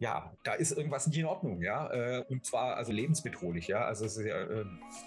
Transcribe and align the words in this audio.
ja, 0.00 0.32
da 0.44 0.54
ist 0.54 0.72
irgendwas 0.72 1.06
nicht 1.06 1.18
in 1.18 1.26
Ordnung, 1.26 1.60
ja. 1.60 1.88
Äh, 1.92 2.24
und 2.30 2.44
zwar 2.46 2.76
also 2.76 2.90
lebensbedrohlich, 2.90 3.68
ja. 3.68 3.84
Also 3.84 4.06
es 4.06 4.16
ist 4.16 4.24
ja, 4.24 4.40
äh, 4.40 4.64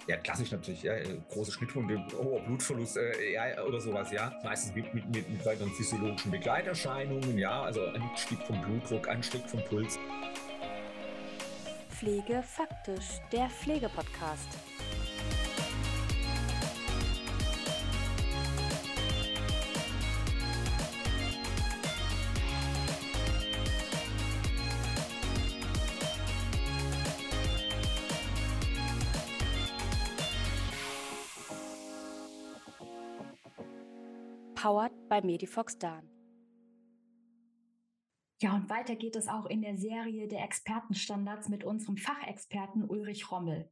ja 0.08 0.18
klassisch 0.18 0.52
natürlich, 0.52 0.84
ja, 0.84 0.94
große 1.32 1.52
Schnittwunde, 1.52 2.06
hoher 2.16 2.42
Blutverlust, 2.42 2.98
äh, 2.98 3.34
ja, 3.34 3.64
oder 3.64 3.82
sowas, 3.82 4.12
ja. 4.12 4.32
Meistens 4.44 4.76
mit, 4.76 4.94
mit, 4.94 5.10
mit, 5.10 5.28
mit 5.28 5.44
weiteren 5.44 5.72
physiologischen 5.72 6.30
Begleiterscheinungen, 6.30 7.40
ja, 7.40 7.64
also 7.64 7.84
Anstieg 7.88 8.38
vom 8.44 8.62
Blutdruck, 8.62 9.08
Anstieg 9.08 9.50
vom 9.50 9.64
Puls. 9.66 9.98
Pflege 11.90 12.44
faktisch, 12.44 13.20
der 13.32 13.50
Pflegepodcast. 13.50 14.60
Powered 34.64 34.94
by 35.10 35.20
Medifox 35.22 35.78
Dan. 35.78 36.08
Ja, 38.42 38.56
und 38.56 38.70
weiter 38.70 38.96
geht 38.96 39.18
es 39.18 39.28
auch 39.28 39.46
in 39.46 39.62
der 39.62 39.78
Serie 39.78 40.30
der 40.30 40.42
Expertenstandards 40.46 41.50
mit 41.50 41.66
unserem 41.66 41.98
Fachexperten 41.98 42.86
Ulrich 42.86 43.30
Rommel. 43.30 43.70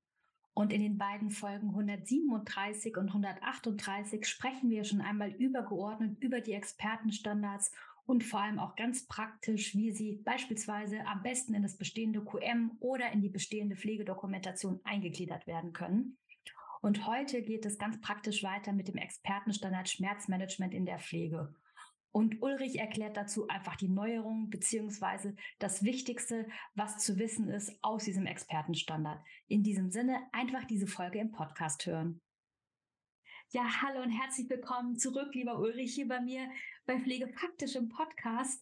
Und 0.53 0.73
in 0.73 0.81
den 0.81 0.97
beiden 0.97 1.29
Folgen 1.29 1.69
137 1.69 2.97
und 2.97 3.07
138 3.07 4.25
sprechen 4.25 4.69
wir 4.69 4.83
schon 4.83 4.99
einmal 4.99 5.31
übergeordnet 5.31 6.21
über 6.21 6.41
die 6.41 6.51
Expertenstandards 6.51 7.71
und 8.05 8.25
vor 8.25 8.41
allem 8.41 8.59
auch 8.59 8.75
ganz 8.75 9.07
praktisch, 9.07 9.73
wie 9.73 9.93
sie 9.93 10.21
beispielsweise 10.25 11.07
am 11.07 11.23
besten 11.23 11.53
in 11.53 11.63
das 11.63 11.77
bestehende 11.77 12.21
QM 12.21 12.75
oder 12.81 13.13
in 13.13 13.21
die 13.21 13.29
bestehende 13.29 13.77
Pflegedokumentation 13.77 14.81
eingegliedert 14.83 15.47
werden 15.47 15.71
können. 15.71 16.17
Und 16.81 17.05
heute 17.05 17.43
geht 17.43 17.65
es 17.65 17.77
ganz 17.77 18.01
praktisch 18.01 18.43
weiter 18.43 18.73
mit 18.73 18.87
dem 18.87 18.97
Expertenstandard 18.97 19.87
Schmerzmanagement 19.87 20.73
in 20.73 20.85
der 20.85 20.97
Pflege. 20.97 21.53
Und 22.11 22.41
Ulrich 22.41 22.79
erklärt 22.79 23.15
dazu 23.15 23.47
einfach 23.47 23.75
die 23.75 23.87
Neuerungen 23.87 24.49
beziehungsweise 24.49 25.35
das 25.59 25.83
Wichtigste, 25.83 26.47
was 26.73 26.97
zu 26.97 27.17
wissen 27.17 27.49
ist 27.49 27.71
aus 27.83 28.03
diesem 28.03 28.25
Expertenstandard. 28.25 29.23
In 29.47 29.63
diesem 29.63 29.91
Sinne 29.91 30.19
einfach 30.33 30.65
diese 30.65 30.87
Folge 30.87 31.19
im 31.19 31.31
Podcast 31.31 31.85
hören. 31.85 32.19
Ja, 33.51 33.81
hallo 33.81 34.01
und 34.01 34.11
herzlich 34.11 34.49
willkommen 34.49 34.97
zurück, 34.97 35.35
lieber 35.35 35.59
Ulrich, 35.59 35.93
hier 35.93 36.07
bei 36.07 36.19
mir 36.19 36.49
bei 36.85 36.99
Pflege 36.99 37.27
praktisch 37.27 37.75
im 37.75 37.89
Podcast. 37.89 38.61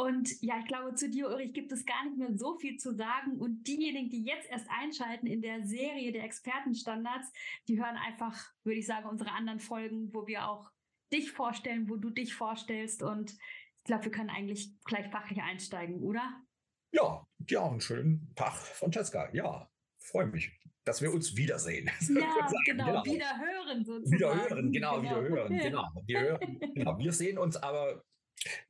Und 0.00 0.30
ja, 0.42 0.60
ich 0.60 0.66
glaube, 0.66 0.94
zu 0.94 1.10
dir, 1.10 1.26
Ulrich, 1.26 1.52
gibt 1.52 1.72
es 1.72 1.84
gar 1.84 2.04
nicht 2.04 2.16
mehr 2.16 2.32
so 2.38 2.56
viel 2.56 2.76
zu 2.76 2.94
sagen. 2.94 3.32
Und 3.38 3.64
diejenigen, 3.64 4.08
die 4.08 4.22
jetzt 4.22 4.48
erst 4.48 4.68
einschalten 4.70 5.26
in 5.26 5.42
der 5.42 5.66
Serie 5.66 6.12
der 6.12 6.22
Expertenstandards, 6.22 7.32
die 7.66 7.82
hören 7.82 7.96
einfach, 7.96 8.52
würde 8.62 8.78
ich 8.78 8.86
sagen, 8.86 9.08
unsere 9.08 9.32
anderen 9.32 9.58
Folgen, 9.58 10.14
wo 10.14 10.28
wir 10.28 10.48
auch 10.48 10.70
dich 11.12 11.32
vorstellen, 11.32 11.88
wo 11.88 11.96
du 11.96 12.10
dich 12.10 12.32
vorstellst. 12.34 13.02
Und 13.02 13.32
ich 13.32 13.84
glaube, 13.84 14.04
wir 14.04 14.12
können 14.12 14.30
eigentlich 14.30 14.70
gleich 14.84 15.10
fachlich 15.10 15.42
einsteigen, 15.42 16.00
oder? 16.00 16.44
Ja, 16.92 17.26
ja, 17.48 17.68
einen 17.68 17.80
schönen 17.80 18.32
Tag, 18.36 18.54
Francesca. 18.54 19.28
Ja, 19.32 19.68
freue 19.98 20.26
mich, 20.26 20.56
dass 20.84 21.02
wir 21.02 21.12
uns 21.12 21.36
wiedersehen. 21.36 21.90
Ja, 22.08 22.48
genau, 22.64 23.02
genau, 23.02 23.04
wieder 23.04 23.36
hören 23.36 23.84
sozusagen. 23.84 24.12
Wieder 24.12 24.48
hören, 24.48 24.72
genau, 24.72 25.00
genau. 25.00 25.02
wieder 25.02 25.28
hören, 25.28 25.58
genau. 25.58 25.88
Wir, 26.06 26.20
hören, 26.20 26.60
genau. 26.74 26.98
wir 26.98 27.12
sehen 27.12 27.36
uns 27.36 27.56
aber 27.56 28.04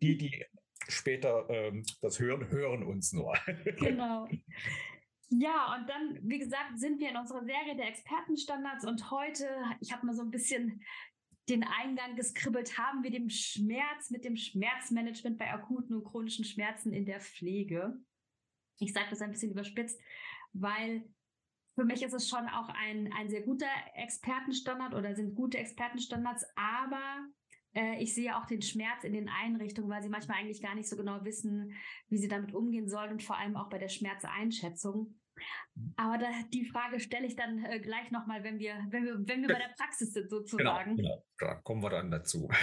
die, 0.01 0.17
die 0.17 0.45
später 0.89 1.49
ähm, 1.49 1.85
das 2.01 2.19
Hören, 2.19 2.49
hören 2.49 2.83
uns 2.83 3.13
nur. 3.13 3.35
Genau. 3.79 4.29
Ja, 5.31 5.77
und 5.77 5.89
dann, 5.89 6.19
wie 6.23 6.39
gesagt, 6.39 6.79
sind 6.79 7.01
wir 7.01 7.11
in 7.11 7.17
unserer 7.17 7.45
Serie 7.45 7.77
der 7.77 7.89
Expertenstandards 7.89 8.87
und 8.87 9.11
heute, 9.11 9.47
ich 9.81 9.93
habe 9.93 10.07
mal 10.07 10.15
so 10.15 10.23
ein 10.23 10.31
bisschen 10.31 10.83
den 11.51 11.65
Eingang 11.65 12.17
geskribbelt, 12.17 12.79
haben 12.79 13.03
wir 13.03 13.11
den 13.11 13.29
Schmerz 13.29 14.11
mit 14.11 14.25
dem 14.25 14.37
Schmerzmanagement 14.37 15.39
bei 15.39 15.53
akuten 15.53 15.97
und 15.97 16.05
chronischen 16.05 16.45
Schmerzen 16.45 16.93
in 16.93 17.05
der 17.05 17.21
Pflege. 17.21 17.99
Ich 18.79 18.93
sage 18.93 19.09
das 19.11 19.21
ein 19.21 19.31
bisschen 19.31 19.51
überspitzt, 19.51 20.01
weil 20.53 21.05
für 21.75 21.85
mich 21.85 22.03
ist 22.03 22.13
es 22.13 22.29
schon 22.29 22.49
auch 22.49 22.69
ein, 22.71 23.13
ein 23.13 23.29
sehr 23.29 23.43
guter 23.43 23.69
Expertenstandard 23.95 24.95
oder 24.95 25.15
sind 25.15 25.35
gute 25.35 25.59
Expertenstandards, 25.59 26.45
aber 26.57 27.29
ich 27.99 28.15
sehe 28.15 28.37
auch 28.37 28.47
den 28.47 28.63
Schmerz 28.63 29.05
in 29.05 29.13
den 29.13 29.29
Einrichtungen, 29.29 29.91
weil 29.91 30.03
sie 30.03 30.09
manchmal 30.09 30.39
eigentlich 30.39 30.63
gar 30.63 30.75
nicht 30.75 30.89
so 30.89 30.97
genau 30.97 31.25
wissen, 31.25 31.73
wie 32.09 32.19
sie 32.19 32.29
damit 32.29 32.55
umgehen 32.55 32.89
sollen 32.89 33.13
und 33.13 33.23
vor 33.23 33.37
allem 33.37 33.57
auch 33.57 33.69
bei 33.69 33.79
der 33.79 33.89
Schmerzeinschätzung. 33.89 35.19
Aber 35.97 36.19
da, 36.19 36.27
die 36.53 36.65
Frage 36.65 37.01
stelle 37.01 37.27
ich 37.27 37.37
dann 37.37 37.65
äh, 37.65 37.81
gleich 37.81 38.11
nochmal, 38.11 38.43
wenn 38.45 38.59
wir, 38.59 38.75
wenn 38.91 39.05
wir, 39.05 39.15
wenn 39.27 39.43
wir 39.43 39.49
bei 39.49 39.59
der 39.59 39.75
Praxis 39.77 40.13
sind, 40.13 40.31
sozusagen. 40.31 40.97
Genau, 40.97 41.09
genau. 41.09 41.25
da 41.39 41.55
kommen 41.57 41.83
wir 41.83 41.91
dann 41.91 42.11
dazu. 42.11 42.49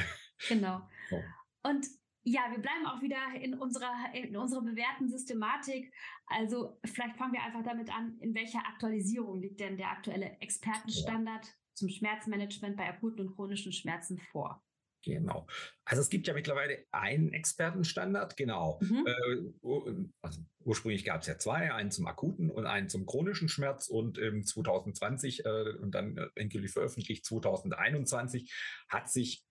Genau. 0.50 0.82
So. 1.10 1.16
Und 1.64 1.88
ja, 2.24 2.42
wir 2.52 2.60
bleiben 2.60 2.86
auch 2.88 3.02
wieder 3.02 3.18
in 3.40 3.54
unserer, 3.54 4.14
in 4.14 4.36
unserer 4.36 4.64
bewährten 4.64 5.08
Systematik. 5.08 5.94
Also 6.26 6.78
vielleicht 6.84 7.16
fangen 7.16 7.32
wir 7.32 7.42
einfach 7.42 7.64
damit 7.64 7.90
an, 7.90 8.18
in 8.20 8.36
welcher 8.36 8.60
Aktualisierung 8.68 9.40
liegt 9.40 9.62
denn 9.62 9.78
der 9.78 9.92
aktuelle 9.92 10.38
Expertenstandard 10.42 11.46
ja. 11.46 11.52
zum 11.74 11.88
Schmerzmanagement 11.88 12.76
bei 12.76 12.90
akuten 12.90 13.28
und 13.28 13.36
chronischen 13.36 13.72
Schmerzen 13.72 14.18
vor? 14.18 14.65
Genau. 15.06 15.46
Also 15.86 16.02
es 16.02 16.10
gibt 16.10 16.28
ja 16.28 16.34
mittlerweile 16.34 16.84
einen 16.92 17.32
Expertenstandard, 17.32 18.36
genau. 18.36 18.80
Mhm. 18.82 19.06
Äh, 19.06 20.08
also 20.22 20.42
ursprünglich 20.62 21.06
gab 21.06 21.22
es 21.22 21.28
ja 21.28 21.38
zwei, 21.38 21.72
einen 21.74 21.92
zum 21.92 22.08
akuten 22.08 22.50
und 22.50 22.66
einen 22.66 22.90
zum 22.90 23.06
chronischen 23.06 23.48
Schmerz 23.48 23.88
und 23.88 24.18
im 24.18 24.44
2020 24.44 25.46
äh, 25.46 25.50
und 25.80 25.92
dann 25.92 26.18
äh, 26.18 26.28
endgültig 26.36 26.72
veröffentlicht 26.72 27.24
2021 27.26 28.52
hat 28.90 29.12
sich 29.12 29.46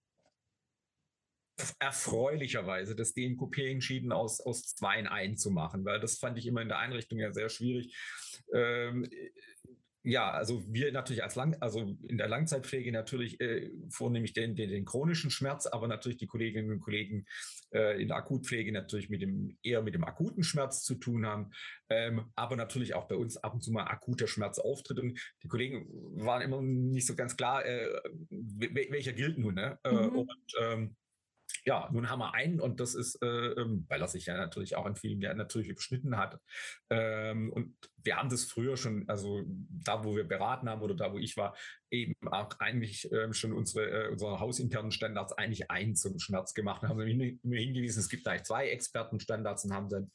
erfreulicherweise 1.78 2.96
das 2.96 3.14
DNKP 3.14 3.70
entschieden, 3.70 4.10
aus, 4.10 4.40
aus 4.40 4.74
zwei 4.74 4.98
in 4.98 5.06
einen 5.06 5.36
zu 5.36 5.52
machen, 5.52 5.84
weil 5.84 6.00
das 6.00 6.18
fand 6.18 6.36
ich 6.36 6.46
immer 6.46 6.62
in 6.62 6.68
der 6.68 6.78
Einrichtung 6.78 7.20
ja 7.20 7.32
sehr 7.32 7.48
schwierig. 7.48 7.96
Ähm, 8.52 9.08
ja, 10.06 10.30
also 10.30 10.62
wir 10.68 10.92
natürlich 10.92 11.22
als 11.22 11.34
Lang, 11.34 11.56
also 11.60 11.96
in 12.06 12.18
der 12.18 12.28
Langzeitpflege 12.28 12.92
natürlich 12.92 13.40
äh, 13.40 13.70
vornehmlich 13.88 14.34
den, 14.34 14.54
den, 14.54 14.68
den 14.68 14.84
chronischen 14.84 15.30
Schmerz, 15.30 15.66
aber 15.66 15.88
natürlich 15.88 16.18
die 16.18 16.26
Kolleginnen 16.26 16.70
und 16.70 16.80
Kollegen 16.80 17.24
äh, 17.72 18.00
in 18.00 18.08
der 18.08 18.18
Akutpflege 18.18 18.70
natürlich 18.70 19.08
mit 19.08 19.22
dem 19.22 19.56
eher 19.62 19.82
mit 19.82 19.94
dem 19.94 20.04
akuten 20.04 20.44
Schmerz 20.44 20.84
zu 20.84 20.96
tun 20.96 21.24
haben, 21.24 21.52
ähm, 21.88 22.30
aber 22.36 22.54
natürlich 22.54 22.94
auch 22.94 23.08
bei 23.08 23.16
uns 23.16 23.38
ab 23.38 23.54
und 23.54 23.62
zu 23.62 23.72
mal 23.72 23.84
akuter 23.84 24.26
Schmerz 24.26 24.58
auftritt 24.58 25.00
und 25.00 25.18
die 25.42 25.48
Kollegen 25.48 25.88
waren 26.22 26.42
immer 26.42 26.60
nicht 26.60 27.06
so 27.06 27.16
ganz 27.16 27.38
klar, 27.38 27.64
äh, 27.64 27.88
welcher 28.28 29.14
gilt 29.14 29.38
nun, 29.38 29.54
ne? 29.54 29.78
Äh, 29.84 29.90
mhm. 29.90 30.16
Und 30.16 30.54
ähm, 30.60 30.96
ja, 31.66 31.88
nun 31.92 32.10
haben 32.10 32.18
wir 32.18 32.34
einen 32.34 32.60
und 32.60 32.78
das 32.78 32.94
ist, 32.94 33.22
äh, 33.22 33.26
ähm, 33.26 33.86
weil 33.88 34.00
er 34.00 34.08
sich 34.08 34.26
ja 34.26 34.36
natürlich 34.36 34.76
auch 34.76 34.86
in 34.86 34.96
vielen 34.96 35.20
Jahren 35.20 35.38
natürlich 35.38 35.68
überschnitten 35.68 36.16
hat. 36.18 36.38
Ähm, 36.90 37.50
und 37.52 37.74
wir 37.96 38.16
haben 38.16 38.28
das 38.28 38.44
früher 38.44 38.76
schon, 38.76 39.08
also 39.08 39.42
da, 39.46 40.04
wo 40.04 40.14
wir 40.14 40.24
beraten 40.24 40.68
haben 40.68 40.82
oder 40.82 40.94
da, 40.94 41.12
wo 41.12 41.18
ich 41.18 41.36
war, 41.36 41.56
eben 41.90 42.14
auch 42.26 42.50
eigentlich 42.60 43.10
äh, 43.12 43.32
schon 43.32 43.54
unsere, 43.54 44.06
äh, 44.06 44.08
unsere 44.10 44.40
hausinternen 44.40 44.90
Standards 44.90 45.32
eigentlich 45.32 45.70
ein 45.70 45.96
zum 45.96 46.18
Schmerz 46.18 46.52
gemacht 46.52 46.82
und 46.82 46.90
haben 46.90 47.00
immer 47.00 47.24
hingewiesen, 47.56 48.00
es 48.00 48.10
gibt 48.10 48.28
eigentlich 48.28 48.44
zwei 48.44 48.68
Expertenstandards 48.68 49.64
und 49.64 49.72
haben 49.72 49.88
dann 49.88 50.10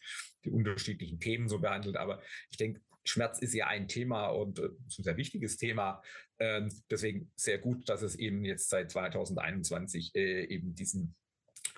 die 0.45 0.51
unterschiedlichen 0.51 1.19
Themen 1.19 1.49
so 1.49 1.59
behandelt. 1.59 1.97
Aber 1.97 2.21
ich 2.51 2.57
denke, 2.57 2.81
Schmerz 3.03 3.39
ist 3.39 3.53
ja 3.53 3.67
ein 3.67 3.87
Thema 3.87 4.27
und 4.27 4.59
äh, 4.59 4.65
ein 4.67 5.03
sehr 5.03 5.17
wichtiges 5.17 5.57
Thema. 5.57 6.03
Ähm, 6.37 6.71
deswegen 6.91 7.31
sehr 7.35 7.57
gut, 7.57 7.89
dass 7.89 8.03
es 8.03 8.15
eben 8.15 8.45
jetzt 8.45 8.69
seit 8.69 8.91
2021 8.91 10.13
äh, 10.15 10.43
eben 10.45 10.75
diesen 10.75 11.15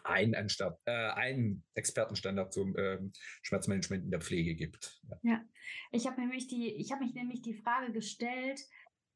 einen, 0.03 0.35
Anstatt, 0.35 0.79
äh, 0.85 0.91
einen 0.91 1.63
Expertenstandard 1.75 2.53
zum 2.53 2.75
ähm, 2.77 3.11
Schmerzmanagement 3.43 4.05
in 4.05 4.11
der 4.11 4.21
Pflege 4.21 4.55
gibt. 4.55 4.99
Ja, 5.09 5.17
ja. 5.23 5.41
ich 5.91 6.07
habe 6.07 6.19
nämlich 6.19 6.47
die, 6.47 6.75
ich 6.75 6.91
habe 6.91 7.03
mich 7.03 7.13
nämlich 7.13 7.41
die 7.41 7.55
Frage 7.55 7.91
gestellt, 7.91 8.61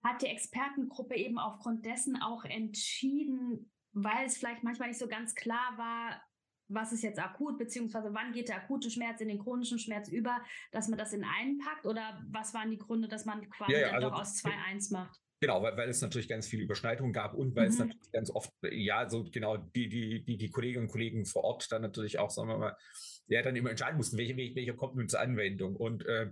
hat 0.04 0.22
die 0.22 0.28
Expertengruppe 0.28 1.16
eben 1.16 1.40
aufgrund 1.40 1.86
dessen 1.86 2.16
auch 2.22 2.46
entschieden, 2.46 3.72
weil 3.94 4.26
es 4.26 4.38
vielleicht 4.38 4.64
manchmal 4.64 4.90
nicht 4.90 5.00
so 5.00 5.08
ganz 5.08 5.34
klar 5.34 5.78
war, 5.78 6.22
was 6.68 6.92
ist 6.92 7.04
jetzt 7.04 7.20
akut, 7.20 7.58
beziehungsweise 7.58 8.14
wann 8.14 8.32
geht 8.32 8.50
der 8.50 8.58
akute 8.58 8.90
Schmerz 8.90 9.22
in 9.22 9.28
den 9.28 9.40
chronischen 9.40 9.80
Schmerz 9.80 10.10
über, 10.10 10.44
dass 10.72 10.88
man 10.88 10.98
das 10.98 11.14
in 11.14 11.24
einen 11.24 11.60
packt 11.60 11.86
oder 11.86 12.24
was 12.30 12.54
waren 12.54 12.72
die 12.72 12.78
Gründe, 12.78 13.08
dass 13.08 13.26
man 13.26 13.48
quasi 13.50 13.74
ja, 13.74 13.80
ja, 13.80 13.92
also, 13.92 14.10
doch 14.10 14.20
aus 14.22 14.44
2-1 14.44 14.92
macht? 14.92 15.20
Genau, 15.46 15.62
weil, 15.62 15.78
weil 15.78 15.90
es 15.90 16.02
natürlich 16.02 16.28
ganz 16.28 16.48
viele 16.48 16.64
Überschneidungen 16.64 17.14
gab 17.14 17.36
und 17.36 17.56
weil 17.56 17.68
mhm. 17.68 17.70
es 17.74 17.78
natürlich 17.78 18.12
ganz 18.12 18.32
oft, 18.32 18.52
ja, 18.64 19.08
so 19.08 19.26
genau 19.26 19.58
die, 19.58 19.88
die, 19.90 20.26
die, 20.26 20.38
die 20.38 20.50
Kolleginnen 20.50 20.86
und 20.86 20.92
Kollegen 20.92 21.24
vor 21.28 21.44
Ort 21.44 21.72
dann 21.72 21.84
natürlich 21.84 22.18
auch, 22.18 22.32
sagen 22.32 22.50
wir 22.50 22.58
mal, 22.58 22.76
ja, 23.28 23.44
dann 23.44 23.56
immer 23.56 23.70
entscheiden 23.70 23.98
mussten, 23.98 24.18
welche, 24.18 24.36
welcher 24.36 24.74
kommt 24.74 24.96
nun 24.96 25.08
zur 25.08 25.20
Anwendung. 25.20 25.76
Und, 25.76 26.04
äh, 26.08 26.32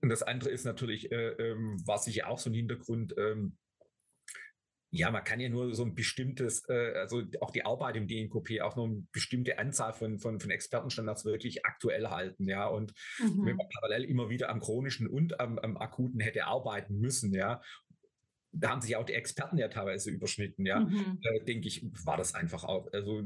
und 0.00 0.10
das 0.10 0.22
andere 0.22 0.50
ist 0.50 0.64
natürlich, 0.64 1.10
äh, 1.10 1.30
ähm, 1.30 1.82
war 1.86 1.98
sicher 1.98 2.28
auch 2.28 2.38
so 2.38 2.48
ein 2.48 2.54
Hintergrund, 2.54 3.16
ähm, 3.18 3.56
Ja, 4.92 5.10
man 5.10 5.24
kann 5.24 5.40
ja 5.40 5.48
nur 5.48 5.74
so 5.74 5.84
ein 5.84 5.94
bestimmtes, 5.96 6.62
äh, 6.68 6.92
also 6.94 7.22
auch 7.40 7.50
die 7.50 7.64
Arbeit 7.66 7.96
im 7.96 8.06
DNKP, 8.06 8.62
auch 8.62 8.76
nur 8.76 8.86
eine 8.86 9.06
bestimmte 9.12 9.58
Anzahl 9.58 9.92
von, 9.92 10.20
von, 10.20 10.38
von 10.40 10.50
Expertenstandards 10.50 11.24
wirklich 11.24 11.66
aktuell 11.66 12.06
halten, 12.08 12.48
ja. 12.48 12.68
Und 12.68 12.92
mhm. 13.18 13.44
wenn 13.44 13.56
man 13.56 13.66
parallel 13.80 14.04
immer 14.04 14.30
wieder 14.30 14.48
am 14.48 14.60
chronischen 14.60 15.08
und 15.08 15.40
am, 15.40 15.58
am 15.58 15.76
akuten 15.76 16.20
hätte 16.20 16.46
arbeiten 16.46 16.98
müssen, 16.98 17.34
ja, 17.34 17.60
da 18.58 18.70
haben 18.70 18.80
sich 18.80 18.96
auch 18.96 19.04
die 19.04 19.14
Experten 19.14 19.58
ja 19.58 19.68
teilweise 19.68 20.10
überschnitten, 20.10 20.66
ja, 20.66 20.80
mhm. 20.80 21.18
äh, 21.22 21.44
denke 21.44 21.68
ich, 21.68 21.84
war 22.04 22.16
das 22.16 22.34
einfach 22.34 22.64
auch, 22.64 22.92
also 22.92 23.22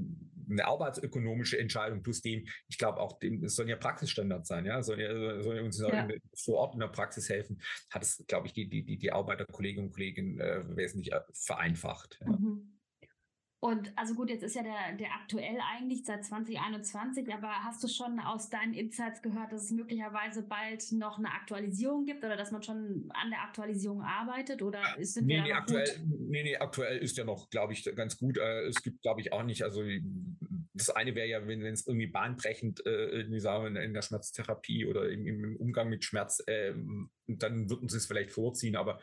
eine 0.50 0.64
arbeitsökonomische 0.64 1.58
Entscheidung 1.58 2.02
plus 2.02 2.22
dem, 2.22 2.46
ich 2.68 2.78
glaube 2.78 2.98
auch, 2.98 3.18
dem, 3.18 3.44
es 3.44 3.54
sollen 3.54 3.68
ja 3.68 3.76
Praxisstandards 3.76 4.48
sein, 4.48 4.66
ja, 4.66 4.82
sollen 4.82 5.00
ja, 5.00 5.42
sollen 5.42 5.64
uns 5.64 5.78
ja. 5.78 6.08
vor 6.36 6.58
Ort 6.58 6.74
in 6.74 6.80
der 6.80 6.88
Praxis 6.88 7.28
helfen, 7.28 7.60
hat 7.90 8.02
es, 8.02 8.24
glaube 8.26 8.48
ich, 8.48 8.52
die, 8.52 8.68
die, 8.68 8.84
die, 8.84 8.98
die 8.98 9.12
Arbeit 9.12 9.40
der 9.40 9.46
Kolleginnen 9.46 9.86
und 9.86 9.92
Kollegen 9.92 10.40
äh, 10.40 10.64
wesentlich 10.76 11.12
äh, 11.12 11.20
vereinfacht. 11.32 12.18
Ja. 12.20 12.32
Mhm. 12.32 12.79
Und 13.62 13.92
also 13.94 14.14
gut, 14.14 14.30
jetzt 14.30 14.42
ist 14.42 14.56
ja 14.56 14.62
der, 14.62 14.96
der 14.98 15.12
aktuell 15.12 15.58
eigentlich 15.76 16.02
seit 16.06 16.24
2021, 16.24 17.30
aber 17.30 17.48
hast 17.62 17.84
du 17.84 17.88
schon 17.88 18.18
aus 18.18 18.48
deinen 18.48 18.72
Insights 18.72 19.20
gehört, 19.20 19.52
dass 19.52 19.64
es 19.64 19.70
möglicherweise 19.70 20.42
bald 20.42 20.90
noch 20.92 21.18
eine 21.18 21.30
Aktualisierung 21.30 22.06
gibt 22.06 22.24
oder 22.24 22.38
dass 22.38 22.52
man 22.52 22.62
schon 22.62 23.10
an 23.10 23.28
der 23.28 23.42
Aktualisierung 23.42 24.00
arbeitet 24.00 24.62
oder 24.62 24.80
sind 25.00 25.26
nee, 25.26 25.34
wir 25.34 25.42
nee, 25.42 25.52
aktuell, 25.52 26.00
nee, 26.06 26.42
nee, 26.42 26.56
aktuell 26.56 26.96
ist 26.98 27.18
ja 27.18 27.24
noch, 27.24 27.50
glaube 27.50 27.74
ich, 27.74 27.84
ganz 27.94 28.16
gut. 28.16 28.38
Äh, 28.38 28.62
es 28.68 28.82
gibt, 28.82 29.02
glaube 29.02 29.20
ich, 29.20 29.30
auch 29.34 29.42
nicht, 29.42 29.62
also 29.62 29.82
das 30.72 30.88
eine 30.88 31.14
wäre 31.14 31.28
ja, 31.28 31.46
wenn 31.46 31.60
es 31.66 31.86
irgendwie 31.86 32.06
bahnbrechend 32.06 32.86
äh, 32.86 33.38
sagen 33.40 33.74
wir, 33.74 33.82
in 33.82 33.92
der 33.92 34.00
Schmerztherapie 34.00 34.86
oder 34.86 35.10
im, 35.10 35.26
im 35.26 35.56
Umgang 35.56 35.90
mit 35.90 36.02
Schmerz, 36.02 36.42
äh, 36.46 36.72
dann 37.26 37.68
würden 37.68 37.90
sie 37.90 37.98
es 37.98 38.06
vielleicht 38.06 38.30
vorziehen, 38.30 38.76
aber 38.76 39.00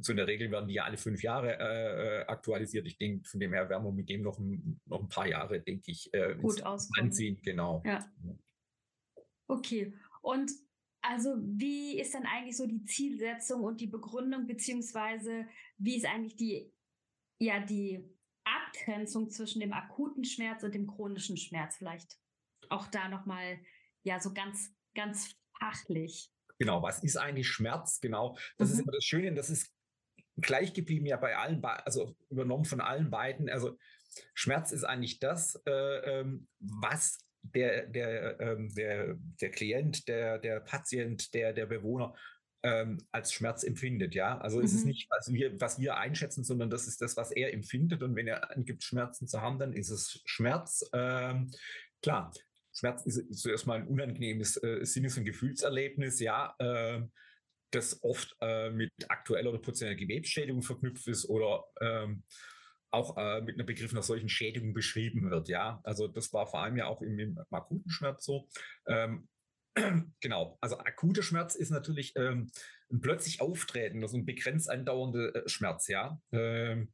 so 0.00 0.12
in 0.12 0.16
der 0.16 0.26
Regel 0.26 0.50
werden 0.50 0.68
die 0.68 0.74
ja 0.74 0.84
alle 0.84 0.96
fünf 0.96 1.22
Jahre 1.22 1.58
äh, 1.58 2.20
äh, 2.20 2.26
aktualisiert. 2.26 2.86
Ich 2.86 2.98
denke, 2.98 3.28
von 3.28 3.40
dem 3.40 3.52
her 3.52 3.68
werden 3.68 3.84
wir 3.84 3.92
mit 3.92 4.08
dem 4.08 4.22
noch 4.22 4.38
ein, 4.38 4.80
noch 4.86 5.02
ein 5.02 5.08
paar 5.08 5.26
Jahre, 5.26 5.60
denke 5.60 5.90
ich, 5.90 6.12
äh, 6.12 6.34
gut 6.40 6.62
anziehen. 6.62 7.38
Genau. 7.42 7.82
Ja. 7.84 8.04
Okay. 9.48 9.94
Und 10.22 10.50
also 11.02 11.36
wie 11.40 11.98
ist 11.98 12.14
dann 12.14 12.26
eigentlich 12.26 12.56
so 12.56 12.66
die 12.66 12.84
Zielsetzung 12.84 13.62
und 13.62 13.80
die 13.80 13.86
Begründung, 13.86 14.46
beziehungsweise 14.46 15.46
wie 15.78 15.96
ist 15.96 16.06
eigentlich 16.06 16.36
die, 16.36 16.72
ja, 17.38 17.60
die 17.64 18.04
Abgrenzung 18.44 19.30
zwischen 19.30 19.60
dem 19.60 19.72
akuten 19.72 20.24
Schmerz 20.24 20.62
und 20.62 20.74
dem 20.74 20.86
chronischen 20.86 21.36
Schmerz? 21.36 21.76
Vielleicht 21.76 22.18
auch 22.68 22.86
da 22.88 23.08
nochmal, 23.08 23.58
ja, 24.02 24.20
so 24.20 24.32
ganz, 24.32 24.74
ganz 24.94 25.34
fachlich. 25.58 26.30
Genau, 26.60 26.82
was 26.82 27.02
ist 27.02 27.16
eigentlich 27.16 27.48
Schmerz? 27.48 28.00
Genau, 28.00 28.36
das 28.58 28.68
mhm. 28.68 28.74
ist 28.74 28.80
immer 28.82 28.92
das 28.92 29.04
Schöne, 29.04 29.32
das 29.32 29.48
ist 29.48 29.72
gleich 30.36 30.74
geblieben 30.74 31.06
ja 31.06 31.16
bei 31.16 31.34
allen, 31.36 31.64
also 31.64 32.14
übernommen 32.28 32.66
von 32.66 32.82
allen 32.82 33.10
beiden. 33.10 33.48
Also 33.48 33.78
Schmerz 34.34 34.70
ist 34.70 34.84
eigentlich 34.84 35.18
das, 35.20 35.60
äh, 35.66 36.20
ähm, 36.20 36.48
was 36.58 37.18
der, 37.42 37.86
der, 37.86 38.38
ähm, 38.40 38.74
der, 38.74 39.16
der 39.40 39.50
Klient, 39.50 40.06
der, 40.06 40.38
der 40.38 40.60
Patient, 40.60 41.32
der, 41.32 41.54
der 41.54 41.64
Bewohner 41.64 42.14
ähm, 42.62 42.98
als 43.10 43.32
Schmerz 43.32 43.64
empfindet. 43.64 44.14
Ja, 44.14 44.36
also 44.36 44.58
mhm. 44.58 44.64
es 44.64 44.74
ist 44.74 44.82
mhm. 44.82 44.88
nicht, 44.88 45.08
was 45.08 45.32
wir, 45.32 45.58
was 45.62 45.78
wir 45.78 45.96
einschätzen, 45.96 46.44
sondern 46.44 46.68
das 46.68 46.86
ist 46.86 47.00
das, 47.00 47.16
was 47.16 47.30
er 47.30 47.54
empfindet. 47.54 48.02
Und 48.02 48.16
wenn 48.16 48.26
er 48.26 48.54
angibt, 48.54 48.82
Schmerzen 48.82 49.26
zu 49.26 49.40
haben, 49.40 49.58
dann 49.58 49.72
ist 49.72 49.88
es 49.88 50.20
Schmerz. 50.26 50.84
Ähm, 50.92 51.50
klar, 52.02 52.32
Schmerz 52.80 53.04
ist, 53.04 53.18
ist 53.18 53.46
erstmal 53.46 53.80
ein 53.80 53.86
unangenehmes 53.86 54.56
äh, 54.62 54.84
Sinnes- 54.84 55.18
und 55.18 55.24
Gefühlserlebnis, 55.24 56.18
ja, 56.18 56.54
äh, 56.58 57.02
das 57.70 58.02
oft 58.02 58.34
äh, 58.40 58.70
mit 58.70 58.90
aktueller 59.08 59.50
oder 59.50 59.58
potenzieller 59.58 59.94
Gewebsschädigung 59.94 60.62
verknüpft 60.62 61.06
ist 61.06 61.28
oder 61.28 61.64
ähm, 61.80 62.24
auch 62.90 63.16
äh, 63.18 63.42
mit 63.42 63.56
einer 63.56 63.64
Begriff 63.64 63.92
nach 63.92 64.02
solchen 64.02 64.30
Schädigungen 64.30 64.72
beschrieben 64.72 65.30
wird, 65.30 65.48
ja. 65.48 65.80
Also 65.84 66.08
das 66.08 66.32
war 66.32 66.46
vor 66.46 66.62
allem 66.62 66.78
ja 66.78 66.86
auch 66.86 67.02
im, 67.02 67.18
im 67.18 67.38
akuten 67.50 67.90
Schmerz 67.90 68.24
so. 68.24 68.48
Ähm, 68.88 69.28
genau, 70.20 70.56
also 70.62 70.78
akuter 70.78 71.22
Schmerz 71.22 71.54
ist 71.54 71.70
natürlich 71.70 72.14
ähm, 72.16 72.50
ein 72.90 73.00
plötzlich 73.02 73.42
auftretender, 73.42 74.08
so 74.08 74.16
ein 74.16 74.24
begrenzt 74.24 74.70
andauernder 74.70 75.34
äh, 75.34 75.48
Schmerz, 75.48 75.86
ja. 75.88 76.18
Ähm, 76.32 76.92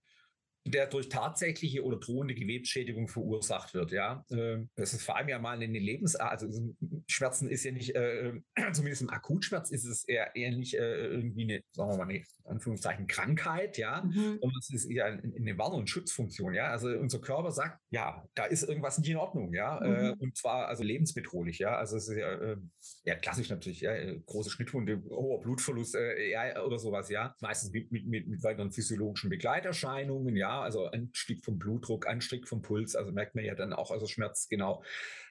der 0.70 0.86
durch 0.86 1.08
tatsächliche 1.08 1.84
oder 1.84 1.98
drohende 1.98 2.34
Gewebsschädigung 2.34 3.08
verursacht 3.08 3.74
wird. 3.74 3.92
Ja, 3.92 4.24
ähm, 4.30 4.68
das 4.74 4.92
ist 4.92 5.02
vor 5.02 5.16
allem 5.16 5.28
ja 5.28 5.38
mal 5.38 5.56
eine 5.56 5.78
Lebens, 5.78 6.16
also 6.16 6.74
Schmerzen 7.08 7.48
ist 7.48 7.64
ja 7.64 7.72
nicht, 7.72 7.94
äh, 7.94 8.32
zumindest 8.72 9.02
im 9.02 9.10
Akutschmerz 9.10 9.70
ist 9.70 9.84
es 9.84 10.04
eher, 10.04 10.34
eher 10.34 10.50
nicht 10.50 10.74
äh, 10.74 11.06
irgendwie 11.06 11.44
eine, 11.44 11.62
sagen 11.72 11.90
wir 11.90 11.96
mal, 11.98 12.08
eine 12.08 12.22
Anführungszeichen 12.44 13.06
Krankheit, 13.06 13.78
ja, 13.78 14.02
mhm. 14.02 14.38
sondern 14.40 14.58
es 14.60 14.70
ist 14.70 14.84
eher 14.86 15.06
eine 15.06 15.58
Warn- 15.58 15.74
und 15.74 15.88
Schutzfunktion. 15.88 16.54
Ja, 16.54 16.70
also 16.70 16.88
unser 16.88 17.20
Körper 17.20 17.50
sagt, 17.50 17.80
ja, 17.90 18.24
da 18.34 18.44
ist 18.44 18.62
irgendwas 18.62 18.98
nicht 18.98 19.10
in 19.10 19.16
Ordnung, 19.16 19.52
ja, 19.52 19.78
äh, 19.78 19.88
mhm. 19.88 20.06
äh, 20.06 20.14
und 20.18 20.36
zwar 20.36 20.68
also 20.68 20.82
lebensbedrohlich. 20.82 21.58
Ja, 21.58 21.76
also 21.76 21.96
es 21.96 22.08
ist 22.08 22.16
ja, 22.16 22.32
äh, 22.32 22.56
ja 23.04 23.14
klassisch 23.16 23.50
natürlich, 23.50 23.80
ja, 23.80 23.92
äh, 23.92 24.20
große 24.26 24.50
Schnittwunde, 24.50 25.02
hoher 25.08 25.40
Blutverlust, 25.40 25.96
ja, 26.30 26.62
oder 26.62 26.78
sowas, 26.78 27.08
ja, 27.08 27.34
meistens 27.40 27.72
mit, 27.72 27.92
mit, 27.92 28.06
mit, 28.06 28.26
mit 28.26 28.42
weiteren 28.42 28.72
physiologischen 28.72 29.30
Begleiterscheinungen, 29.30 30.36
ja 30.36 30.55
also 30.62 30.86
Anstieg 30.86 31.44
vom 31.44 31.58
Blutdruck, 31.58 32.06
Anstieg 32.06 32.48
vom 32.48 32.62
Puls, 32.62 32.96
also 32.96 33.12
merkt 33.12 33.34
man 33.34 33.44
ja 33.44 33.54
dann 33.54 33.72
auch, 33.72 33.90
also 33.90 34.06
Schmerz, 34.06 34.48
genau, 34.48 34.82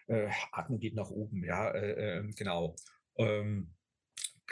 äh, 0.07 0.29
Atmen 0.51 0.79
geht 0.79 0.95
nach 0.95 1.09
oben, 1.09 1.43
ja, 1.43 1.71
äh, 1.71 2.17
ähm, 2.17 2.33
genau. 2.35 2.75
Ähm, 3.17 3.73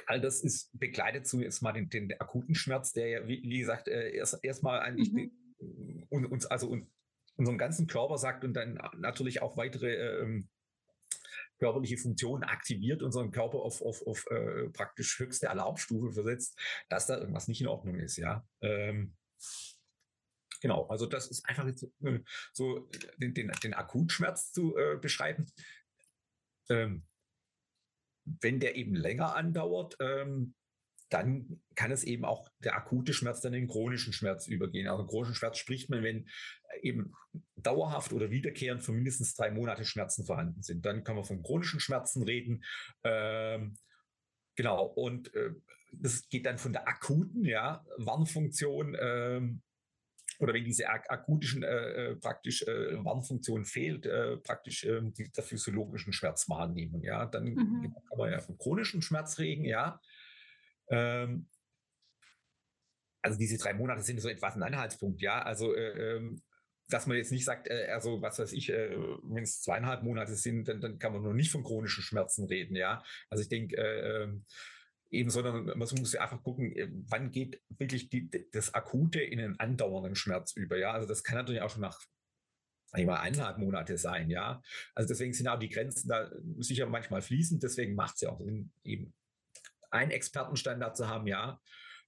all 0.08 0.22
das 0.22 0.42
ist 0.42 0.78
begleitet 0.78 1.28
zunächst 1.28 1.62
mal 1.62 1.74
den, 1.74 1.90
den 1.90 2.12
akuten 2.20 2.56
Schmerz, 2.56 2.94
der 2.94 3.08
ja, 3.08 3.28
wie, 3.28 3.44
wie 3.44 3.60
gesagt, 3.60 3.88
äh, 3.88 4.12
erst 4.12 4.44
erstmal 4.44 4.80
eigentlich 4.80 5.12
mhm. 5.12 6.04
uns, 6.10 6.46
also 6.46 6.70
un, 6.70 6.88
unseren 7.36 7.58
ganzen 7.58 7.88
Körper 7.88 8.18
sagt 8.18 8.44
und 8.44 8.54
dann 8.54 8.80
natürlich 8.98 9.42
auch 9.42 9.58
weitere 9.58 10.22
ähm, 10.22 10.50
körperliche 11.60 11.98
Funktionen 11.98 12.44
aktiviert, 12.44 13.04
unseren 13.04 13.32
Körper 13.32 13.60
auf, 13.60 13.82
auf, 13.82 14.06
auf 14.06 14.26
äh, 14.32 14.70
praktisch 14.70 15.20
höchste 15.20 15.48
Erlaubstufe 15.48 16.12
versetzt, 16.12 16.60
dass 16.90 17.08
da 17.08 17.18
irgendwas 17.18 17.48
nicht 17.48 17.62
in 17.62 17.68
Ordnung 17.68 17.96
ist, 18.00 18.18
ja. 18.18 18.46
Ähm, 18.62 19.16
Genau, 20.64 20.88
also 20.88 21.06
das 21.06 21.28
ist 21.28 21.46
einfach 21.46 21.68
jetzt, 21.68 21.84
äh, 22.06 22.20
so 22.54 22.90
den, 23.18 23.34
den, 23.34 23.52
den 23.62 23.74
Akutschmerz 23.74 24.54
zu 24.54 24.78
äh, 24.78 24.96
beschreiben. 24.96 25.52
Ähm, 26.70 27.04
wenn 28.24 28.62
der 28.62 28.78
eben 28.78 28.96
länger 28.96 29.36
andauert, 29.36 29.98
ähm, 30.00 30.56
dann 31.10 31.62
kann 31.76 31.92
es 31.92 32.06
eben 32.06 32.24
auch 32.24 32.48
der 32.60 32.78
akute 32.78 33.14
Schmerz 33.14 33.42
dann 33.42 33.54
in 33.54 33.64
den 33.64 33.70
chronischen 33.70 34.14
Schmerz 34.14 34.48
übergehen. 34.48 34.88
Also 34.88 35.06
chronischen 35.06 35.36
Schmerz 35.36 35.58
spricht 35.58 35.90
man, 35.90 36.02
wenn 36.02 36.30
eben 36.82 37.14
dauerhaft 37.58 38.14
oder 38.14 38.32
wiederkehrend 38.32 38.82
für 38.82 38.94
mindestens 38.94 39.36
drei 39.36 39.52
Monate 39.52 39.84
Schmerzen 39.84 40.26
vorhanden 40.26 40.64
sind. 40.64 40.86
Dann 40.86 41.04
kann 41.04 41.18
man 41.18 41.26
von 41.26 41.44
chronischen 41.44 41.82
Schmerzen 41.82 42.24
reden. 42.24 42.64
Ähm, 43.04 43.78
genau, 44.56 44.86
und 44.86 45.34
äh, 45.36 45.52
das 45.92 46.30
geht 46.30 46.46
dann 46.46 46.58
von 46.58 46.72
der 46.72 46.88
akuten 46.88 47.44
ja, 47.44 47.86
Warnfunktion 47.98 48.96
ähm, 48.98 49.62
oder 50.40 50.54
wenn 50.54 50.64
diese 50.64 50.90
ak 50.90 51.10
akutischen 51.10 51.64
äh, 51.64 52.12
äh, 52.12 52.16
praktisch 52.16 52.64
äh, 52.64 53.04
Warnfunktion 53.04 53.66
fehlt, 53.66 54.06
äh, 54.06 54.38
praktisch 54.38 54.84
äh, 54.84 55.02
die, 55.04 55.32
der 55.32 55.44
physiologischen 55.44 56.14
Schmerzwahrnehmung, 56.14 57.04
ja, 57.04 57.26
dann 57.26 57.46
mhm. 57.46 57.96
kann 58.10 58.18
man 58.18 58.32
ja 58.32 58.40
von 58.40 58.58
chronischen 58.58 59.02
Schmerz 59.02 59.40
reden, 59.40 59.66
ja. 59.66 60.00
Ähm, 60.90 61.48
also 63.22 63.38
diese 63.38 63.58
drei 63.58 63.74
Monate 63.74 64.02
sind 64.02 64.20
so 64.20 64.30
etwas 64.30 64.56
ein 64.56 64.64
Anhaltspunkt, 64.64 65.22
ja. 65.22 65.42
Also 65.42 65.74
äh, 65.74 66.16
ähm, 66.16 66.42
dass 66.90 67.08
man 67.08 67.18
jetzt 67.18 67.32
nicht 67.32 67.46
sagt, 67.46 67.70
äh, 67.70 67.88
also 67.92 68.22
was 68.22 68.40
weiß 68.40 68.54
ich, 68.54 68.70
wenn 68.70 69.44
es 69.44 69.62
zweieinhalb 69.62 70.04
Monate 70.04 70.36
sind, 70.36 70.68
dann, 70.68 70.82
dann 70.82 71.00
kann 71.00 71.14
man 71.14 71.24
noch 71.24 71.34
nicht 71.34 71.52
von 71.52 71.64
chronischen 71.64 72.04
Schmerzen 72.04 72.46
reden, 72.46 72.76
ja. 72.76 73.04
Also 73.30 73.44
ich 73.44 73.50
denke, 73.50 73.78
äh, 73.78 74.24
ähm, 74.24 74.46
eben, 75.14 75.30
sondern 75.30 75.66
man 75.66 75.78
muss 75.78 76.16
einfach 76.16 76.42
gucken, 76.44 76.76
äh, 76.76 76.90
wann 77.08 77.32
geht 77.32 77.62
wirklich 77.70 78.10
die, 78.10 78.30
das 78.52 78.74
Akute 78.74 79.22
in 79.22 79.40
einen 79.40 79.60
andauernden 79.60 80.16
Schmerz 80.16 80.54
über. 80.54 80.78
Ja, 80.78 80.92
also 80.92 81.08
das 81.08 81.24
kann 81.24 81.38
natürlich 81.38 81.62
auch 81.62 81.70
schon 81.70 81.82
nach 81.82 82.00
mal 83.02 83.20
eineinhalb 83.20 83.58
Monate 83.58 83.98
sein, 83.98 84.30
ja. 84.30 84.62
Also 84.94 85.08
deswegen 85.08 85.34
sind 85.34 85.48
auch 85.48 85.58
die 85.58 85.70
Grenzen 85.70 86.08
da 86.10 86.32
sicher 86.60 86.86
manchmal 86.86 87.24
fließend, 87.24 87.64
deswegen 87.64 87.96
macht 87.96 88.16
es 88.16 88.22
ja 88.22 88.30
auch 88.30 88.40
Sinn, 88.40 88.72
eben 88.84 89.16
einen 89.90 90.12
Expertenstandard 90.12 90.96
zu 90.96 91.08
haben, 91.08 91.26
ja. 91.28 91.60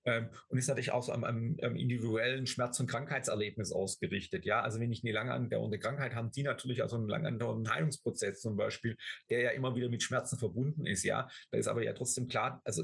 Ähm, 0.06 0.30
und 0.48 0.58
ist 0.58 0.68
natürlich 0.68 0.92
auch 0.92 1.04
so 1.04 1.12
am, 1.12 1.24
am, 1.24 1.58
am, 1.62 1.76
individuellen 1.76 2.46
Schmerz- 2.46 2.80
und 2.80 2.88
Krankheitserlebnis 2.88 3.72
ausgerichtet. 3.72 4.46
Ja, 4.46 4.62
also 4.62 4.80
wenn 4.80 4.92
ich 4.92 5.04
eine 5.04 5.14
lange 5.14 5.34
andauernde 5.34 5.80
Krankheit 5.80 6.14
habe, 6.14 6.30
die 6.30 6.44
natürlich 6.44 6.84
auch 6.84 6.90
so 6.90 6.96
einen 6.96 7.10
lange 7.10 7.28
andauernden 7.28 7.74
Heilungsprozess 7.74 8.42
zum 8.42 8.56
Beispiel, 8.56 8.98
der 9.30 9.42
ja 9.42 9.50
immer 9.50 9.76
wieder 9.76 9.90
mit 9.90 10.04
Schmerzen 10.04 10.38
verbunden 10.38 10.86
ist. 10.86 11.04
Ja, 11.04 11.28
da 11.52 11.58
ist 11.58 11.68
aber 11.68 11.84
ja 11.84 11.94
trotzdem 11.94 12.28
klar, 12.28 12.62
also 12.64 12.84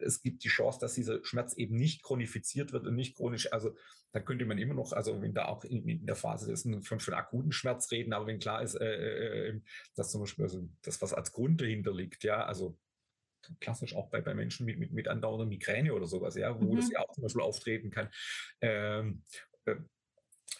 es 0.00 0.22
gibt 0.22 0.44
die 0.44 0.48
Chance, 0.48 0.78
dass 0.80 0.94
dieser 0.94 1.24
Schmerz 1.24 1.54
eben 1.54 1.76
nicht 1.76 2.02
chronifiziert 2.02 2.72
wird 2.72 2.86
und 2.86 2.94
nicht 2.94 3.16
chronisch, 3.16 3.52
also 3.52 3.76
da 4.12 4.20
könnte 4.20 4.46
man 4.46 4.58
immer 4.58 4.74
noch, 4.74 4.92
also 4.92 5.20
wenn 5.20 5.34
da 5.34 5.46
auch 5.46 5.64
in, 5.64 5.86
in 5.86 6.06
der 6.06 6.16
Phase 6.16 6.50
ist, 6.50 6.66
von, 6.86 7.00
von 7.00 7.14
akuten 7.14 7.52
Schmerz 7.52 7.90
reden, 7.90 8.12
aber 8.12 8.26
wenn 8.26 8.38
klar 8.38 8.62
ist, 8.62 8.74
äh, 8.76 8.84
äh, 8.84 9.48
äh 9.48 9.60
dass 9.94 10.10
zum 10.10 10.22
Beispiel 10.22 10.44
also 10.44 10.66
das, 10.82 11.02
was 11.02 11.12
als 11.12 11.32
Grund 11.32 11.60
dahinter 11.60 11.92
liegt, 11.92 12.24
ja, 12.24 12.44
also 12.44 12.78
klassisch 13.60 13.94
auch 13.94 14.10
bei, 14.10 14.20
bei 14.20 14.34
Menschen 14.34 14.66
mit, 14.66 14.78
mit, 14.78 14.92
mit 14.92 15.08
andauernder 15.08 15.46
Migräne 15.46 15.94
oder 15.94 16.06
sowas, 16.06 16.36
ja, 16.36 16.58
wo 16.60 16.72
mhm. 16.72 16.76
das 16.76 16.90
ja 16.90 17.00
auch 17.00 17.12
zum 17.12 17.22
Beispiel 17.22 17.42
auftreten 17.42 17.90
kann. 17.90 18.08
Ähm, 18.60 19.22
äh, 19.64 19.76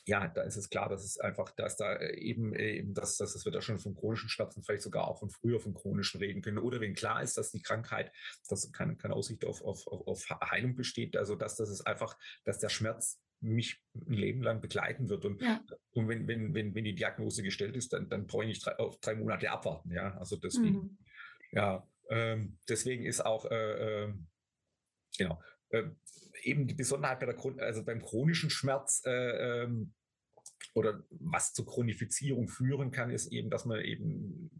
ja, 0.04 0.28
da 0.28 0.42
ist 0.42 0.56
es 0.56 0.70
klar, 0.70 0.88
dass 0.88 1.04
es 1.04 1.18
einfach, 1.18 1.50
dass 1.56 1.76
da 1.76 1.94
äh, 1.94 2.16
eben, 2.16 2.54
äh, 2.54 2.76
eben 2.76 2.94
dass, 2.94 3.16
dass 3.16 3.44
wir 3.44 3.52
da 3.52 3.60
schon 3.60 3.80
von 3.80 3.94
chronischen 3.94 4.28
Schmerzen 4.28 4.62
vielleicht 4.62 4.82
sogar 4.82 5.08
auch 5.08 5.18
von 5.18 5.30
früher 5.30 5.58
von 5.58 5.74
chronischen 5.74 6.20
reden 6.20 6.42
können. 6.42 6.58
Oder 6.58 6.80
wenn 6.80 6.94
klar 6.94 7.22
ist, 7.22 7.36
dass 7.36 7.50
die 7.50 7.62
Krankheit, 7.62 8.12
dass 8.48 8.70
keine, 8.72 8.96
keine 8.96 9.14
Aussicht 9.14 9.44
auf, 9.44 9.62
auf, 9.62 9.86
auf 9.86 10.28
Heilung 10.50 10.76
besteht, 10.76 11.16
also 11.16 11.34
dass 11.34 11.56
das 11.56 11.70
ist 11.70 11.86
einfach, 11.86 12.16
dass 12.44 12.58
der 12.58 12.68
Schmerz 12.68 13.20
mich 13.40 13.82
ein 13.94 14.14
Leben 14.14 14.42
lang 14.42 14.60
begleiten 14.60 15.08
wird. 15.08 15.24
Und, 15.24 15.42
ja. 15.42 15.60
und 15.92 16.08
wenn, 16.08 16.26
wenn, 16.26 16.54
wenn, 16.54 16.74
wenn 16.74 16.84
die 16.84 16.94
Diagnose 16.94 17.42
gestellt 17.42 17.76
ist, 17.76 17.92
dann, 17.92 18.08
dann 18.08 18.26
brauche 18.26 18.44
ich 18.44 18.48
nicht 18.48 18.64
drei, 18.64 18.78
auf 18.78 18.98
drei 19.00 19.14
Monate 19.16 19.50
abwarten. 19.50 19.92
Ja, 19.92 20.16
also 20.18 20.36
deswegen, 20.36 20.74
mhm. 20.74 20.98
ja, 21.52 21.86
ähm, 22.10 22.58
deswegen 22.68 23.04
ist 23.04 23.24
auch, 23.24 23.44
äh, 23.50 24.04
äh, 24.04 24.14
genau, 25.18 25.40
äh, 25.70 25.84
eben 26.42 26.66
die 26.66 26.74
Besonderheit 26.74 27.20
bei 27.20 27.26
der, 27.26 27.66
also 27.66 27.84
beim 27.84 28.02
chronischen 28.02 28.50
Schmerz, 28.50 29.02
äh, 29.04 29.62
ähm, 29.62 29.94
oder 30.74 31.02
was 31.10 31.52
zur 31.52 31.66
Chronifizierung 31.66 32.48
führen 32.48 32.90
kann, 32.90 33.10
ist 33.10 33.32
eben, 33.32 33.50
dass 33.50 33.64
man 33.64 33.80
eben 33.80 34.50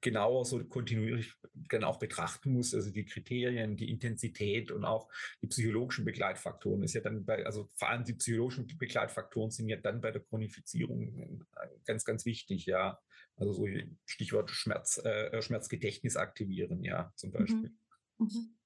genauer 0.00 0.44
so 0.44 0.64
kontinuierlich 0.64 1.32
dann 1.68 1.82
auch 1.82 1.98
betrachten 1.98 2.52
muss, 2.52 2.74
also 2.74 2.92
die 2.92 3.04
Kriterien, 3.04 3.76
die 3.76 3.90
Intensität 3.90 4.70
und 4.70 4.84
auch 4.84 5.08
die 5.42 5.48
psychologischen 5.48 6.04
Begleitfaktoren 6.04 6.82
ist 6.82 6.94
ja 6.94 7.00
dann 7.00 7.24
bei, 7.24 7.44
also 7.44 7.68
vor 7.74 7.88
allem 7.88 8.04
die 8.04 8.12
psychologischen 8.12 8.66
Begleitfaktoren 8.78 9.50
sind 9.50 9.68
ja 9.68 9.76
dann 9.76 10.00
bei 10.00 10.12
der 10.12 10.22
Chronifizierung 10.22 11.44
ganz, 11.84 12.04
ganz 12.04 12.24
wichtig, 12.24 12.66
ja. 12.66 13.00
Also 13.36 13.52
so 13.52 13.66
Stichwort 14.06 14.50
Schmerz, 14.50 14.98
äh, 14.98 15.42
Schmerzgedächtnis 15.42 16.16
aktivieren, 16.16 16.82
ja, 16.82 17.12
zum 17.16 17.30
mhm. 17.30 17.34
Beispiel. 17.34 17.76
Mhm. 18.18 18.56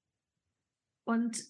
Und 1.05 1.45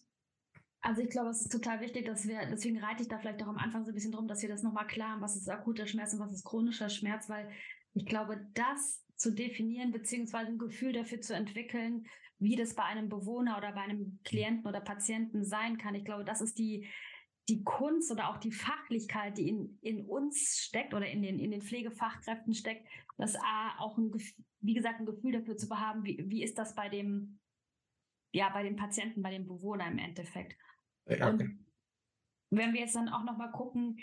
also 0.80 1.02
ich 1.02 1.10
glaube, 1.10 1.28
es 1.30 1.42
ist 1.42 1.52
total 1.52 1.80
wichtig, 1.80 2.06
dass 2.06 2.26
wir, 2.26 2.46
deswegen 2.46 2.82
reite 2.82 3.02
ich 3.02 3.08
da 3.08 3.18
vielleicht 3.18 3.42
auch 3.42 3.48
am 3.48 3.58
Anfang 3.58 3.84
so 3.84 3.90
ein 3.90 3.94
bisschen 3.94 4.12
drum, 4.12 4.26
dass 4.26 4.40
wir 4.40 4.48
das 4.48 4.62
nochmal 4.62 4.86
klar 4.86 5.10
haben, 5.10 5.20
was 5.20 5.36
ist 5.36 5.48
akuter 5.48 5.86
Schmerz 5.86 6.14
und 6.14 6.20
was 6.20 6.32
ist 6.32 6.44
chronischer 6.44 6.88
Schmerz, 6.88 7.28
weil 7.28 7.50
ich 7.92 8.06
glaube, 8.06 8.46
das 8.54 9.04
zu 9.16 9.34
definieren, 9.34 9.92
beziehungsweise 9.92 10.50
ein 10.50 10.58
Gefühl 10.58 10.94
dafür 10.94 11.20
zu 11.20 11.34
entwickeln, 11.34 12.06
wie 12.38 12.56
das 12.56 12.74
bei 12.74 12.84
einem 12.84 13.10
Bewohner 13.10 13.58
oder 13.58 13.72
bei 13.72 13.82
einem 13.82 14.18
Klienten 14.24 14.66
oder 14.66 14.80
Patienten 14.80 15.44
sein 15.44 15.76
kann. 15.76 15.94
Ich 15.94 16.06
glaube, 16.06 16.24
das 16.24 16.40
ist 16.40 16.58
die, 16.58 16.88
die 17.50 17.64
Kunst 17.64 18.10
oder 18.10 18.30
auch 18.30 18.38
die 18.38 18.52
Fachlichkeit, 18.52 19.36
die 19.36 19.48
in, 19.48 19.78
in 19.82 20.06
uns 20.06 20.58
steckt 20.58 20.94
oder 20.94 21.06
in 21.06 21.22
den, 21.22 21.38
in 21.38 21.50
den 21.50 21.62
Pflegefachkräften 21.62 22.54
steckt, 22.54 22.86
das 23.18 23.36
A, 23.36 23.76
auch 23.78 23.98
ein, 23.98 24.12
wie 24.60 24.74
gesagt, 24.74 25.00
ein 25.00 25.06
Gefühl 25.06 25.32
dafür 25.32 25.56
zu 25.56 25.68
haben, 25.76 26.04
wie, 26.04 26.24
wie 26.28 26.42
ist 26.42 26.58
das 26.58 26.74
bei 26.74 26.88
dem, 26.88 27.40
ja, 28.32 28.48
bei 28.50 28.62
den 28.62 28.76
Patienten, 28.76 29.22
bei 29.22 29.30
dem 29.30 29.46
Bewohner 29.46 29.88
im 29.88 29.98
Endeffekt. 29.98 30.56
Ja, 31.06 31.28
Und 31.28 31.58
wenn 32.50 32.72
wir 32.72 32.80
jetzt 32.80 32.94
dann 32.94 33.08
auch 33.08 33.24
nochmal 33.24 33.50
gucken, 33.50 33.98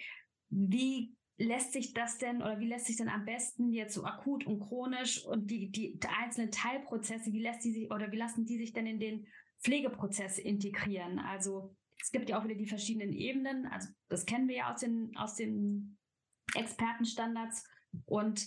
wie 0.50 1.16
lässt 1.38 1.74
sich 1.74 1.94
das 1.94 2.18
denn 2.18 2.42
oder 2.42 2.60
wie 2.60 2.68
lässt 2.68 2.88
sich 2.88 2.98
denn 2.98 3.10
am 3.10 3.25
besten 3.25 3.72
jetzt 3.72 3.94
so 3.94 4.04
akut 4.04 4.46
und 4.46 4.60
chronisch 4.60 5.24
und 5.25 5.51
die, 5.51 5.72
die, 5.72 6.00
die 6.00 6.08
einzelnen 6.08 6.51
Teilprozesse, 6.51 7.32
wie 7.32 7.42
lässt 7.42 7.63
die 7.63 7.72
sich 7.72 7.92
oder 7.92 8.12
wie 8.12 8.18
lassen 8.18 8.46
die 8.46 8.58
sich 8.58 8.74
denn 8.74 8.88
in 8.88 9.00
den 9.00 9.27
Pflegeprozess 9.62 10.39
integrieren? 10.39 11.20
Also 11.20 11.75
es 12.00 12.12
gibt 12.12 12.30
ja 12.30 12.39
auch 12.39 12.44
wieder 12.44 12.56
die 12.56 12.68
verschiedenen 12.68 13.13
Ebenen, 13.13 13.66
also 13.68 13.89
das 14.10 14.25
kennen 14.25 14.48
wir 14.48 14.56
ja 14.58 14.74
aus 14.74 14.80
den, 14.80 15.16
aus 15.18 15.36
den 15.36 15.98
Expertenstandards 16.56 17.63
und 18.06 18.46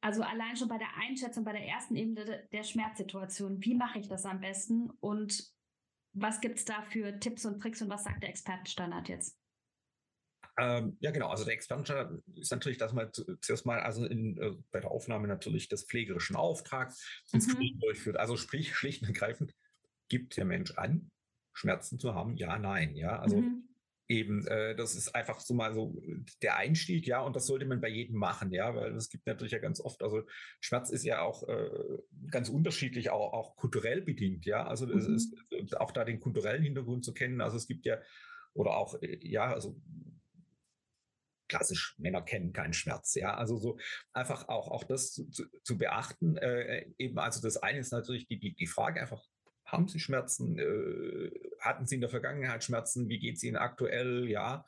also 0.00 0.22
allein 0.22 0.56
schon 0.56 0.68
bei 0.68 0.78
der 0.78 0.96
Einschätzung, 0.98 1.44
bei 1.44 1.52
der 1.52 1.66
ersten 1.66 1.96
Ebene 1.96 2.46
der 2.52 2.62
Schmerzsituation, 2.62 3.62
wie 3.64 3.74
mache 3.74 3.98
ich 3.98 4.08
das 4.08 4.26
am 4.26 4.40
besten 4.40 4.90
und 5.00 5.54
was 6.12 6.40
gibt 6.40 6.58
es 6.58 6.64
da 6.64 6.82
für 6.82 7.18
Tipps 7.18 7.44
und 7.44 7.60
Tricks 7.60 7.82
und 7.82 7.88
was 7.88 8.04
sagt 8.04 8.22
der 8.22 8.30
Expertenstandard 8.30 9.08
jetzt? 9.08 9.38
Ähm, 10.56 10.96
ja, 11.00 11.10
genau. 11.10 11.28
Also 11.28 11.44
der 11.44 11.54
Expertenstandard 11.54 12.22
ist 12.36 12.52
natürlich, 12.52 12.78
dass 12.78 12.92
man 12.92 13.10
zuerst 13.40 13.66
mal 13.66 13.80
also 13.80 14.04
in, 14.04 14.38
äh, 14.38 14.52
bei 14.70 14.80
der 14.80 14.90
Aufnahme 14.90 15.26
natürlich 15.26 15.68
des 15.68 15.84
pflegerischen 15.84 16.36
Auftrags 16.36 17.24
ins 17.32 17.48
mhm. 17.48 17.80
durchführt. 17.80 18.16
Also 18.16 18.36
sprich, 18.36 18.74
schlicht 18.76 19.02
und 19.02 19.08
ergreifend, 19.08 19.54
gibt 20.08 20.36
der 20.36 20.44
Mensch 20.44 20.72
an, 20.72 21.10
Schmerzen 21.54 21.98
zu 21.98 22.14
haben? 22.14 22.36
Ja, 22.36 22.58
nein. 22.58 22.94
Ja, 22.94 23.18
also 23.18 23.38
mhm. 23.38 23.68
eben, 24.08 24.46
äh, 24.46 24.76
das 24.76 24.94
ist 24.94 25.14
einfach 25.14 25.40
so 25.40 25.54
mal 25.54 25.72
so 25.72 25.96
der 26.42 26.56
Einstieg, 26.56 27.06
ja, 27.06 27.20
und 27.20 27.34
das 27.34 27.46
sollte 27.46 27.64
man 27.64 27.80
bei 27.80 27.88
jedem 27.88 28.16
machen, 28.16 28.52
ja, 28.52 28.74
weil 28.74 28.94
es 28.94 29.08
gibt 29.08 29.26
natürlich 29.26 29.52
ja 29.52 29.58
ganz 29.58 29.80
oft, 29.80 30.02
also 30.02 30.22
Schmerz 30.60 30.90
ist 30.90 31.04
ja 31.04 31.22
auch 31.22 31.48
äh, 31.48 31.70
ganz 32.30 32.48
unterschiedlich, 32.48 33.10
auch, 33.10 33.32
auch 33.32 33.56
kulturell 33.56 34.02
bedingt, 34.02 34.44
ja. 34.44 34.66
Also 34.66 34.86
mhm. 34.86 34.98
es 34.98 35.08
ist 35.08 35.80
auch 35.80 35.92
da 35.92 36.04
den 36.04 36.20
kulturellen 36.20 36.62
Hintergrund 36.62 37.04
zu 37.04 37.14
kennen. 37.14 37.40
Also 37.40 37.56
es 37.56 37.66
gibt 37.66 37.86
ja, 37.86 37.98
oder 38.52 38.76
auch, 38.76 39.00
äh, 39.00 39.18
ja, 39.26 39.52
also 39.52 39.80
klassisch 41.48 41.94
Männer 41.98 42.22
kennen 42.22 42.52
keinen 42.52 42.72
Schmerz. 42.72 43.14
Ja, 43.14 43.34
also 43.34 43.56
so 43.56 43.78
einfach 44.12 44.48
auch, 44.48 44.68
auch 44.68 44.84
das 44.84 45.12
zu, 45.12 45.28
zu, 45.30 45.44
zu 45.62 45.78
beachten. 45.78 46.36
Äh, 46.36 46.90
eben, 46.98 47.18
also 47.18 47.40
das 47.40 47.56
eine 47.58 47.78
ist 47.78 47.92
natürlich 47.92 48.26
die, 48.26 48.38
die, 48.38 48.54
die 48.54 48.66
Frage 48.66 49.00
einfach, 49.00 49.22
haben 49.74 49.88
Sie 49.88 50.00
Schmerzen? 50.00 50.58
Äh, 50.58 51.30
hatten 51.60 51.86
Sie 51.86 51.96
in 51.96 52.00
der 52.00 52.10
Vergangenheit 52.10 52.64
Schmerzen? 52.64 53.08
Wie 53.08 53.18
geht 53.18 53.36
es 53.36 53.42
Ihnen 53.42 53.56
aktuell? 53.56 54.28
Ja. 54.28 54.64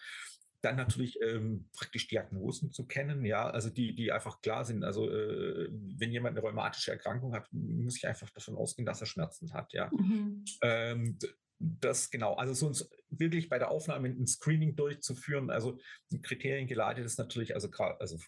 Dann 0.63 0.77
natürlich 0.77 1.21
ähm, 1.23 1.69
praktisch 1.73 2.09
Diagnosen 2.09 2.73
zu 2.73 2.87
kennen, 2.87 3.25
ja, 3.25 3.49
also 3.49 3.71
die, 3.71 3.95
die 3.95 4.11
einfach 4.11 4.41
klar 4.41 4.65
sind. 4.65 4.85
Also 4.85 5.09
äh, 5.09 5.69
wenn 5.71 6.11
jemand 6.11 6.37
eine 6.37 6.45
rheumatische 6.45 6.91
Erkrankung 6.91 7.35
hat, 7.35 7.47
muss 7.53 7.99
ich 7.99 8.09
einfach 8.09 8.31
davon 8.31 8.57
ausgehen, 8.57 8.87
dass 8.87 9.01
er 9.01 9.07
Schmerzen 9.07 9.53
hat, 9.53 9.73
ja. 9.75 9.91
Mhm. 9.93 10.45
Ähm, 10.63 11.19
das 11.59 12.11
genau, 12.11 12.35
also 12.35 12.53
sonst 12.53 12.91
wirklich 13.09 13.49
bei 13.49 13.59
der 13.59 13.71
Aufnahme 13.71 14.09
ein 14.09 14.27
Screening 14.27 14.77
durchzuführen, 14.77 15.51
also 15.51 15.79
Kriterien 16.23 16.67
geleitet 16.67 17.05
ist 17.05 17.19
natürlich, 17.19 17.55
also 17.55 17.69
also 17.99 18.19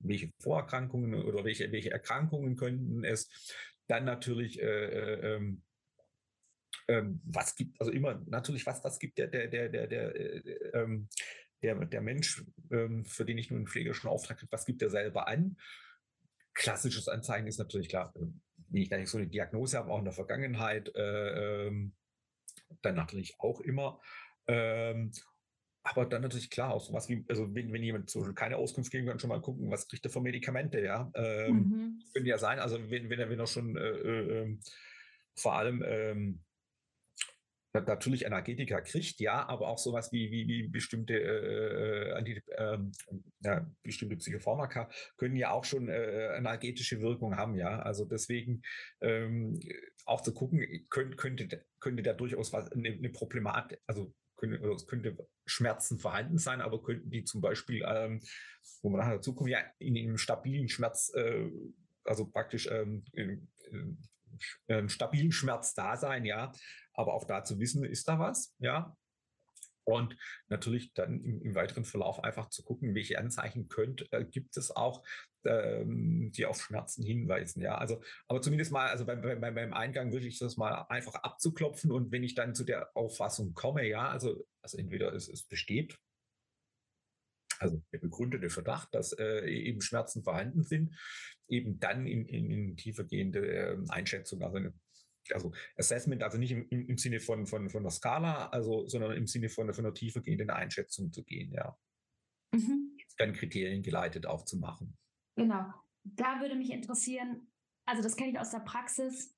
welche 0.00 0.32
Vorerkrankungen 0.40 1.14
oder 1.14 1.44
welche, 1.44 1.72
welche 1.72 1.90
Erkrankungen 1.90 2.56
könnten 2.56 3.04
es, 3.04 3.30
dann 3.86 4.04
natürlich 4.04 4.60
äh, 4.60 5.36
äh, 5.36 5.56
ähm, 6.88 7.20
was 7.24 7.54
gibt, 7.56 7.80
also 7.80 7.92
immer 7.92 8.22
natürlich, 8.26 8.66
was, 8.66 8.82
was 8.84 8.98
gibt 8.98 9.18
der, 9.18 9.26
der, 9.28 9.48
der, 9.48 9.68
der, 9.68 9.86
der, 9.86 10.14
äh, 10.14 10.38
ähm, 10.74 11.08
der, 11.62 11.74
der 11.86 12.00
Mensch, 12.00 12.44
ähm, 12.70 13.04
für 13.04 13.24
den 13.24 13.38
ich 13.38 13.50
nun 13.50 13.60
einen 13.60 13.66
pflegerischen 13.66 14.08
Auftrag 14.08 14.38
habe, 14.38 14.52
was 14.52 14.66
gibt 14.66 14.82
er 14.82 14.90
selber 14.90 15.28
an? 15.28 15.56
Klassisches 16.54 17.08
Anzeigen 17.08 17.46
ist 17.46 17.58
natürlich 17.58 17.88
klar, 17.88 18.12
äh, 18.16 18.26
wenn 18.68 18.82
ich 18.82 18.88
da 18.88 18.98
nicht 18.98 19.10
so 19.10 19.18
eine 19.18 19.28
Diagnose 19.28 19.78
habe, 19.78 19.90
auch 19.90 19.98
in 19.98 20.04
der 20.04 20.14
Vergangenheit, 20.14 20.94
äh, 20.94 21.66
ähm, 21.66 21.94
dann 22.82 22.94
natürlich 22.94 23.38
auch 23.38 23.60
immer. 23.60 24.00
Ähm, 24.46 25.12
aber 25.82 26.04
dann 26.04 26.22
natürlich 26.22 26.50
klar, 26.50 26.74
auch 26.74 26.84
sowas 26.84 27.08
wie, 27.08 27.24
also 27.28 27.54
wenn, 27.54 27.72
wenn 27.72 27.82
jemand 27.82 28.10
so 28.10 28.32
keine 28.32 28.56
Auskunft 28.56 28.90
geben 28.90 29.06
kann, 29.06 29.20
schon 29.20 29.28
mal 29.28 29.40
gucken, 29.40 29.70
was 29.70 29.86
kriegt 29.86 30.04
er 30.04 30.10
für 30.10 30.20
Medikamente, 30.20 30.80
ja. 30.80 31.10
Ähm, 31.14 31.54
mhm. 31.54 32.02
Könnte 32.12 32.28
ja 32.28 32.38
sein, 32.38 32.58
also 32.58 32.90
wenn, 32.90 33.08
wenn 33.08 33.20
er, 33.20 33.30
wenn 33.30 33.38
er 33.38 33.46
schon 33.46 33.76
äh, 33.76 33.88
äh, 33.88 34.58
vor 35.36 35.54
allem 35.54 35.84
ähm, 35.86 36.40
natürlich 37.80 38.24
Energetika 38.24 38.80
kriegt, 38.80 39.20
ja, 39.20 39.46
aber 39.48 39.68
auch 39.68 39.78
sowas 39.78 40.12
wie, 40.12 40.30
wie, 40.30 40.46
wie 40.46 40.68
bestimmte, 40.68 41.14
äh, 41.14 42.10
äh 42.10 42.12
Anti, 42.12 42.42
äh, 42.46 42.78
ja, 43.40 43.70
bestimmte 43.82 44.16
Psychopharmaka 44.16 44.88
können 45.16 45.36
ja 45.36 45.50
auch 45.50 45.64
schon 45.64 45.88
äh, 45.88 46.36
energetische 46.36 47.00
Wirkung 47.00 47.36
haben, 47.36 47.54
ja. 47.56 47.80
Also 47.80 48.04
deswegen 48.04 48.62
ähm, 49.00 49.60
auch 50.04 50.20
zu 50.22 50.32
gucken, 50.32 50.86
könnte, 50.88 51.16
könnte, 51.16 51.64
könnte 51.80 52.02
da 52.02 52.12
durchaus 52.12 52.52
was, 52.52 52.70
eine, 52.72 52.88
eine 52.88 53.10
Problematik, 53.10 53.80
also 53.86 54.14
könnte, 54.36 54.56
es 54.68 54.86
könnte 54.86 55.16
Schmerzen 55.46 55.98
vorhanden 55.98 56.38
sein, 56.38 56.60
aber 56.60 56.82
könnten 56.82 57.10
die 57.10 57.24
zum 57.24 57.40
Beispiel, 57.40 57.84
ähm, 57.86 58.20
wo 58.82 58.90
man 58.90 59.00
nachher 59.00 59.16
dazu 59.16 59.34
kommt, 59.34 59.50
ja, 59.50 59.58
in 59.78 59.96
einem 59.96 60.18
stabilen 60.18 60.68
Schmerz, 60.68 61.12
äh, 61.14 61.50
also 62.04 62.26
praktisch 62.26 62.68
ähm, 62.70 63.04
einen 64.68 64.88
stabilen 64.88 65.32
Schmerz 65.32 65.74
da 65.74 65.96
sein, 65.96 66.24
ja, 66.24 66.52
aber 66.92 67.14
auch 67.14 67.24
da 67.24 67.44
zu 67.44 67.58
wissen, 67.58 67.84
ist 67.84 68.08
da 68.08 68.18
was, 68.18 68.54
ja. 68.58 68.96
Und 69.88 70.16
natürlich 70.48 70.92
dann 70.94 71.20
im, 71.20 71.40
im 71.42 71.54
weiteren 71.54 71.84
Verlauf 71.84 72.24
einfach 72.24 72.48
zu 72.48 72.64
gucken, 72.64 72.96
welche 72.96 73.20
Anzeichen 73.20 73.68
könnt, 73.68 74.12
äh, 74.12 74.24
gibt 74.24 74.56
es 74.56 74.74
auch, 74.74 75.04
ähm, 75.44 76.32
die 76.34 76.44
auf 76.44 76.60
Schmerzen 76.60 77.04
hinweisen. 77.04 77.62
Ja, 77.62 77.78
also, 77.78 78.02
aber 78.26 78.42
zumindest 78.42 78.72
mal, 78.72 78.88
also 78.88 79.06
beim, 79.06 79.22
beim, 79.22 79.54
beim 79.54 79.72
Eingang 79.72 80.12
wirklich 80.12 80.40
das 80.40 80.56
mal 80.56 80.86
einfach 80.88 81.14
abzuklopfen 81.14 81.92
und 81.92 82.10
wenn 82.10 82.24
ich 82.24 82.34
dann 82.34 82.56
zu 82.56 82.64
der 82.64 82.90
Auffassung 82.96 83.54
komme, 83.54 83.86
ja, 83.86 84.08
also, 84.08 84.44
also 84.60 84.76
entweder 84.76 85.12
es, 85.12 85.28
es 85.28 85.44
besteht 85.44 85.96
also 87.58 87.82
der 87.92 87.98
begründete 87.98 88.50
Verdacht, 88.50 88.94
dass 88.94 89.12
äh, 89.12 89.48
eben 89.48 89.80
Schmerzen 89.80 90.22
vorhanden 90.22 90.62
sind, 90.62 90.94
eben 91.48 91.78
dann 91.78 92.06
in, 92.06 92.26
in, 92.26 92.50
in 92.50 92.76
tiefergehende 92.76 93.46
äh, 93.46 93.76
Einschätzung, 93.88 94.42
also 94.42 94.56
eine 94.56 94.74
also 95.32 95.52
Assessment, 95.76 96.22
also 96.22 96.38
nicht 96.38 96.52
im, 96.52 96.68
im 96.68 96.98
Sinne 96.98 97.20
von, 97.20 97.46
von, 97.46 97.68
von 97.68 97.82
der 97.82 97.90
Skala, 97.90 98.48
also, 98.48 98.86
sondern 98.86 99.12
im 99.16 99.26
Sinne 99.26 99.48
von, 99.48 99.72
von 99.72 99.84
einer 99.84 99.94
tiefergehenden 99.94 100.50
Einschätzung 100.50 101.12
zu 101.12 101.24
gehen, 101.24 101.52
ja. 101.52 101.76
Mhm. 102.52 102.96
Dann 103.18 103.32
Kriterien 103.32 103.82
geleitet 103.82 104.26
aufzumachen. 104.26 104.96
Genau. 105.36 105.72
Da 106.04 106.40
würde 106.40 106.54
mich 106.54 106.70
interessieren, 106.70 107.50
also 107.86 108.02
das 108.02 108.16
kenne 108.16 108.30
ich 108.30 108.38
aus 108.38 108.50
der 108.50 108.60
Praxis, 108.60 109.35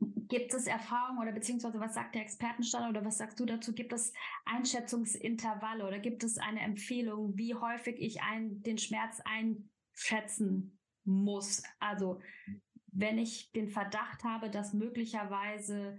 Gibt 0.00 0.52
es 0.54 0.66
Erfahrungen 0.66 1.20
oder 1.20 1.32
beziehungsweise 1.32 1.80
was 1.80 1.94
sagt 1.94 2.14
der 2.14 2.22
Expertenstand 2.22 2.88
oder 2.88 3.04
was 3.04 3.18
sagst 3.18 3.38
du 3.38 3.46
dazu? 3.46 3.72
Gibt 3.72 3.92
es 3.92 4.12
Einschätzungsintervalle 4.44 5.86
oder 5.86 5.98
gibt 5.98 6.24
es 6.24 6.38
eine 6.38 6.60
Empfehlung, 6.60 7.36
wie 7.36 7.54
häufig 7.54 7.96
ich 7.98 8.22
ein, 8.22 8.62
den 8.62 8.78
Schmerz 8.78 9.20
einschätzen 9.24 10.78
muss? 11.04 11.62
Also 11.78 12.20
wenn 12.90 13.18
ich 13.18 13.52
den 13.52 13.68
Verdacht 13.68 14.24
habe, 14.24 14.50
dass 14.50 14.72
möglicherweise 14.72 15.98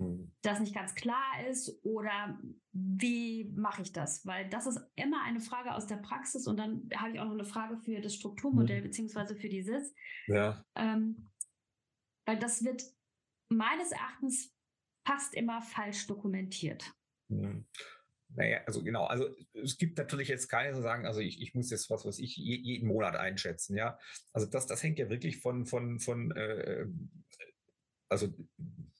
hm. 0.00 0.32
das 0.42 0.60
nicht 0.60 0.74
ganz 0.74 0.94
klar 0.94 1.46
ist 1.48 1.84
oder 1.84 2.38
wie 2.72 3.52
mache 3.56 3.82
ich 3.82 3.92
das? 3.92 4.24
Weil 4.26 4.48
das 4.48 4.66
ist 4.66 4.80
immer 4.96 5.22
eine 5.22 5.40
Frage 5.40 5.74
aus 5.74 5.86
der 5.86 5.96
Praxis 5.96 6.46
und 6.46 6.56
dann 6.56 6.88
habe 6.94 7.12
ich 7.12 7.20
auch 7.20 7.24
noch 7.24 7.32
eine 7.32 7.44
Frage 7.44 7.76
für 7.78 8.00
das 8.00 8.14
Strukturmodell 8.14 8.80
mhm. 8.80 8.84
beziehungsweise 8.84 9.34
für 9.34 9.48
die 9.48 9.62
SIS. 9.62 9.94
Ja. 10.28 10.64
Ähm, 10.76 11.30
weil 12.26 12.38
das 12.38 12.64
wird 12.64 12.82
meines 13.50 13.92
Erachtens 13.92 14.52
fast 15.06 15.34
immer 15.34 15.60
falsch 15.62 16.06
dokumentiert. 16.06 16.84
Hm. 17.28 17.66
Naja, 18.36 18.60
also 18.66 18.84
genau, 18.84 19.06
also 19.06 19.34
es 19.54 19.76
gibt 19.76 19.98
natürlich 19.98 20.28
jetzt 20.28 20.48
keine, 20.48 20.72
die 20.72 20.82
sagen, 20.82 21.04
also 21.04 21.20
ich, 21.20 21.42
ich 21.42 21.54
muss 21.54 21.70
jetzt 21.70 21.90
was, 21.90 22.04
was 22.04 22.20
ich 22.20 22.36
jeden 22.36 22.86
Monat 22.86 23.16
einschätzen, 23.16 23.76
ja. 23.76 23.98
Also 24.32 24.46
das, 24.46 24.66
das 24.66 24.82
hängt 24.84 25.00
ja 25.00 25.10
wirklich 25.10 25.40
von, 25.40 25.66
von, 25.66 25.98
von 25.98 26.30
äh, 26.36 26.86
also 28.08 28.32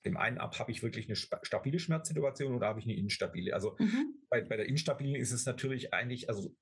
dem 0.05 0.17
einen 0.17 0.37
ab, 0.37 0.59
habe 0.59 0.71
ich 0.71 0.83
wirklich 0.83 1.07
eine 1.07 1.15
stabile 1.15 1.79
Schmerzsituation 1.79 2.55
oder 2.55 2.67
habe 2.67 2.79
ich 2.79 2.85
eine 2.85 2.95
instabile? 2.95 3.53
Also 3.53 3.77
mhm. 3.79 4.15
bei, 4.29 4.41
bei 4.41 4.57
der 4.57 4.65
instabilen 4.65 5.15
ist 5.15 5.31
es 5.31 5.45
natürlich 5.45 5.93
eigentlich, 5.93 6.27
also 6.27 6.53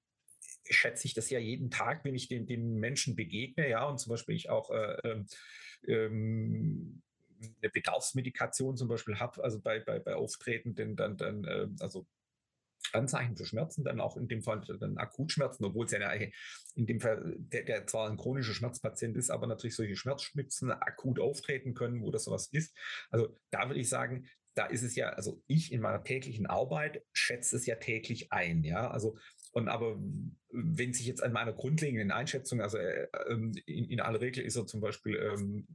schätze 0.70 1.08
ich 1.08 1.16
das 1.16 1.30
ja 1.32 1.40
jeden 1.40 1.72
Tag, 1.72 2.06
wenn 2.06 2.16
ich 2.16 2.28
den, 2.28 2.46
den 2.46 2.76
Menschen 2.76 3.16
begegne, 3.16 3.68
ja, 3.68 3.88
und 3.88 4.00
zum 4.00 4.12
Beispiel 4.12 4.36
ich 4.36 4.50
auch 4.50 4.70
äh, 4.70 4.96
ähm, 5.04 5.28
ähm 5.88 7.02
eine 7.42 7.70
Bedarfsmedikation 7.70 8.78
zum 8.78 8.88
Beispiel 8.88 9.20
habe, 9.20 9.44
also 9.44 9.60
bei, 9.60 9.80
bei, 9.80 10.00
bei 10.00 10.16
Auftretenden 10.16 10.96
dann, 10.96 11.18
dann 11.18 11.44
äh, 11.46 11.68
also 11.80 12.08
Anzeichen 12.94 13.36
für 13.36 13.46
Schmerzen, 13.46 13.84
dann 13.84 14.00
auch 14.00 14.18
in 14.18 14.28
dem 14.28 14.42
Fall 14.42 14.62
dann 14.80 14.98
Akutschmerzen, 14.98 15.66
obwohl 15.66 15.86
es 15.86 15.92
ja 15.92 16.12
in 16.76 16.86
dem 16.86 17.00
Fall 17.00 17.36
der, 17.38 17.64
der 17.64 17.88
zwar 17.88 18.10
ein 18.10 18.18
chronischer 18.18 18.54
Schmerzpatient 18.54 19.16
ist, 19.18 19.30
aber 19.30 19.48
natürlich 19.48 19.76
solche 19.76 19.96
Schmerzspitzen 19.96 20.72
akut 20.72 21.20
auftreten 21.20 21.74
können, 21.74 22.02
wo 22.02 22.12
das 22.12 22.24
sowas 22.24 22.48
ist. 22.52 22.76
Also 23.12 23.38
da 23.52 23.68
würde 23.68 23.80
ich 23.80 23.90
sagen, 23.90 24.28
da 24.56 24.66
ist 24.66 24.84
es 24.84 24.96
ja, 24.96 25.10
also 25.10 25.42
ich 25.48 25.72
in 25.72 25.82
meiner 25.82 26.04
täglichen 26.04 26.48
Arbeit 26.48 27.04
schätze 27.14 27.56
es 27.56 27.66
ja 27.66 27.76
täglich 27.76 28.32
ein, 28.32 28.64
ja, 28.64 28.90
also 28.90 29.18
und 29.52 29.68
aber 29.68 29.98
wenn 30.52 30.94
sich 30.94 31.06
jetzt 31.06 31.24
an 31.24 31.32
meiner 31.32 31.54
grundlegenden 31.54 32.12
Einschätzung, 32.12 32.62
also 32.62 32.78
äh, 32.78 33.08
ähm, 33.28 33.54
in, 33.66 33.86
in 33.86 34.00
aller 34.00 34.22
Regel 34.22 34.44
ist 34.44 34.56
er 34.56 34.68
zum 34.68 34.82
Beispiel 34.82 35.16
ähm, 35.16 35.68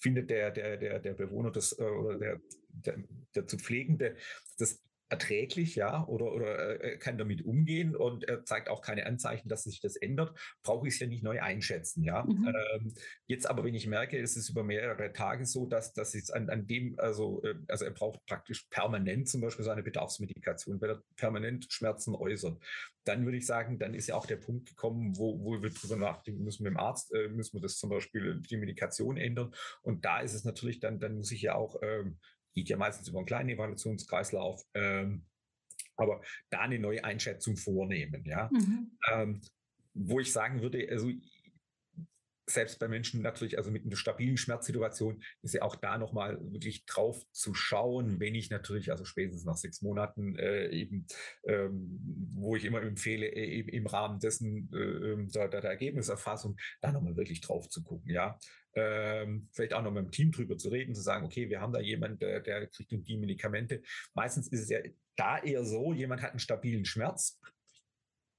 findet 0.00 0.30
der, 0.30 0.50
der, 0.50 0.76
der, 0.76 0.98
der 0.98 1.14
Bewohner 1.14 1.50
des, 1.50 1.78
äh, 1.78 1.82
oder 1.82 2.18
der, 2.18 2.40
der, 2.68 2.96
der 3.34 3.46
zu 3.46 3.58
Pflegende 3.58 4.16
das 4.58 4.82
erträglich, 5.08 5.74
ja, 5.74 6.06
oder, 6.06 6.32
oder 6.32 6.84
äh, 6.84 6.98
kann 6.98 7.18
damit 7.18 7.44
umgehen 7.44 7.96
und 7.96 8.24
er 8.24 8.44
zeigt 8.44 8.68
auch 8.68 8.82
keine 8.82 9.06
Anzeichen, 9.06 9.48
dass 9.48 9.64
sich 9.64 9.80
das 9.80 9.96
ändert, 9.96 10.38
brauche 10.62 10.86
ich 10.86 10.94
es 10.94 11.00
ja 11.00 11.06
nicht 11.06 11.22
neu 11.22 11.40
einschätzen, 11.40 12.02
ja. 12.04 12.24
Mhm. 12.24 12.54
Ähm, 12.74 12.94
jetzt 13.26 13.48
aber, 13.48 13.64
wenn 13.64 13.74
ich 13.74 13.86
merke, 13.86 14.18
es 14.18 14.36
ist 14.36 14.50
über 14.50 14.62
mehrere 14.62 15.12
Tage 15.12 15.46
so, 15.46 15.66
dass, 15.66 15.94
dass 15.94 16.14
es 16.14 16.30
an, 16.30 16.50
an 16.50 16.66
dem, 16.66 16.98
also, 16.98 17.42
äh, 17.42 17.54
also 17.68 17.84
er 17.84 17.92
braucht 17.92 18.24
praktisch 18.26 18.66
permanent 18.70 19.28
zum 19.28 19.40
Beispiel 19.40 19.64
seine 19.64 19.82
Bedarfsmedikation, 19.82 20.80
weil 20.80 20.90
er 20.90 21.02
permanent 21.16 21.66
Schmerzen 21.72 22.14
äußert, 22.14 22.62
dann 23.04 23.24
würde 23.24 23.38
ich 23.38 23.46
sagen, 23.46 23.78
dann 23.78 23.94
ist 23.94 24.08
ja 24.08 24.14
auch 24.14 24.26
der 24.26 24.36
Punkt 24.36 24.68
gekommen, 24.68 25.16
wo, 25.16 25.42
wo 25.42 25.62
wir 25.62 25.70
drüber 25.70 25.96
nachdenken 25.96 26.44
müssen 26.44 26.64
mit 26.64 26.72
dem 26.72 26.76
Arzt, 26.76 27.12
äh, 27.14 27.28
müssen 27.28 27.54
wir 27.54 27.62
das 27.62 27.78
zum 27.78 27.88
Beispiel 27.88 28.42
die 28.42 28.58
Medikation 28.58 29.16
ändern. 29.16 29.54
Und 29.80 30.04
da 30.04 30.20
ist 30.20 30.34
es 30.34 30.44
natürlich 30.44 30.80
dann, 30.80 30.98
dann 30.98 31.16
muss 31.16 31.32
ich 31.32 31.40
ja 31.40 31.54
auch 31.54 31.76
ähm, 31.82 32.18
geht 32.58 32.68
ja 32.68 32.76
meistens 32.76 33.08
über 33.08 33.18
einen 33.18 33.26
kleinen 33.26 33.50
Evaluationskreislauf. 33.50 34.62
Ähm, 34.74 35.24
aber 35.96 36.20
da 36.50 36.60
eine 36.60 36.78
neue 36.78 37.04
Einschätzung 37.04 37.56
vornehmen, 37.56 38.24
ja. 38.24 38.50
Mhm. 38.52 38.98
Ähm, 39.12 39.40
wo 39.94 40.20
ich 40.20 40.32
sagen 40.32 40.60
würde, 40.62 40.86
also 40.90 41.10
selbst 42.50 42.78
bei 42.78 42.88
Menschen 42.88 43.20
natürlich, 43.22 43.58
also 43.58 43.70
mit 43.70 43.84
einer 43.84 43.96
stabilen 43.96 44.36
Schmerzsituation, 44.36 45.22
ist 45.42 45.54
ja 45.54 45.62
auch 45.62 45.76
da 45.76 45.98
nochmal 45.98 46.38
wirklich 46.52 46.86
drauf 46.86 47.22
zu 47.32 47.54
schauen, 47.54 48.20
wenn 48.20 48.34
ich 48.34 48.50
natürlich, 48.50 48.90
also 48.90 49.04
spätestens 49.04 49.44
nach 49.44 49.56
sechs 49.56 49.82
Monaten 49.82 50.36
äh, 50.36 50.68
eben, 50.68 51.06
ähm, 51.44 52.30
wo 52.34 52.56
ich 52.56 52.64
immer 52.64 52.82
empfehle, 52.82 53.26
äh, 53.26 53.44
eben 53.44 53.68
im 53.68 53.86
Rahmen 53.86 54.18
dessen 54.18 54.70
äh, 54.72 54.78
ähm, 54.78 55.28
der, 55.28 55.48
der 55.48 55.64
Ergebniserfassung, 55.64 56.56
da 56.80 56.92
nochmal 56.92 57.16
wirklich 57.16 57.40
drauf 57.40 57.68
zu 57.68 57.82
gucken, 57.82 58.10
ja. 58.10 58.38
Ähm, 58.74 59.48
vielleicht 59.52 59.72
auch 59.72 59.82
noch 59.82 59.90
mit 59.90 60.04
dem 60.04 60.10
Team 60.10 60.30
drüber 60.30 60.56
zu 60.56 60.68
reden, 60.68 60.94
zu 60.94 61.00
sagen, 61.00 61.24
okay, 61.24 61.48
wir 61.48 61.60
haben 61.60 61.72
da 61.72 61.80
jemanden, 61.80 62.18
der, 62.18 62.40
der 62.40 62.66
kriegt 62.68 62.92
die 62.92 63.16
Medikamente. 63.16 63.82
Meistens 64.14 64.48
ist 64.48 64.62
es 64.62 64.68
ja 64.68 64.78
da 65.16 65.38
eher 65.38 65.64
so, 65.64 65.92
jemand 65.92 66.22
hat 66.22 66.30
einen 66.30 66.38
stabilen 66.38 66.84
Schmerz, 66.84 67.40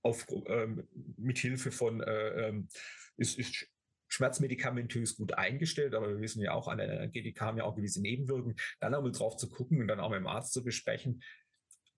auf, 0.01 0.25
ähm, 0.47 0.87
mit 1.17 1.37
Hilfe 1.39 1.71
von 1.71 2.01
äh, 2.01 2.47
ähm, 2.47 2.69
ist, 3.17 3.37
ist 3.37 3.67
schmerzmedikamentös 4.07 5.17
gut 5.17 5.33
eingestellt, 5.33 5.93
aber 5.93 6.09
wir 6.09 6.19
wissen 6.19 6.41
ja 6.41 6.53
auch, 6.53 6.67
an 6.67 6.79
der 6.79 7.07
GDK 7.09 7.41
haben 7.41 7.57
ja 7.57 7.63
auch 7.63 7.75
gewisse 7.75 8.01
Nebenwirkungen, 8.01 8.55
dann 8.79 8.95
einmal 8.95 9.11
drauf 9.11 9.37
zu 9.37 9.49
gucken 9.49 9.81
und 9.81 9.87
dann 9.87 9.99
auch 9.99 10.09
mit 10.09 10.19
dem 10.19 10.27
Arzt 10.27 10.53
zu 10.53 10.63
besprechen, 10.63 11.21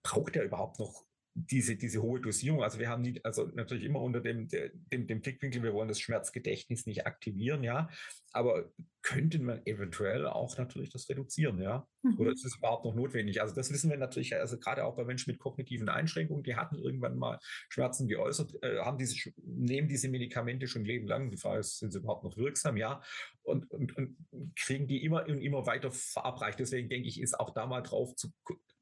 braucht 0.03 0.35
er 0.35 0.43
überhaupt 0.43 0.79
noch 0.79 1.05
diese, 1.33 1.77
diese 1.77 2.01
hohe 2.01 2.19
Dosierung. 2.19 2.61
Also 2.61 2.79
wir 2.79 2.89
haben 2.89 3.01
nie, 3.01 3.19
also 3.23 3.45
natürlich 3.53 3.85
immer 3.85 4.01
unter 4.01 4.19
dem, 4.19 4.47
dem, 4.49 5.07
dem 5.07 5.21
Blickwinkel, 5.21 5.63
wir 5.63 5.73
wollen 5.73 5.87
das 5.87 5.99
Schmerzgedächtnis 5.99 6.85
nicht 6.85 7.05
aktivieren, 7.05 7.63
ja. 7.63 7.89
Aber 8.33 8.71
könnte 9.01 9.39
man 9.39 9.65
eventuell 9.65 10.27
auch 10.27 10.57
natürlich 10.57 10.89
das 10.89 11.09
reduzieren, 11.09 11.61
ja. 11.61 11.87
Mhm. 12.03 12.19
Oder 12.19 12.31
ist 12.31 12.45
es 12.45 12.57
überhaupt 12.57 12.83
noch 12.85 12.95
notwendig? 12.95 13.41
Also 13.41 13.55
das 13.55 13.71
wissen 13.71 13.89
wir 13.89 13.97
natürlich, 13.97 14.35
also 14.35 14.57
gerade 14.59 14.83
auch 14.83 14.95
bei 14.95 15.05
Menschen 15.05 15.31
mit 15.31 15.39
kognitiven 15.39 15.87
Einschränkungen, 15.87 16.43
die 16.43 16.55
hatten 16.55 16.75
irgendwann 16.75 17.17
mal 17.17 17.39
Schmerzen 17.69 18.07
geäußert, 18.07 18.61
äh, 18.61 18.79
haben 18.79 18.97
diese, 18.97 19.31
nehmen 19.37 19.87
diese 19.87 20.09
Medikamente 20.09 20.67
schon 20.67 20.83
Leben 20.83 21.07
lang. 21.07 21.31
Die 21.31 21.37
Frage 21.37 21.61
ist, 21.61 21.79
sind 21.79 21.91
sie 21.91 21.99
überhaupt 21.99 22.25
noch 22.25 22.35
wirksam, 22.35 22.75
ja. 22.75 23.01
Und, 23.43 23.71
und, 23.71 23.95
und 23.95 24.17
kriegen 24.55 24.87
die 24.87 25.03
immer 25.03 25.25
und 25.27 25.41
immer 25.41 25.65
weiter 25.65 25.91
verabreicht. 25.91 26.59
Deswegen 26.59 26.89
denke 26.89 27.07
ich, 27.07 27.21
ist 27.21 27.39
auch 27.39 27.51
da 27.51 27.65
mal 27.65 27.81
drauf 27.81 28.15
zu 28.15 28.31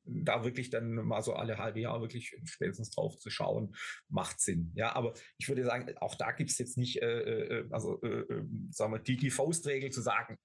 da 0.10 0.44
wirklich 0.44 0.70
dann 0.70 0.94
mal 0.94 1.22
so 1.22 1.34
alle 1.34 1.58
halbe 1.58 1.80
Jahr 1.80 2.02
wirklich 2.02 2.36
spätestens 2.46 2.92
drauf 2.92 3.18
zu 3.18 3.30
schauen, 3.30 3.76
macht 4.08 4.40
Sinn. 4.40 4.72
Ja, 4.76 4.96
aber 4.96 5.14
ich 5.38 5.48
würde 5.48 5.64
sagen, 5.64 5.92
auch 5.98 6.16
da 6.16 6.32
gibt 6.32 6.50
es 6.50 6.58
jetzt 6.58 6.78
nicht, 6.78 7.02
äh, 7.02 7.22
äh, 7.22 7.68
also 7.72 8.02
äh, 8.02 8.22
äh, 8.22 8.44
sagen 8.70 8.94
wir, 8.94 9.00
die, 9.00 9.18
die 9.18 9.30
Faustregel 9.30 9.92
zu 9.92 10.02
sagen, 10.02 10.38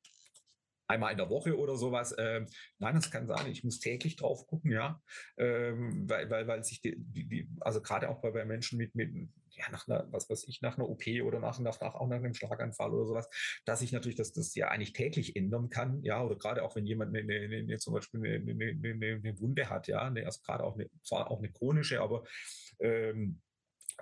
einmal 0.87 1.12
in 1.12 1.18
der 1.18 1.31
Woche 1.31 1.59
oder 1.59 1.77
sowas. 1.77 2.14
Ähm, 2.18 2.47
nein, 2.79 2.94
das 2.94 3.11
kann 3.11 3.27
sein. 3.27 3.51
Ich 3.51 3.64
muss 3.64 3.81
täglich 3.81 4.16
drauf 4.16 4.47
gucken, 4.47 4.70
ja, 4.70 5.01
ähm, 5.37 6.09
weil, 6.09 6.31
weil, 6.31 6.47
weil 6.47 6.64
sich 6.64 6.81
die, 6.81 6.97
die, 6.99 7.29
die 7.29 7.49
also 7.61 7.81
gerade 7.81 8.09
auch 8.09 8.20
bei, 8.20 8.31
bei 8.31 8.44
Menschen 8.44 8.79
mit, 8.79 8.94
mit 8.94 9.11
ja, 9.57 9.70
nach 9.70 9.87
einer, 9.88 10.07
was 10.11 10.29
weiß 10.29 10.49
ich, 10.49 10.62
nach 10.62 10.77
einer 10.77 10.88
OP 10.88 11.07
oder 11.25 11.38
nach, 11.38 11.59
nach, 11.61 11.81
nach 11.81 11.94
auch 11.94 12.09
nach 12.09 12.16
einem 12.16 12.35
Schlaganfall 12.35 12.92
oder 12.92 13.07
sowas, 13.07 13.29
dass 13.64 13.83
ich 13.83 13.92
natürlich 13.92 14.16
das, 14.16 14.33
das 14.33 14.55
ja 14.55 14.68
eigentlich 14.68 14.92
täglich 14.92 15.37
ändern 15.37 15.70
kann, 15.70 16.03
ja, 16.03 16.23
oder 16.23 16.37
gerade 16.37 16.62
auch 16.62 16.77
wenn 16.77 16.87
jemand 16.87 17.16
eine, 17.16 17.20
eine, 17.20 17.57
eine, 17.57 17.77
zum 17.79 17.94
Beispiel 17.94 18.20
eine, 18.20 18.51
eine, 18.51 19.20
eine 19.23 19.40
Wunde 19.40 19.70
hat, 19.70 19.88
ja, 19.88 20.01
also 20.01 20.40
gerade 20.42 20.64
auch 20.64 20.75
eine, 20.75 20.90
zwar 21.03 21.31
auch 21.31 21.38
eine 21.38 21.53
chronische, 21.53 22.01
aber 22.01 22.25
ähm, 22.81 23.40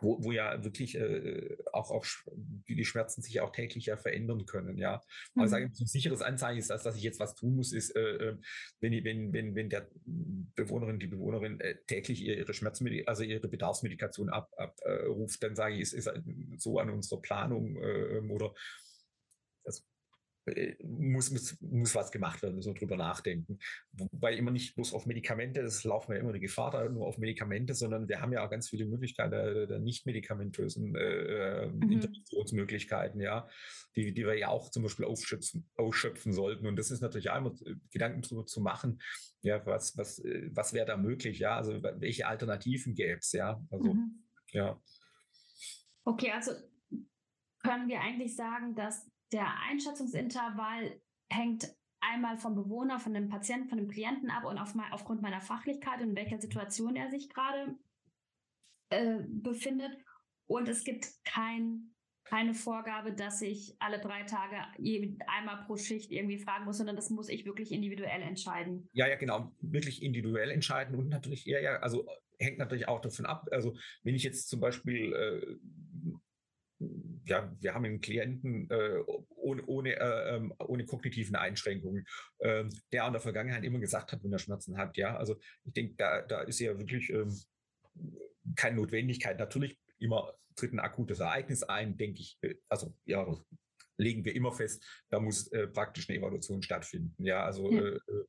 wo, 0.03 0.23
wo 0.23 0.33
ja 0.33 0.63
wirklich 0.65 0.97
äh, 0.97 1.57
auch, 1.73 1.91
auch 1.91 2.05
die 2.35 2.85
Schmerzen 2.85 3.23
sich 3.23 3.41
auch 3.41 3.53
täglich 3.53 3.87
ja 3.87 3.97
verändern 3.97 4.45
können, 4.47 4.77
ja. 4.77 5.01
Mhm. 5.35 5.43
Also 5.43 5.57
ein 5.57 5.73
sicheres 5.75 6.23
Anzeichen 6.23 6.59
ist, 6.59 6.71
dass, 6.71 6.83
dass 6.83 6.97
ich 6.97 7.03
jetzt 7.03 7.21
was 7.21 7.35
tun 7.35 7.57
muss, 7.57 7.73
ist, 7.73 7.95
äh, 7.97 8.01
äh 8.01 8.37
wenn, 8.81 9.05
wenn, 9.05 9.33
wenn, 9.33 9.55
wenn 9.55 9.69
der 9.71 9.89
Bewohnerin, 10.05 10.99
die 10.99 11.07
Bewohnerin 11.07 11.61
äh, 11.61 11.77
täglich 11.87 12.23
ihre 12.23 12.53
Schmerzmedikation, 12.53 13.09
also 13.09 13.23
ihre 13.23 13.49
Bedarfsmedikation 13.49 14.29
abruft, 14.29 14.59
ab, 14.59 14.77
äh, 14.85 15.39
dann 15.41 15.57
sage 15.57 15.75
ich, 15.75 15.81
ist, 15.81 15.93
ist 15.93 16.11
so 16.59 16.79
an 16.79 16.91
unserer 16.91 17.21
Planung 17.21 17.77
äh, 17.77 18.19
ähm, 18.19 18.31
oder 18.31 18.47
äh, 18.47 18.92
muss, 20.83 21.31
muss, 21.31 21.57
muss 21.61 21.95
was 21.95 22.11
gemacht 22.11 22.43
werden, 22.43 22.57
müssen 22.57 22.75
wir 22.75 22.79
drüber 22.79 22.97
nachdenken. 22.97 23.59
Wobei 23.93 24.35
immer 24.35 24.51
nicht 24.51 24.75
bloß 24.75 24.93
auf 24.93 25.07
Medikamente, 25.07 25.63
das 25.63 25.85
laufen 25.85 26.13
wir 26.13 26.21
immer 26.21 26.33
die 26.33 26.41
Gefahr 26.41 26.73
da 26.73 26.89
nur 26.89 27.07
auf 27.07 27.19
Medikamente, 27.19 27.75
sondern 27.75 28.09
wir 28.09 28.21
haben 28.21 28.33
ja 28.33 28.45
auch 28.45 28.51
ganz 28.51 28.69
viele 28.69 28.87
Möglichkeiten 28.87 29.31
der, 29.31 29.67
der 29.67 29.79
nicht 29.79 30.05
medikamentösen 30.05 30.95
äh, 30.97 31.67
mhm. 31.69 31.93
Interventionsmöglichkeiten, 31.93 33.21
ja, 33.21 33.49
die, 33.95 34.13
die 34.13 34.27
wir 34.27 34.37
ja 34.37 34.49
auch 34.49 34.71
zum 34.71 34.83
Beispiel 34.83 35.05
ausschöpfen, 35.05 35.69
ausschöpfen 35.77 36.33
sollten. 36.33 36.67
Und 36.67 36.77
das 36.77 36.91
ist 36.91 37.01
natürlich 37.01 37.31
einmal 37.31 37.53
äh, 37.65 37.77
Gedanken 37.91 38.23
drüber 38.23 38.45
zu 38.45 38.61
machen, 38.61 39.01
ja, 39.43 39.65
was, 39.65 39.97
was, 39.97 40.19
äh, 40.19 40.51
was 40.53 40.73
wäre 40.73 40.87
da 40.87 40.97
möglich, 40.97 41.39
ja, 41.39 41.57
also 41.57 41.83
welche 41.83 42.27
Alternativen 42.27 42.95
gäbe 42.95 43.19
es, 43.21 43.31
ja. 43.33 43.65
Also, 43.71 43.95
mhm. 43.95 44.25
ja. 44.51 44.81
Okay, 46.05 46.33
also 46.33 46.53
können 47.63 47.89
wir 47.89 48.01
eigentlich 48.01 48.35
sagen, 48.35 48.75
dass 48.75 49.09
der 49.33 49.61
Einschätzungsintervall 49.69 51.01
hängt 51.31 51.75
einmal 52.01 52.37
vom 52.37 52.55
Bewohner, 52.55 52.99
von 52.99 53.15
dem 53.15 53.29
Patienten, 53.29 53.69
von 53.69 53.79
dem 53.79 53.89
Klienten 53.89 54.31
ab 54.31 54.45
und 54.45 54.59
auf, 54.59 54.75
aufgrund 54.91 55.23
meiner 55.23 55.41
Fachlichkeit 55.41 56.01
und 56.01 56.11
in 56.11 56.17
welcher 56.17 56.41
Situation 56.41 56.97
er 56.97 57.11
sich 57.11 57.29
gerade 57.29 57.77
äh, 58.91 59.21
befindet. 59.29 59.97
Und 60.47 60.69
es 60.69 60.85
gibt 60.85 61.07
kein 61.25 61.93
keine 62.25 62.55
Vorgabe, 62.55 63.13
dass 63.13 63.43
ich 63.43 63.77
alle 63.79 64.01
drei 64.01 64.23
Tage 64.23 64.57
einmal 65.27 65.65
pro 65.67 65.77
Schicht 65.77 66.11
irgendwie 66.11 66.39
fragen 66.39 66.65
muss, 66.65 66.79
sondern 66.79 66.97
das 66.97 67.11
muss 67.11 67.29
ich 67.29 67.45
wirklich 67.45 67.73
individuell 67.73 68.23
entscheiden. 68.23 68.89
Ja, 68.93 69.07
ja, 69.09 69.17
genau, 69.17 69.53
wirklich 69.61 70.03
individuell 70.03 70.51
entscheiden 70.51 70.95
und 70.95 71.09
natürlich 71.09 71.47
eher, 71.47 71.61
ja, 71.61 71.77
also 71.81 72.07
hängt 72.39 72.59
natürlich 72.59 72.89
auch 72.89 73.01
davon 73.01 73.27
ab. 73.27 73.49
Also 73.51 73.77
wenn 74.03 74.15
ich 74.15 74.23
jetzt 74.23 74.49
zum 74.49 74.61
Beispiel 74.61 75.13
äh, 75.13 75.57
ja, 77.25 77.55
wir 77.61 77.75
haben 77.75 77.85
einen 77.85 78.01
Klienten 78.01 78.69
äh, 78.71 78.99
ohne, 79.37 79.65
ohne, 79.67 79.97
äh, 79.97 80.37
ähm, 80.37 80.55
ohne 80.59 80.85
kognitiven 80.85 81.37
Einschränkungen, 81.37 82.05
äh, 82.39 82.65
der 82.93 83.07
in 83.07 83.13
der 83.13 83.21
Vergangenheit 83.21 83.65
immer 83.65 83.79
gesagt 83.79 84.13
hat, 84.13 84.23
wenn 84.25 84.33
er 84.33 84.39
Schmerzen 84.39 84.77
hat. 84.77 84.97
Ja, 84.97 85.17
also 85.17 85.39
ich 85.65 85.73
denke, 85.73 85.95
da, 85.97 86.23
da 86.23 86.43
ist 86.43 86.59
ja 86.61 86.79
wirklich 86.79 87.11
ähm, 87.11 87.35
keine 88.57 88.77
Notwendigkeit. 88.77 89.39
Natürlich 89.39 89.79
immer 89.99 90.35
tritt 90.57 90.73
ein 90.73 90.81
akutes 90.81 91.21
Ereignis 91.21 91.63
ein, 91.63 91.97
denke 91.97 92.21
ich, 92.21 92.39
äh, 92.43 92.55
also 92.69 92.95
ja, 93.05 93.27
legen 93.99 94.25
wir 94.25 94.35
immer 94.35 94.53
fest, 94.53 94.85
da 95.11 95.21
muss 95.21 95.49
äh, 95.53 95.69
praktisch 95.69 96.09
eine 96.09 96.19
Evaluation 96.19 96.63
stattfinden. 96.63 97.25
Ja, 97.25 97.45
also 97.45 97.71
ja. 97.71 97.81
Äh, 97.81 97.95
äh 97.97 98.25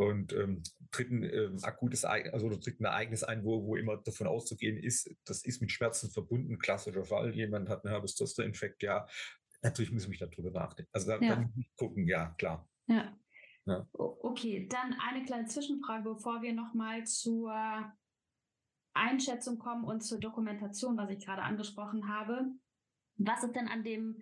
und 0.00 0.32
ähm, 0.32 0.62
tritt 0.90 1.10
ein 1.10 1.22
äh, 1.22 1.50
akutes 1.60 2.04
Ereignis, 2.04 2.32
also 2.32 2.48
tritt 2.56 2.80
ein 2.80 2.86
Ereignis 2.86 3.22
ein, 3.22 3.44
wo, 3.44 3.66
wo 3.66 3.76
immer 3.76 3.98
davon 3.98 4.26
auszugehen 4.26 4.78
ist, 4.78 5.14
das 5.26 5.44
ist 5.44 5.60
mit 5.60 5.70
Schmerzen 5.70 6.10
verbunden, 6.10 6.58
klassischer 6.58 7.04
Fall, 7.04 7.34
jemand 7.34 7.68
hat 7.68 7.84
einen 7.84 7.92
Herpes 7.92 8.14
Zoster-Infekt, 8.14 8.82
ja, 8.82 9.06
natürlich 9.60 9.92
muss 9.92 10.04
ich 10.04 10.08
mich 10.08 10.18
darüber 10.18 10.50
nachdenken. 10.50 10.90
Also 10.94 11.08
da, 11.08 11.20
ja. 11.20 11.36
da 11.36 11.50
gucken, 11.76 12.08
ja, 12.08 12.30
klar. 12.38 12.66
Ja. 12.86 13.14
ja. 13.66 13.86
Okay, 13.92 14.66
dann 14.68 14.96
eine 15.06 15.22
kleine 15.26 15.46
Zwischenfrage, 15.46 16.04
bevor 16.04 16.40
wir 16.40 16.54
nochmal 16.54 17.04
zur 17.04 17.52
Einschätzung 18.94 19.58
kommen 19.58 19.84
und 19.84 20.00
zur 20.00 20.18
Dokumentation, 20.18 20.96
was 20.96 21.10
ich 21.10 21.22
gerade 21.22 21.42
angesprochen 21.42 22.08
habe. 22.08 22.46
Was 23.18 23.44
ist 23.44 23.54
denn 23.54 23.68
an 23.68 23.84
dem 23.84 24.16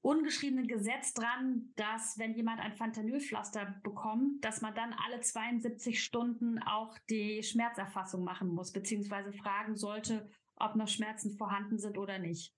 ungeschriebenen 0.00 0.68
Gesetz 0.68 1.12
dran, 1.12 1.72
dass 1.76 2.18
wenn 2.18 2.34
jemand 2.34 2.60
ein 2.60 2.74
Fentanyl-Pflaster 2.74 3.80
bekommt, 3.82 4.44
dass 4.44 4.60
man 4.60 4.74
dann 4.74 4.94
alle 5.06 5.20
72 5.20 6.02
Stunden 6.02 6.58
auch 6.60 6.96
die 7.10 7.42
Schmerzerfassung 7.42 8.24
machen 8.24 8.48
muss, 8.48 8.72
beziehungsweise 8.72 9.32
fragen 9.32 9.76
sollte, 9.76 10.28
ob 10.56 10.76
noch 10.76 10.88
Schmerzen 10.88 11.36
vorhanden 11.36 11.78
sind 11.78 11.98
oder 11.98 12.18
nicht. 12.18 12.54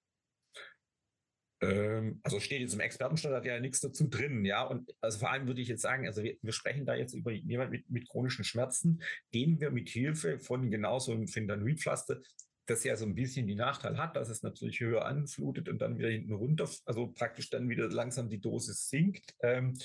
Ähm, 1.63 2.21
also 2.23 2.41
steht 2.41 2.61
jetzt 2.61 2.75
im 2.75 2.81
Expertenstandard 2.81 3.45
ja 3.45 3.61
nichts 3.61 3.81
dazu 3.81 4.09
drin, 4.09 4.45
ja. 4.45 4.63
Und 4.63 4.95
also 5.01 5.19
vor 5.19 5.31
allem 5.31 5.47
würde 5.47 5.61
ich 5.61 5.69
jetzt 5.69 5.83
sagen, 5.83 6.07
also 6.07 6.23
wir, 6.23 6.37
wir 6.41 6.53
sprechen 6.53 6.87
da 6.87 6.95
jetzt 6.95 7.15
über 7.15 7.33
jemanden 7.33 7.73
mit, 7.73 7.91
mit 7.91 8.09
chronischen 8.09 8.45
Schmerzen, 8.45 9.03
den 9.35 9.61
wir 9.61 9.71
mit 9.71 9.89
Hilfe 9.89 10.39
von 10.39 10.71
genau 10.71 10.99
so 10.99 11.13
einem 11.13 11.27
Fentanyl-Pflaster 11.27 12.21
das 12.67 12.85
ja 12.85 12.97
so 12.97 13.05
ein 13.05 13.15
bisschen 13.15 13.47
die 13.47 13.55
Nachteil 13.55 13.99
hat, 13.99 14.17
dass 14.17 14.29
es 14.29 14.43
natürlich 14.43 14.81
höher 14.81 15.05
anflutet 15.05 15.69
und 15.69 15.79
dann 15.79 15.99
wieder 15.99 16.11
hinten 16.11 16.33
runter, 16.33 16.69
also 16.85 17.09
praktisch 17.09 17.51
dann 17.51 17.69
wieder 17.69 17.89
langsam 17.89 18.29
die 18.29 18.41
Dosis 18.41 18.89
sinkt. 18.89 19.35
Ähm, 19.43 19.77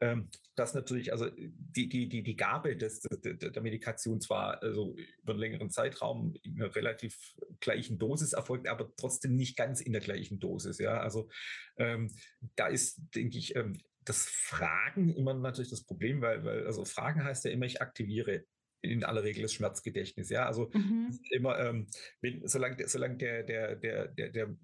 ähm, 0.00 0.28
dass 0.56 0.74
natürlich, 0.74 1.12
also 1.12 1.30
die, 1.36 1.88
die, 1.88 2.08
die, 2.08 2.22
die 2.22 2.36
Gabe 2.36 2.76
des, 2.76 3.00
der, 3.00 3.34
der 3.34 3.62
Medikation 3.62 4.20
zwar 4.20 4.62
also 4.62 4.94
über 5.22 5.32
einen 5.32 5.40
längeren 5.40 5.70
Zeitraum 5.70 6.34
in 6.42 6.60
einer 6.60 6.74
relativ 6.74 7.34
gleichen 7.60 7.98
Dosis 7.98 8.34
erfolgt, 8.34 8.68
aber 8.68 8.92
trotzdem 8.96 9.36
nicht 9.36 9.56
ganz 9.56 9.80
in 9.80 9.92
der 9.92 10.02
gleichen 10.02 10.38
Dosis. 10.38 10.78
Ja, 10.78 11.00
also 11.00 11.30
ähm, 11.78 12.14
da 12.56 12.66
ist, 12.66 13.00
denke 13.14 13.38
ich, 13.38 13.56
ähm, 13.56 13.80
das 14.04 14.26
Fragen 14.26 15.08
immer 15.14 15.34
natürlich 15.34 15.70
das 15.70 15.84
Problem, 15.84 16.20
weil, 16.20 16.44
weil 16.44 16.66
also 16.66 16.84
Fragen 16.84 17.24
heißt 17.24 17.46
ja 17.46 17.50
immer, 17.50 17.66
ich 17.66 17.80
aktiviere 17.80 18.44
in 18.82 19.04
aller 19.04 19.22
Regel 19.22 19.42
das 19.42 19.52
Schmerzgedächtnis. 19.52 20.30
Ja, 20.30 20.46
also 20.46 20.70
mhm. 20.72 21.18
immer, 21.30 21.58
ähm, 21.58 21.86
wenn, 22.20 22.46
solange, 22.46 22.88
solange 22.88 23.16
der, 23.16 23.42
der, 23.42 23.76
der, 23.76 24.08
der, 24.08 24.30
der, 24.30 24.56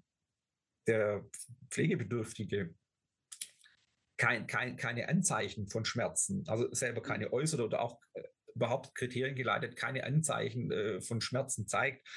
der 0.87 1.29
Pflegebedürftige 1.69 2.75
kein, 4.17 4.47
kein, 4.47 4.77
keine 4.77 5.09
Anzeichen 5.09 5.67
von 5.67 5.85
Schmerzen, 5.85 6.43
also 6.47 6.71
selber 6.73 7.01
keine 7.01 7.33
äußert 7.33 7.59
oder 7.59 7.81
auch 7.81 7.99
äh, 8.13 8.23
überhaupt 8.55 8.95
Kriterien 8.95 9.35
geleitet, 9.35 9.75
keine 9.75 10.03
Anzeichen 10.03 10.71
äh, 10.71 11.01
von 11.01 11.21
Schmerzen 11.21 11.67
zeigt, 11.67 12.07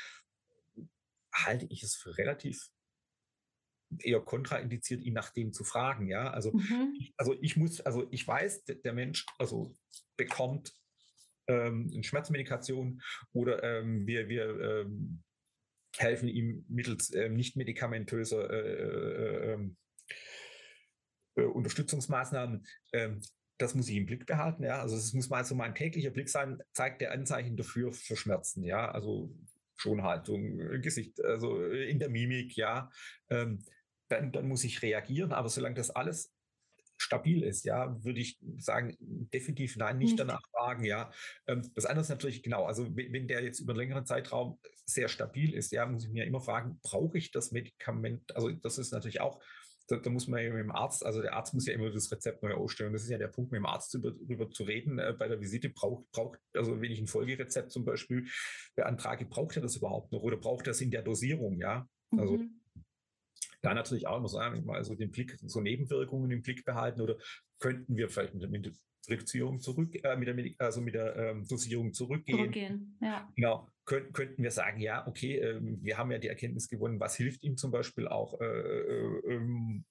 halte 1.34 1.66
ich 1.70 1.82
es 1.82 1.96
für 1.96 2.16
relativ 2.18 2.68
eher 4.00 4.20
kontraindiziert, 4.20 5.02
ihn 5.02 5.14
nach 5.14 5.30
dem 5.30 5.52
zu 5.52 5.64
fragen. 5.64 6.08
Ja, 6.08 6.30
also, 6.30 6.52
mhm. 6.52 6.94
ich, 6.98 7.14
also 7.16 7.34
ich 7.40 7.56
muss, 7.56 7.80
also 7.80 8.06
ich 8.10 8.26
weiß, 8.26 8.64
der 8.64 8.92
Mensch, 8.92 9.24
also 9.38 9.74
bekommt 10.16 10.74
ähm, 11.48 12.02
Schmerzmedikation 12.02 13.02
oder 13.32 13.62
ähm, 13.62 14.06
wir, 14.06 14.28
wir 14.28 14.60
ähm, 14.60 15.22
helfen 15.96 16.28
ihm 16.28 16.64
mittels 16.68 17.10
äh, 17.10 17.28
nicht 17.28 17.56
medikamentöser 17.56 18.50
äh, 18.50 18.82
äh, 18.82 19.52
ähm, 19.52 19.76
äh, 21.36 21.42
Unterstützungsmaßnahmen. 21.42 22.66
Ähm, 22.92 23.20
das 23.58 23.74
muss 23.74 23.88
ich 23.88 23.96
im 23.96 24.06
Blick 24.06 24.26
behalten. 24.26 24.64
Ja, 24.64 24.80
also 24.80 24.96
es 24.96 25.14
muss 25.14 25.30
mal 25.30 25.44
so 25.44 25.54
mein 25.54 25.74
täglicher 25.74 26.10
Blick 26.10 26.28
sein, 26.28 26.58
zeigt 26.72 27.00
der 27.00 27.12
Anzeichen 27.12 27.56
dafür 27.56 27.92
für 27.92 28.16
Schmerzen. 28.16 28.62
Ja, 28.62 28.90
also 28.90 29.34
Schonhaltung, 29.76 30.60
äh, 30.60 30.78
Gesicht, 30.80 31.22
also 31.24 31.64
in 31.70 31.98
der 31.98 32.10
Mimik. 32.10 32.56
Ja, 32.56 32.90
ähm, 33.30 33.64
dann, 34.08 34.32
dann 34.32 34.48
muss 34.48 34.64
ich 34.64 34.82
reagieren. 34.82 35.32
Aber 35.32 35.48
solange 35.48 35.74
das 35.74 35.90
alles 35.90 36.35
stabil 36.98 37.42
ist, 37.42 37.64
ja, 37.64 38.02
würde 38.04 38.20
ich 38.20 38.38
sagen, 38.58 38.96
definitiv 39.00 39.76
nein, 39.76 39.98
nicht, 39.98 40.10
nicht. 40.10 40.20
danach 40.20 40.42
fragen, 40.50 40.84
ja. 40.84 41.10
Ähm, 41.46 41.62
das 41.74 41.86
andere 41.86 42.02
ist 42.02 42.08
natürlich, 42.08 42.42
genau, 42.42 42.64
also 42.64 42.86
wenn 42.96 43.28
der 43.28 43.42
jetzt 43.42 43.60
über 43.60 43.72
einen 43.72 43.80
längeren 43.80 44.06
Zeitraum 44.06 44.58
sehr 44.84 45.08
stabil 45.08 45.54
ist, 45.54 45.72
ja, 45.72 45.86
muss 45.86 46.04
ich 46.04 46.10
mir 46.10 46.24
immer 46.24 46.40
fragen, 46.40 46.78
brauche 46.82 47.18
ich 47.18 47.30
das 47.30 47.52
Medikament? 47.52 48.34
Also 48.34 48.50
das 48.50 48.78
ist 48.78 48.92
natürlich 48.92 49.20
auch, 49.20 49.42
da, 49.88 49.98
da, 49.98 50.10
muss 50.10 50.26
man 50.26 50.42
ja 50.42 50.50
mit 50.50 50.64
dem 50.64 50.72
Arzt, 50.72 51.06
also 51.06 51.22
der 51.22 51.34
Arzt 51.34 51.54
muss 51.54 51.66
ja 51.66 51.74
immer 51.74 51.90
das 51.90 52.10
Rezept 52.10 52.42
neu 52.42 52.54
ausstellen. 52.54 52.92
Das 52.92 53.04
ist 53.04 53.10
ja 53.10 53.18
der 53.18 53.28
Punkt, 53.28 53.52
mit 53.52 53.60
dem 53.60 53.66
Arzt 53.66 53.94
darüber 53.94 54.50
zu 54.50 54.64
reden. 54.64 54.98
Äh, 54.98 55.14
bei 55.16 55.28
der 55.28 55.40
Visite 55.40 55.68
braucht, 55.68 56.10
braucht, 56.10 56.40
also 56.54 56.80
wenn 56.80 56.90
ich 56.90 57.00
ein 57.00 57.06
Folgerezept 57.06 57.70
zum 57.70 57.84
Beispiel 57.84 58.26
beantrage, 58.74 59.26
braucht 59.26 59.56
er 59.56 59.62
das 59.62 59.76
überhaupt 59.76 60.10
noch 60.12 60.22
oder 60.22 60.38
braucht 60.38 60.66
er 60.66 60.72
es 60.72 60.80
in 60.80 60.90
der 60.90 61.02
Dosierung, 61.02 61.60
ja? 61.60 61.88
Also 62.10 62.38
mhm 62.38 62.60
da 63.66 63.74
natürlich 63.74 64.06
auch 64.06 64.18
immer 64.18 64.28
sagen, 64.28 64.64
mal 64.64 64.84
so 64.84 64.94
den 64.94 65.10
Blick, 65.10 65.36
so 65.44 65.60
Nebenwirkungen 65.60 66.30
im 66.30 66.42
Blick 66.42 66.64
behalten 66.64 67.00
oder 67.00 67.16
könnten 67.58 67.96
wir 67.96 68.08
vielleicht 68.08 68.34
mit 68.34 68.64
der 68.64 68.72
Reduzierung 69.08 69.60
zurück, 69.60 69.92
äh, 70.04 70.16
mit 70.16 70.28
der, 70.28 70.54
also 70.58 70.80
mit 70.80 70.94
der 70.94 71.16
ähm, 71.16 71.46
Dosierung 71.48 71.92
zurückgehen. 71.92 72.38
Zurückgehen, 72.38 72.98
ja. 73.00 73.28
Genau. 73.34 73.68
Könnt, 73.84 74.14
könnten 74.14 74.42
wir 74.42 74.50
sagen, 74.50 74.80
ja, 74.80 75.06
okay, 75.06 75.38
äh, 75.38 75.60
wir 75.60 75.98
haben 75.98 76.10
ja 76.12 76.18
die 76.18 76.28
Erkenntnis 76.28 76.68
gewonnen, 76.68 77.00
was 77.00 77.16
hilft 77.16 77.42
ihm 77.42 77.56
zum 77.56 77.72
Beispiel 77.72 78.06
auch, 78.06 78.40
äh, 78.40 78.44
äh, 78.44 79.32
ähm, 79.32 79.84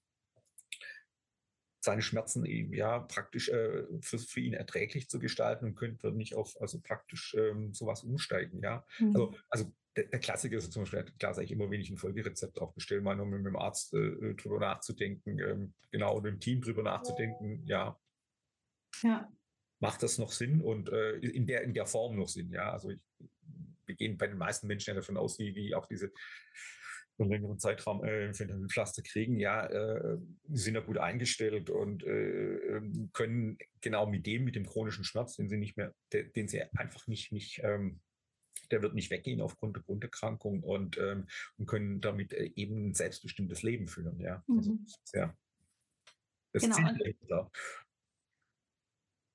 seine 1.84 2.02
Schmerzen 2.02 2.46
eben 2.46 2.74
ja 2.74 3.00
praktisch 3.00 3.50
äh, 3.50 3.84
für, 4.02 4.20
für 4.20 4.40
ihn 4.40 4.54
erträglich 4.54 5.08
zu 5.08 5.20
gestalten 5.20 5.66
und 5.66 5.76
könnten 5.76 6.02
wir 6.02 6.12
nicht 6.12 6.34
auf 6.34 6.60
also 6.60 6.80
praktisch 6.82 7.36
ähm, 7.38 7.74
sowas 7.74 8.04
umsteigen, 8.04 8.62
ja. 8.62 8.86
Mhm. 9.00 9.08
Also, 9.08 9.34
also 9.50 9.74
der, 9.96 10.06
der, 10.06 10.20
Klassiker 10.20 10.58
ist 10.58 10.72
zum 10.72 10.84
Beispiel, 10.84 11.06
klar 11.20 11.34
sage 11.34 11.46
ich 11.46 11.52
immer, 11.52 11.70
wenn 11.70 11.82
ich 11.82 11.90
ein 11.90 11.98
Folgerezept 11.98 12.60
auch 12.62 12.74
bestelle, 12.74 13.02
mal 13.02 13.16
nur 13.16 13.26
mit 13.26 13.46
dem 13.46 13.56
Arzt 13.56 13.94
äh, 13.94 14.34
drüber 14.36 14.60
nachzudenken, 14.60 15.40
ähm, 15.40 15.74
genau, 15.92 16.18
und 16.18 16.26
im 16.26 16.40
Team 16.40 16.62
drüber 16.62 16.84
nachzudenken, 16.84 17.66
ja. 17.66 17.98
Ja. 19.02 19.32
Macht 19.80 20.04
das 20.04 20.18
noch 20.18 20.32
Sinn 20.32 20.62
und 20.62 20.90
äh, 20.90 21.16
in, 21.18 21.46
der, 21.46 21.64
in 21.64 21.74
der 21.74 21.86
Form 21.86 22.18
noch 22.18 22.30
Sinn, 22.30 22.52
ja. 22.52 22.72
Also 22.72 22.90
ich, 22.90 23.00
wir 23.86 23.96
gehen 23.96 24.18
bei 24.18 24.28
den 24.28 24.38
meisten 24.38 24.68
Menschen 24.68 24.92
ja 24.92 24.96
davon 24.96 25.18
aus, 25.18 25.40
wie, 25.40 25.56
wie 25.56 25.76
auch 25.76 25.86
diese 25.86 26.12
einen 27.18 27.30
längeren 27.30 27.60
Zeitraum 27.60 28.04
äh, 28.04 28.34
Pflaster 28.68 29.02
kriegen, 29.02 29.40
ja, 29.40 29.66
äh, 29.68 30.18
sind 30.50 30.76
ja 30.76 30.82
gut 30.82 30.98
eingestellt 30.98 31.70
und 31.70 32.04
äh, 32.04 32.58
ähm, 32.78 33.10
können 33.14 33.58
genau 33.82 34.06
mit 34.06 34.26
dem, 34.26 34.44
mit 34.44 34.56
dem 34.56 34.66
chronischen 34.66 35.06
Schmerz, 35.06 35.36
den 35.36 35.48
sie 35.48 35.58
nicht 35.58 35.78
mehr, 35.78 35.94
den 36.12 36.48
sie 36.48 36.64
einfach 36.78 37.08
nicht, 37.08 37.32
nicht 37.32 37.62
ähm, 37.64 38.02
der 38.72 38.82
wird 38.82 38.94
nicht 38.94 39.12
weggehen 39.12 39.42
aufgrund 39.42 39.76
der 39.76 39.84
Grunderkrankung 39.84 40.64
und, 40.64 40.98
ähm, 40.98 41.28
und 41.58 41.66
können 41.66 42.02
damit 42.02 42.34
äh, 42.34 42.52
eben 42.56 42.90
ein 42.90 42.94
selbstbestimmtes 42.94 43.64
Leben 43.64 43.88
führen. 43.88 44.20
Ja, 44.20 44.44
also, 44.48 44.74
mhm. 44.74 44.86
ja. 45.14 45.36
Das 46.52 46.64
genau. 46.64 46.76
Ziel 46.76 46.98
dahinter. 46.98 47.52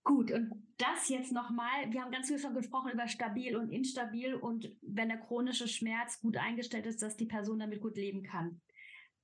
Gut, 0.02 0.32
und 0.32 0.50
das 0.78 1.08
jetzt 1.10 1.30
nochmal, 1.30 1.92
wir 1.92 2.00
haben 2.00 2.10
ganz 2.10 2.28
viel 2.28 2.38
schon 2.38 2.54
gesprochen 2.54 2.90
über 2.92 3.06
stabil 3.06 3.54
und 3.54 3.70
instabil 3.70 4.34
und 4.34 4.74
wenn 4.80 5.08
der 5.08 5.18
chronische 5.18 5.68
Schmerz 5.68 6.20
gut 6.20 6.38
eingestellt 6.38 6.86
ist, 6.86 7.02
dass 7.02 7.18
die 7.18 7.26
Person 7.26 7.58
damit 7.58 7.82
gut 7.82 7.96
leben 7.96 8.22
kann. 8.22 8.62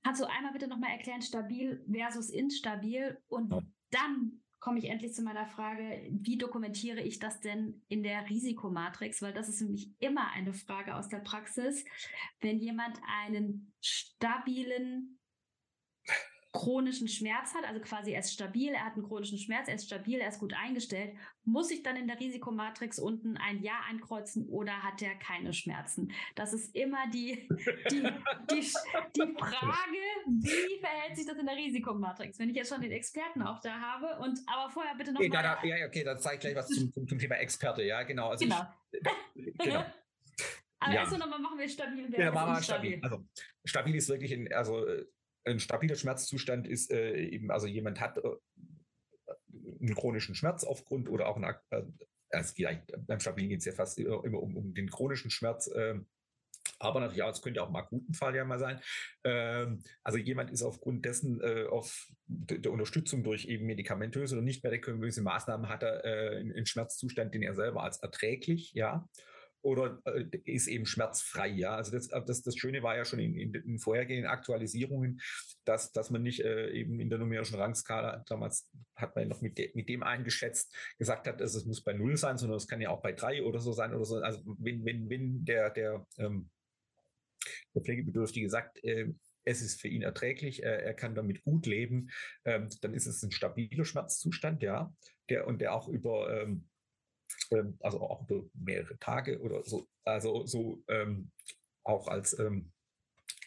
Kannst 0.03 0.21
du 0.21 0.25
einmal 0.25 0.53
bitte 0.53 0.67
nochmal 0.67 0.91
erklären, 0.91 1.21
stabil 1.21 1.83
versus 1.91 2.29
instabil 2.29 3.19
und 3.27 3.51
ja. 3.51 3.61
dann 3.89 4.43
komme 4.67 4.79
ich 4.79 4.89
endlich 4.89 5.13
zu 5.13 5.21
meiner 5.21 5.45
Frage, 5.45 6.05
wie 6.11 6.37
dokumentiere 6.37 6.99
ich 6.99 7.19
das 7.19 7.39
denn 7.39 7.85
in 7.87 8.03
der 8.03 8.29
Risikomatrix? 8.29 9.21
Weil 9.21 9.31
das 9.31 9.47
ist 9.47 9.61
mich 9.61 9.93
immer 9.99 10.29
eine 10.31 10.51
Frage 10.51 10.95
aus 10.95 11.07
der 11.07 11.19
Praxis. 11.19 11.85
Wenn 12.41 12.59
jemand 12.59 12.99
einen 13.23 13.71
stabilen 13.79 15.19
chronischen 16.57 17.07
Schmerz 17.07 17.53
hat, 17.53 17.65
also 17.67 17.79
quasi 17.79 18.13
er 18.13 18.19
ist 18.19 18.33
stabil, 18.33 18.73
er 18.73 18.85
hat 18.85 18.93
einen 18.93 19.07
chronischen 19.07 19.37
Schmerz, 19.37 19.67
er 19.67 19.75
ist 19.75 19.85
stabil, 19.85 20.19
er 20.19 20.29
ist 20.29 20.39
gut 20.39 20.53
eingestellt, 20.53 21.13
muss 21.45 21.69
ich 21.69 21.83
dann 21.83 21.95
in 21.95 22.07
der 22.07 22.19
Risikomatrix 22.19 22.97
unten 22.97 23.37
ein 23.37 23.61
Ja 23.61 23.79
ankreuzen 23.89 24.49
oder 24.49 24.71
hat 24.81 25.01
er 25.03 25.13
keine 25.15 25.53
Schmerzen? 25.53 26.11
Das 26.35 26.53
ist 26.53 26.75
immer 26.75 27.07
die, 27.13 27.47
die, 27.91 28.01
die, 28.49 28.61
die 28.61 29.35
Frage, 29.37 30.01
wie 30.25 30.79
verhält 30.79 31.15
sich 31.15 31.27
das 31.27 31.37
in 31.37 31.45
der 31.45 31.55
Risikomatrix? 31.55 32.39
Wenn 32.39 32.49
ich 32.49 32.55
jetzt 32.55 32.69
schon 32.69 32.81
den 32.81 32.91
Experten 32.91 33.43
auch 33.43 33.61
da 33.61 33.79
habe 33.79 34.17
und 34.23 34.39
aber 34.47 34.69
vorher 34.71 34.95
bitte 34.95 35.13
noch 35.13 35.19
okay, 35.19 35.29
mal. 35.29 35.43
Da, 35.43 35.63
ja, 35.63 35.85
okay, 35.85 36.03
dann 36.03 36.17
zeige 36.17 36.35
ich 36.35 36.41
gleich 36.41 36.55
was 36.55 36.67
zum, 36.69 36.91
zum, 37.07 37.19
Thema 37.19 37.35
Experte, 37.35 37.83
ja, 37.83 38.01
genau. 38.01 38.29
Also 38.29 38.45
genau. 38.45 38.65
Ich, 39.35 39.57
genau. 39.57 39.85
Aber 40.79 40.93
ja. 40.93 41.01
erst 41.01 41.17
nochmal 41.17 41.39
machen 41.39 41.57
wir 41.57 41.67
stabil. 41.67 42.07
Ja, 42.15 42.31
machen 42.31 42.53
wir 42.53 42.61
stabil. 42.61 42.99
Also 43.01 43.25
stabil 43.65 43.95
ist 43.95 44.09
wirklich 44.09 44.31
ein, 44.31 44.53
also 44.53 44.85
ein 45.47 45.59
stabiler 45.59 45.95
Schmerzzustand 45.95 46.67
ist 46.67 46.91
äh, 46.91 47.15
eben, 47.15 47.51
also 47.51 47.67
jemand 47.67 47.99
hat 47.99 48.17
äh, 48.17 48.21
einen 49.79 49.95
chronischen 49.95 50.35
Schmerz 50.35 50.63
aufgrund 50.63 51.09
oder 51.09 51.27
auch 51.27 51.37
ein, 51.37 51.55
äh, 51.69 51.83
es 52.29 52.53
geht 52.53 52.67
beim 53.07 53.19
Stabilen 53.19 53.49
geht 53.49 53.59
es 53.59 53.65
ja 53.65 53.71
fast 53.71 53.97
immer 53.99 54.41
um, 54.41 54.57
um 54.57 54.73
den 54.73 54.89
chronischen 54.89 55.31
Schmerz. 55.31 55.67
Äh, 55.67 55.99
aber 56.79 56.99
natürlich 56.99 57.23
auch, 57.23 57.31
es 57.31 57.41
könnte 57.41 57.61
auch 57.63 57.69
im 57.69 57.75
akuten 57.75 58.13
Fall 58.13 58.35
ja 58.35 58.45
mal 58.45 58.59
sein. 58.59 58.79
Ähm, 59.23 59.81
also 60.03 60.17
jemand 60.17 60.51
ist 60.51 60.61
aufgrund 60.63 61.05
dessen 61.05 61.41
äh, 61.41 61.65
auf 61.65 62.11
der 62.27 62.71
Unterstützung 62.71 63.23
durch 63.23 63.45
eben 63.45 63.65
medikamentöse 63.65 64.35
oder 64.35 64.43
nicht 64.43 64.63
medikamentöse 64.63 65.21
Maßnahmen 65.21 65.69
hat 65.69 65.83
er 65.83 66.05
äh, 66.05 66.39
einen 66.39 66.65
Schmerzzustand, 66.65 67.33
den 67.33 67.43
er 67.43 67.55
selber 67.55 67.83
als 67.83 67.99
erträglich, 67.99 68.73
ja, 68.73 69.07
oder 69.67 69.99
äh, 70.05 70.25
ist 70.45 70.67
eben 70.67 70.85
schmerzfrei. 70.85 71.49
Ja, 71.49 71.75
also 71.75 71.91
das, 71.91 72.07
äh, 72.07 72.21
das, 72.25 72.41
das 72.41 72.55
Schöne 72.55 72.83
war 72.83 72.95
ja 72.95 73.03
schon 73.03 73.19
in, 73.19 73.37
in, 73.37 73.53
in 73.53 73.79
vorhergehenden 73.79 74.31
Aktualisierungen, 74.31 75.19
dass, 75.65 75.91
dass 75.91 76.09
man 76.09 76.23
nicht 76.23 76.39
äh, 76.39 76.71
eben 76.71 77.01
in 77.01 77.09
der 77.09 77.19
numerischen 77.19 77.59
Rangskala, 77.59 78.23
damals 78.27 78.71
hat 78.95 79.15
man 79.15 79.27
noch 79.27 79.41
mit, 79.41 79.57
de, 79.57 79.71
mit 79.75 79.89
dem 79.89 80.03
eingeschätzt, 80.03 80.73
gesagt 80.97 81.27
hat, 81.27 81.41
dass 81.41 81.53
es 81.53 81.65
muss 81.65 81.83
bei 81.83 81.91
null 81.91 82.15
sein, 82.15 82.37
sondern 82.37 82.57
es 82.57 82.67
kann 82.67 82.79
ja 82.79 82.89
auch 82.89 83.01
bei 83.01 83.11
drei 83.11 83.43
oder 83.43 83.59
so 83.59 83.73
sein 83.73 83.93
oder 83.93 84.05
so. 84.05 84.15
Also 84.17 84.41
wenn, 84.57 84.85
wenn, 84.85 85.09
wenn 85.09 85.43
der, 85.43 85.69
der, 85.69 86.07
ähm, 86.17 86.49
der 87.75 87.81
Pflegebedürftige 87.81 88.49
sagt, 88.49 88.81
äh, 88.85 89.13
es 89.43 89.61
ist 89.61 89.81
für 89.81 89.89
ihn 89.89 90.01
erträglich, 90.01 90.63
äh, 90.63 90.81
er 90.81 90.93
kann 90.93 91.13
damit 91.13 91.43
gut 91.43 91.65
leben, 91.65 92.09
ähm, 92.45 92.69
dann 92.81 92.93
ist 92.93 93.05
es 93.05 93.21
ein 93.21 93.31
stabiler 93.31 93.83
Schmerzzustand, 93.83 94.63
ja, 94.63 94.93
der 95.29 95.45
und 95.45 95.59
der 95.59 95.73
auch 95.73 95.89
über 95.89 96.41
ähm, 96.41 96.69
ähm, 97.51 97.77
also 97.81 98.01
auch 98.01 98.29
über 98.29 98.43
mehrere 98.53 98.97
Tage 98.99 99.39
oder 99.41 99.63
so, 99.63 99.87
also 100.03 100.45
so 100.45 100.83
ähm, 100.87 101.31
auch 101.83 102.07
als 102.07 102.37
ähm, 102.39 102.71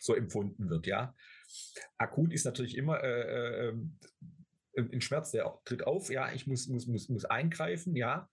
so 0.00 0.14
empfunden 0.14 0.70
wird, 0.70 0.86
ja. 0.86 1.14
Akut 1.98 2.32
ist 2.32 2.44
natürlich 2.44 2.76
immer 2.76 3.02
äh, 3.02 3.68
äh, 3.68 3.74
ein 4.76 5.00
Schmerz, 5.00 5.30
der 5.32 5.58
tritt 5.64 5.86
auf, 5.86 6.10
ja, 6.10 6.32
ich 6.32 6.46
muss, 6.46 6.68
muss, 6.68 6.86
muss, 6.86 7.08
muss 7.08 7.24
eingreifen, 7.24 7.96
ja. 7.96 8.28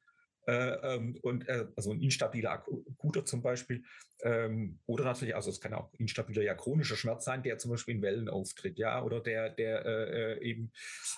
Äh, 0.47 0.95
ähm, 0.95 1.17
und 1.23 1.45
äh, 1.49 1.67
also 1.75 1.91
ein 1.91 1.99
instabiler 1.99 2.51
akuter 2.51 3.25
zum 3.25 3.41
Beispiel 3.41 3.83
ähm, 4.23 4.79
oder 4.85 5.03
natürlich 5.03 5.35
also 5.35 5.49
es 5.49 5.59
kann 5.59 5.73
auch 5.73 5.93
instabiler 5.95 6.41
ja 6.41 6.55
chronischer 6.55 6.95
Schmerz 6.95 7.25
sein, 7.25 7.43
der 7.43 7.57
zum 7.57 7.71
Beispiel 7.71 7.95
in 7.95 8.01
Wellen 8.01 8.29
auftritt, 8.29 8.79
ja 8.79 9.03
oder 9.03 9.19
der 9.19 9.49
der 9.49 9.85
äh, 9.85 10.35
äh 10.35 10.41
eben 10.41 10.71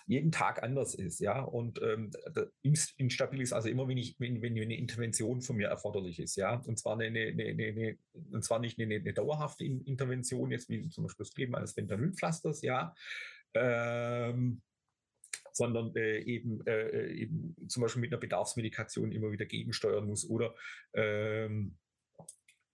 jeden 0.07 0.31
Tag 0.31 0.63
anders 0.63 0.95
ist, 0.95 1.19
ja 1.19 1.41
und 1.41 1.79
ähm, 1.83 2.09
instabil 2.97 3.41
ist 3.41 3.53
also 3.53 3.69
immer 3.69 3.87
wenn 3.87 3.99
ich 3.99 4.19
wenn, 4.19 4.41
wenn 4.41 4.57
eine 4.57 4.77
Intervention 4.77 5.41
von 5.41 5.57
mir 5.57 5.67
erforderlich 5.67 6.19
ist, 6.19 6.35
ja 6.35 6.55
und 6.65 6.79
zwar 6.79 6.93
eine, 6.93 7.05
eine, 7.05 7.29
eine, 7.29 7.63
eine 7.65 7.97
und 8.31 8.43
zwar 8.43 8.57
nicht 8.57 8.79
eine, 8.79 8.95
eine 8.95 9.13
dauerhafte 9.13 9.63
Intervention 9.63 10.49
jetzt 10.49 10.69
wie 10.69 10.89
zum 10.89 11.03
Beispiel 11.03 11.23
das 11.23 11.35
Kleben 11.35 11.53
eines 11.53 11.73
Fentanylpflasters, 11.73 12.63
ja 12.63 12.95
ähm, 13.53 14.61
sondern 15.53 15.95
äh, 15.95 16.19
eben, 16.19 16.65
äh, 16.65 17.12
eben 17.12 17.55
zum 17.67 17.81
Beispiel 17.81 18.01
mit 18.01 18.12
einer 18.12 18.19
Bedarfsmedikation 18.19 19.12
immer 19.12 19.31
wieder 19.31 19.45
gegensteuern 19.45 20.07
muss 20.07 20.29
oder 20.29 20.55
ähm, 20.93 21.77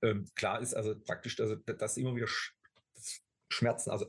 ähm, 0.01 0.27
klar 0.35 0.61
ist 0.61 0.73
also 0.73 0.95
praktisch, 0.99 1.39
also, 1.39 1.55
dass 1.55 1.97
immer 1.97 2.15
wieder 2.15 2.27
Schmerzen, 3.49 3.91
also 3.91 4.07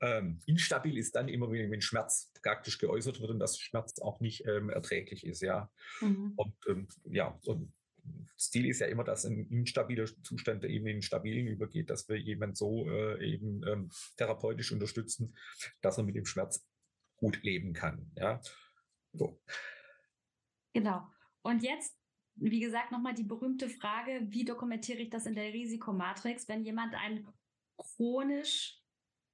ähm, 0.00 0.40
instabil 0.46 0.98
ist 0.98 1.14
dann 1.14 1.28
immer, 1.28 1.50
wenn, 1.50 1.70
wenn 1.70 1.80
Schmerz 1.80 2.32
praktisch 2.42 2.78
geäußert 2.78 3.20
wird 3.20 3.30
und 3.30 3.38
das 3.38 3.58
Schmerz 3.58 3.98
auch 4.00 4.20
nicht 4.20 4.46
ähm, 4.46 4.68
erträglich 4.68 5.24
ist, 5.24 5.42
ja. 5.42 5.70
Mhm. 6.00 6.34
Und 6.36 6.54
ähm, 6.68 6.88
ja, 7.04 7.38
und 7.46 7.72
das 8.36 8.50
Ziel 8.50 8.66
ist 8.66 8.80
ja 8.80 8.86
immer, 8.86 9.04
dass 9.04 9.24
ein 9.24 9.48
instabiler 9.48 10.06
Zustand 10.22 10.64
eben 10.64 10.86
in 10.86 10.94
einen 10.94 11.02
stabilen 11.02 11.46
übergeht, 11.46 11.88
dass 11.88 12.08
wir 12.08 12.16
jemanden 12.16 12.56
so 12.56 12.88
äh, 12.90 13.24
eben 13.24 13.66
ähm, 13.66 13.90
therapeutisch 14.16 14.72
unterstützen, 14.72 15.34
dass 15.80 15.96
er 15.96 16.04
mit 16.04 16.16
dem 16.16 16.26
Schmerz 16.26 16.66
gut 17.16 17.42
leben 17.42 17.72
kann. 17.72 18.10
Ja, 18.16 18.40
so. 19.12 19.40
Genau. 20.72 21.06
Und 21.42 21.62
jetzt, 21.62 21.96
wie 22.36 22.60
gesagt, 22.60 22.90
nochmal 22.90 23.14
die 23.14 23.24
berühmte 23.24 23.68
Frage, 23.68 24.26
wie 24.30 24.44
dokumentiere 24.44 24.98
ich 24.98 25.10
das 25.10 25.26
in 25.26 25.34
der 25.34 25.52
Risikomatrix, 25.52 26.48
wenn 26.48 26.64
jemand 26.64 26.94
einen 26.94 27.26
chronisch 27.76 28.80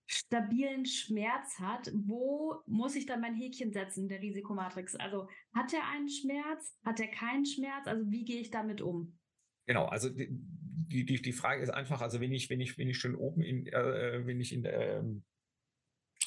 stabilen 0.06 0.86
Schmerz 0.86 1.60
hat, 1.60 1.90
wo 1.94 2.62
muss 2.66 2.96
ich 2.96 3.06
dann 3.06 3.20
mein 3.20 3.36
Häkchen 3.36 3.72
setzen 3.72 4.02
in 4.02 4.08
der 4.08 4.20
Risikomatrix? 4.20 4.96
Also 4.96 5.28
hat 5.54 5.72
er 5.72 5.88
einen 5.88 6.08
Schmerz, 6.08 6.76
hat 6.84 6.98
er 6.98 7.08
keinen 7.08 7.46
Schmerz? 7.46 7.86
Also 7.86 8.10
wie 8.10 8.24
gehe 8.24 8.40
ich 8.40 8.50
damit 8.50 8.80
um? 8.80 9.18
Genau, 9.66 9.86
also 9.86 10.08
die, 10.08 11.04
die, 11.04 11.22
die 11.22 11.32
Frage 11.32 11.62
ist 11.62 11.70
einfach, 11.70 12.00
also 12.00 12.20
wenn 12.20 12.32
ich, 12.32 12.50
wenn 12.50 12.60
ich, 12.60 12.76
wenn 12.76 12.88
ich 12.88 12.98
schon 12.98 13.14
oben 13.14 13.40
in, 13.40 13.66
äh, 13.68 14.26
wenn 14.26 14.40
ich 14.40 14.52
in 14.52 14.64
der 14.64 14.98
ähm, 14.98 15.24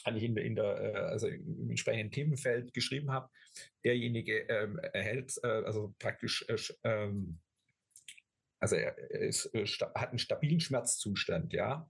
eigentlich 0.03 0.23
in 0.23 0.38
in 0.38 0.56
der 0.56 0.82
äh, 0.82 0.97
also 0.97 1.27
im 1.27 1.69
entsprechenden 1.69 2.12
Themenfeld 2.12 2.73
geschrieben 2.73 3.12
habe, 3.12 3.29
derjenige 3.84 4.39
ähm, 4.49 4.79
erhält, 4.79 5.34
äh, 5.43 5.47
also 5.47 5.95
praktisch, 5.99 6.45
äh, 6.47 6.58
ähm, 6.84 7.39
also 8.60 8.75
er 8.75 8.97
ist, 9.12 9.53
äh, 9.53 9.65
hat 9.95 10.10
einen 10.10 10.19
stabilen 10.19 10.60
Schmerzzustand, 10.60 11.53
ja, 11.53 11.89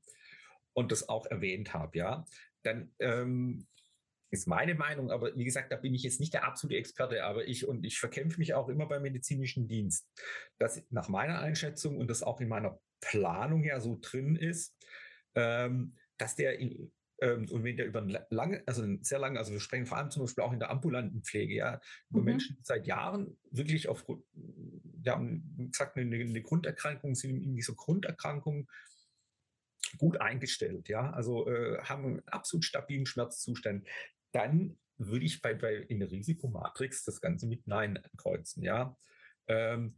und 0.74 0.92
das 0.92 1.08
auch 1.10 1.26
erwähnt 1.28 1.74
habe, 1.74 1.98
ja, 1.98 2.26
dann 2.64 2.94
ähm, 3.00 3.68
ist 4.34 4.48
meine 4.48 4.74
Meinung, 4.74 5.12
aber 5.12 5.36
wie 5.36 5.46
gesagt, 5.46 5.72
da 5.72 5.76
bin 5.76 5.94
ich 5.94 6.02
jetzt 6.02 6.20
nicht 6.20 6.34
der 6.34 6.44
absolute 6.44 6.80
Experte, 6.80 7.24
aber 7.24 7.48
ich 7.48 7.68
und 7.68 7.86
ich 7.86 8.00
verkämpfe 8.00 8.40
mich 8.40 8.56
auch 8.56 8.68
immer 8.68 8.88
beim 8.88 9.04
medizinischen 9.04 9.68
Dienst, 9.68 10.10
dass 10.58 10.84
nach 10.90 11.08
meiner 11.08 11.40
Einschätzung 11.40 11.98
und 11.98 12.10
das 12.10 12.24
auch 12.24 12.42
in 12.42 12.48
meiner 12.48 12.80
Planung 13.00 13.64
ja 13.64 13.80
so 13.80 14.00
drin 14.02 14.36
ist, 14.36 14.76
ähm, 15.36 15.96
dass 16.18 16.36
der 16.36 16.58
in, 16.58 16.92
ähm, 17.22 17.48
und 17.50 17.64
wenn 17.64 17.78
der 17.78 17.86
über 17.86 18.02
lange, 18.30 18.64
also 18.66 18.84
sehr 19.02 19.20
lange, 19.20 19.40
also 19.40 19.52
wir 19.52 19.60
sprechen 19.60 19.86
vor 19.86 19.98
allem 19.98 20.12
zum 20.12 20.24
Beispiel 20.24 20.44
auch 20.44 20.54
in 20.54 20.60
der 20.60 20.70
ambulanten 20.70 21.24
Pflege, 21.24 21.54
ja, 21.54 21.82
über 22.10 22.20
mhm. 22.20 22.26
Menschen, 22.26 22.56
die 22.58 22.64
seit 22.64 22.88
Jahren 22.88 23.38
wirklich 23.52 23.88
auf, 23.88 24.06
ja, 25.04 25.22
gesagt, 25.70 25.98
eine, 25.98 26.16
eine 26.16 26.42
Grunderkrankung 26.42 27.16
sind, 27.16 27.42
irgendwie 27.42 27.62
so 27.62 27.76
Grunderkrankungen 27.76 28.68
gut 29.98 30.20
eingestellt, 30.20 30.90
ja, 30.90 31.12
also 31.12 31.48
äh, 31.48 31.80
haben 31.84 32.06
einen 32.06 32.28
absolut 32.28 32.66
stabilen 32.66 33.06
Schmerzzustand, 33.06 33.88
dann 34.32 34.78
würde 34.98 35.26
ich 35.26 35.42
bei, 35.42 35.54
bei 35.54 35.76
in 35.76 36.00
der 36.00 36.12
Risikomatrix 36.12 37.04
das 37.04 37.22
Ganze 37.22 37.48
mit 37.48 37.68
Nein 37.68 38.00
kreuzen, 38.18 38.64
ja. 38.64 38.98
Ähm, 39.48 39.96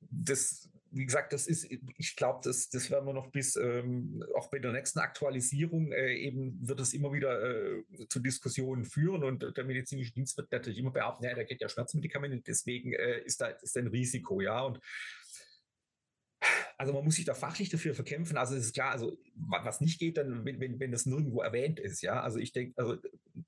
das 0.00 0.70
wie 0.90 1.04
gesagt, 1.04 1.32
das 1.32 1.46
ist, 1.46 1.68
ich 1.70 2.16
glaube, 2.16 2.40
das, 2.44 2.68
das 2.70 2.90
werden 2.90 3.06
wir 3.06 3.12
noch 3.12 3.30
bis, 3.30 3.56
ähm, 3.56 4.24
auch 4.36 4.50
bei 4.50 4.58
der 4.58 4.72
nächsten 4.72 4.98
Aktualisierung 4.98 5.92
äh, 5.92 6.14
eben 6.14 6.58
wird 6.66 6.80
es 6.80 6.92
immer 6.92 7.12
wieder 7.12 7.42
äh, 7.42 7.82
zu 8.08 8.20
Diskussionen 8.20 8.84
führen 8.84 9.24
und 9.24 9.56
der 9.56 9.64
medizinische 9.64 10.12
Dienst 10.12 10.36
wird 10.36 10.50
natürlich 10.52 10.78
immer 10.78 10.90
behaupten, 10.90 11.24
ja, 11.24 11.34
da 11.34 11.44
geht 11.44 11.60
ja 11.60 11.68
Schmerzmedikamente, 11.68 12.42
deswegen 12.46 12.92
äh, 12.92 13.20
ist 13.20 13.40
da 13.40 13.48
ist 13.48 13.76
ein 13.76 13.88
Risiko, 13.88 14.40
ja, 14.40 14.62
und 14.62 14.80
also 16.78 16.92
man 16.92 17.04
muss 17.04 17.16
sich 17.16 17.24
da 17.24 17.34
fachlich 17.34 17.70
dafür 17.70 17.94
verkämpfen. 17.94 18.36
Also 18.36 18.54
es 18.54 18.66
ist 18.66 18.74
klar, 18.74 18.92
also 18.92 19.18
was 19.34 19.80
nicht 19.80 19.98
geht, 19.98 20.16
dann, 20.16 20.44
wenn, 20.44 20.60
wenn, 20.60 20.78
wenn 20.78 20.92
das 20.92 21.06
nirgendwo 21.06 21.40
erwähnt 21.40 21.80
ist, 21.80 22.02
ja. 22.02 22.22
Also 22.22 22.38
ich 22.38 22.52
denke, 22.52 22.80
also 22.80 22.96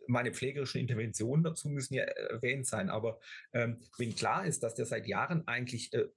meine 0.09 0.33
pflegerischen 0.33 0.81
Interventionen 0.81 1.45
dazu 1.45 1.69
müssen 1.69 1.95
ja 1.95 2.03
erwähnt 2.03 2.67
sein. 2.67 2.91
Aber 2.91 3.21
ähm, 3.53 3.79
wenn 3.99 4.17
klar 4.17 4.45
ist, 4.45 4.65
dass 4.65 4.75
der 4.75 4.87
seit 4.87 5.07
Jahren 5.07 5.47
eigentlich 5.47 5.93
äh, 5.93 6.09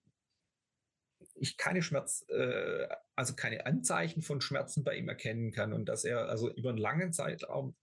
ich 1.35 1.57
keine 1.57 1.81
Schmerz, 1.81 2.25
äh, 2.29 2.87
also 3.15 3.35
keine 3.35 3.65
Anzeichen 3.65 4.21
von 4.21 4.41
Schmerzen 4.41 4.83
bei 4.83 4.95
ihm 4.95 5.09
erkennen 5.09 5.51
kann 5.51 5.73
und 5.73 5.85
dass 5.85 6.03
er 6.03 6.29
also 6.29 6.53
über 6.53 6.69
einen 6.69 6.77
langen 6.77 7.13
Zeitraum 7.13 7.75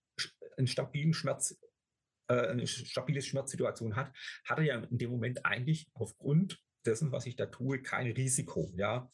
einen 0.56 0.66
stabilen 0.66 1.14
Schmerz, 1.14 1.58
äh, 2.28 2.48
eine 2.48 2.66
stabile 2.66 3.22
Schmerzsituation 3.22 3.96
hat, 3.96 4.12
hat 4.44 4.58
er 4.58 4.64
ja 4.64 4.78
in 4.78 4.98
dem 4.98 5.10
Moment 5.10 5.44
eigentlich 5.44 5.88
aufgrund 5.94 6.62
dessen, 6.86 7.12
was 7.12 7.26
ich 7.26 7.36
da 7.36 7.46
tue, 7.46 7.82
kein 7.82 8.10
Risiko, 8.12 8.72
ja. 8.76 9.10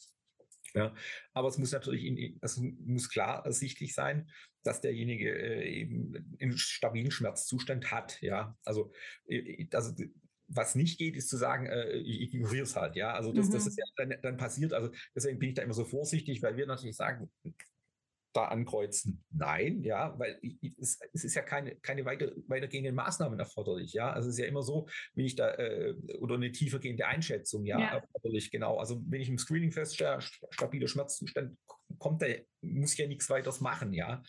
Ja, 0.73 0.93
aber 1.33 1.47
es 1.47 1.57
muss 1.57 1.71
natürlich, 1.71 2.03
in, 2.03 2.39
es 2.41 2.57
muss 2.57 3.09
klar 3.09 3.45
ersichtlich 3.45 3.95
sein, 3.95 4.29
dass 4.63 4.81
derjenige 4.81 5.31
äh, 5.31 5.63
eben 5.65 6.37
einen 6.39 6.57
stabilen 6.57 7.09
Schmerzzustand 7.09 7.89
hat. 7.89 8.21
Ja, 8.21 8.57
also, 8.65 8.91
äh, 9.27 9.65
also 9.71 9.95
was 10.47 10.75
nicht 10.75 10.97
geht, 10.97 11.15
ist 11.15 11.29
zu 11.29 11.37
sagen, 11.37 11.65
äh, 11.65 11.91
ich 11.97 12.33
ignoriere 12.33 12.63
es 12.63 12.75
halt, 12.75 12.95
ja. 12.95 13.13
Also 13.13 13.33
das, 13.33 13.47
mhm. 13.47 13.53
das 13.53 13.67
ist 13.67 13.77
ja 13.77 13.85
dann, 13.97 14.15
dann 14.21 14.37
passiert. 14.37 14.73
Also 14.73 14.91
deswegen 15.15 15.39
bin 15.39 15.49
ich 15.49 15.55
da 15.55 15.61
immer 15.61 15.73
so 15.73 15.85
vorsichtig, 15.85 16.41
weil 16.41 16.57
wir 16.57 16.65
natürlich 16.65 16.95
sagen, 16.95 17.29
da 18.37 18.45
ankreuzen? 18.45 19.23
Nein, 19.31 19.81
ja, 19.83 20.17
weil 20.19 20.37
ich, 20.41 20.57
es, 20.79 20.99
es, 21.13 21.23
ist 21.23 21.35
ja 21.35 21.41
keine, 21.41 21.75
keine 21.77 22.05
weiter, 22.05 22.31
weitergehenden 22.47 22.93
Maßnahmen 22.93 23.39
erforderlich, 23.39 23.93
ja. 23.93 24.11
Also 24.11 24.29
es 24.29 24.35
ist 24.35 24.39
ja 24.39 24.45
immer 24.45 24.61
so, 24.61 24.87
wenn 25.15 25.25
ich 25.25 25.35
da, 25.35 25.55
äh, 25.55 25.95
oder 26.19 26.35
eine 26.35 26.51
tiefergehende 26.51 27.07
Einschätzung, 27.07 27.65
ja, 27.65 27.79
ja, 27.79 27.87
erforderlich, 27.95 28.51
genau. 28.51 28.77
Also 28.77 29.01
wenn 29.07 29.21
ich 29.21 29.29
im 29.29 29.39
Screening 29.39 29.71
feststelle, 29.71 30.19
stabiler 30.51 30.87
Schmerzzustand, 30.87 31.57
kommt 31.97 32.21
da, 32.21 32.27
muss 32.61 32.93
ich 32.93 32.99
ja 32.99 33.07
nichts 33.07 33.29
weiteres 33.29 33.59
machen, 33.59 33.93
ja. 33.93 34.21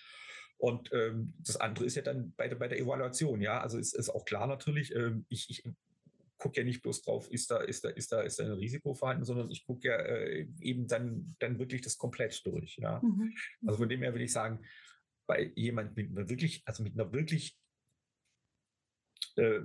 Und 0.56 0.90
ähm, 0.92 1.34
das 1.38 1.56
andere 1.56 1.84
ist 1.84 1.94
ja 1.94 2.02
dann 2.02 2.32
bei 2.36 2.48
der, 2.48 2.56
bei 2.56 2.66
der 2.66 2.78
Evaluation, 2.78 3.42
ja. 3.42 3.60
Also 3.60 3.78
es 3.78 3.92
ist 3.92 4.08
auch 4.08 4.24
klar 4.24 4.46
natürlich, 4.46 4.94
ähm, 4.94 5.26
ich, 5.28 5.50
ich 5.50 5.64
gucke 6.38 6.60
ja 6.60 6.64
nicht 6.64 6.82
bloß 6.82 7.02
drauf, 7.02 7.30
ist 7.30 7.50
da, 7.50 7.58
ist 7.58 7.84
da, 7.84 7.90
ist 7.90 8.12
da, 8.12 8.22
ist 8.22 8.38
da 8.38 8.44
ein 8.44 8.52
Risiko 8.52 8.94
vorhanden, 8.94 9.24
sondern 9.24 9.50
ich 9.50 9.64
gucke 9.66 9.88
ja 9.88 9.96
äh, 9.96 10.48
eben 10.60 10.86
dann, 10.86 11.34
dann 11.40 11.58
wirklich 11.58 11.82
das 11.82 11.98
komplett 11.98 12.44
durch. 12.46 12.76
Ja. 12.78 13.00
Mhm. 13.02 13.34
Also 13.66 13.78
von 13.78 13.88
dem 13.88 14.02
her 14.02 14.12
würde 14.12 14.24
ich 14.24 14.32
sagen, 14.32 14.64
bei 15.26 15.52
jemand 15.56 15.96
mit 15.96 16.10
einer 16.10 16.28
wirklich, 16.28 16.62
also 16.64 16.82
mit 16.82 16.94
einer 16.94 17.12
wirklich 17.12 17.58
äh, 19.36 19.60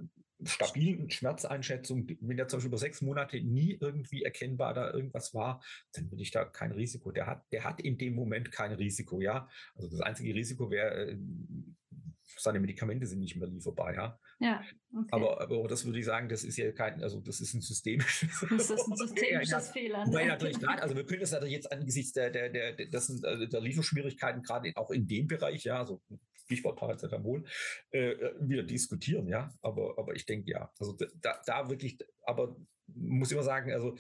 stabilen 0.46 1.10
Schmerzeinschätzung, 1.10 2.08
wenn 2.22 2.38
der 2.38 2.48
zum 2.48 2.58
Beispiel 2.58 2.70
über 2.70 2.78
sechs 2.78 3.02
Monate 3.02 3.42
nie 3.42 3.78
irgendwie 3.80 4.24
erkennbar 4.24 4.74
da 4.74 4.92
irgendwas 4.92 5.34
war, 5.34 5.64
dann 5.94 6.12
würde 6.12 6.24
ich 6.24 6.32
da 6.32 6.46
kein 6.46 6.72
Risiko. 6.72 7.12
Der 7.12 7.28
hat, 7.28 7.44
der 7.52 7.64
hat 7.64 7.82
in 7.82 7.98
dem 7.98 8.16
Moment 8.16 8.52
kein 8.52 8.72
Risiko, 8.74 9.22
ja. 9.22 9.48
Also 9.76 9.90
das 9.90 10.02
einzige 10.02 10.34
Risiko 10.34 10.70
wäre, 10.70 11.12
äh, 11.12 11.18
seine 12.38 12.60
Medikamente 12.60 13.06
sind 13.06 13.20
nicht 13.20 13.36
mehr 13.36 13.48
lieferbar, 13.48 13.94
ja. 13.94 14.20
Ja. 14.40 14.64
Okay. 14.92 15.08
Aber, 15.12 15.42
aber 15.42 15.68
das 15.68 15.86
würde 15.86 16.00
ich 16.00 16.06
sagen, 16.06 16.30
das 16.30 16.44
ist 16.44 16.58
ja 16.58 16.72
kein, 16.72 17.02
also 17.04 17.20
das 17.22 17.40
ist 17.40 17.54
ein 17.54 17.62
systemisches. 17.62 18.30
Das 18.50 18.70
ist 18.70 18.88
ein 18.88 18.98
systemisches 19.08 19.50
ja, 19.50 19.60
Fehler. 19.60 20.08
Ne? 20.08 20.28
natürlich 20.28 20.60
gerade, 20.60 20.82
also 20.82 20.96
wir 20.96 21.06
können 21.06 21.22
das 21.22 21.32
natürlich 21.32 21.56
jetzt 21.56 21.72
angesichts 21.72 22.14
der, 22.14 22.30
der, 22.30 22.50
der, 22.50 22.74
der, 22.74 22.88
das 22.90 23.08
sind, 23.08 23.26
also 23.26 23.46
der 23.46 23.62
Lieferschwierigkeiten 23.62 24.42
gerade 24.42 24.72
auch 24.76 24.92
in 24.92 25.08
dem 25.08 25.28
Bereich, 25.28 25.64
ja, 25.64 25.80
also 25.80 26.02
Stichwort 26.46 26.78
Paracetamol, 26.78 27.44
äh, 27.92 28.16
wieder 28.40 28.64
diskutieren, 28.64 29.28
ja. 29.28 29.54
Aber, 29.62 29.98
aber 29.98 30.16
ich 30.16 30.26
denke 30.26 30.52
ja, 30.52 30.72
also 30.80 30.98
da, 31.22 31.42
da 31.46 31.70
wirklich, 31.70 31.98
aber 32.24 32.56
muss 32.88 33.32
immer 33.32 33.44
sagen, 33.44 33.72
also 33.72 33.98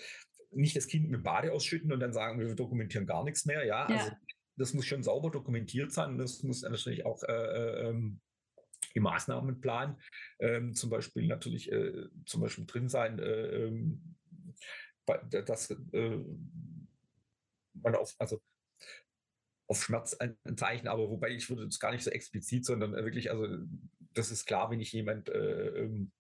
nicht 0.51 0.75
das 0.75 0.88
Kind 0.88 1.10
mit 1.10 1.23
Bade 1.23 1.51
ausschütten 1.51 1.91
und 1.91 1.99
dann 1.99 2.13
sagen, 2.13 2.39
wir 2.39 2.53
dokumentieren 2.56 3.08
gar 3.08 3.23
nichts 3.23 3.45
mehr, 3.45 3.65
ja. 3.65 3.89
ja. 3.89 3.97
Also 3.97 4.12
das 4.56 4.73
muss 4.73 4.86
schon 4.86 5.03
sauber 5.03 5.32
dokumentiert 5.32 5.91
sein 5.91 6.12
und 6.12 6.17
das 6.19 6.43
muss 6.43 6.62
natürlich 6.62 7.06
auch 7.06 7.23
äh, 7.23 7.32
äh 7.32 7.89
ähm, 7.89 8.19
im 8.93 9.03
Maßnahmenplan 9.03 9.99
ähm, 10.39 10.73
zum 10.73 10.89
Beispiel 10.89 11.27
natürlich 11.27 11.71
äh, 11.71 12.10
zum 12.25 12.41
Beispiel 12.41 12.65
drin 12.65 12.89
sein, 12.89 13.17
äh, 13.17 13.65
ähm, 13.65 14.15
dass 15.06 15.71
äh, 15.71 16.19
man 17.73 17.95
auf, 17.95 18.13
also 18.19 18.41
auf 19.67 19.84
Schmerz 19.84 20.17
Zeichen, 20.56 20.88
aber 20.88 21.10
wobei 21.10 21.30
ich 21.30 21.49
würde 21.49 21.63
es 21.63 21.80
gar 21.80 21.91
nicht 21.91 22.04
so 22.04 22.12
explizit, 22.12 22.65
sondern 22.65 22.93
wirklich, 22.93 23.32
also 23.32 23.47
das 24.13 24.32
ist 24.32 24.45
klar, 24.45 24.69
wenn 24.69 24.82
ich 24.82 24.91
jemand 24.91 25.30
äh, 25.30 25.84
ähm, 25.84 26.12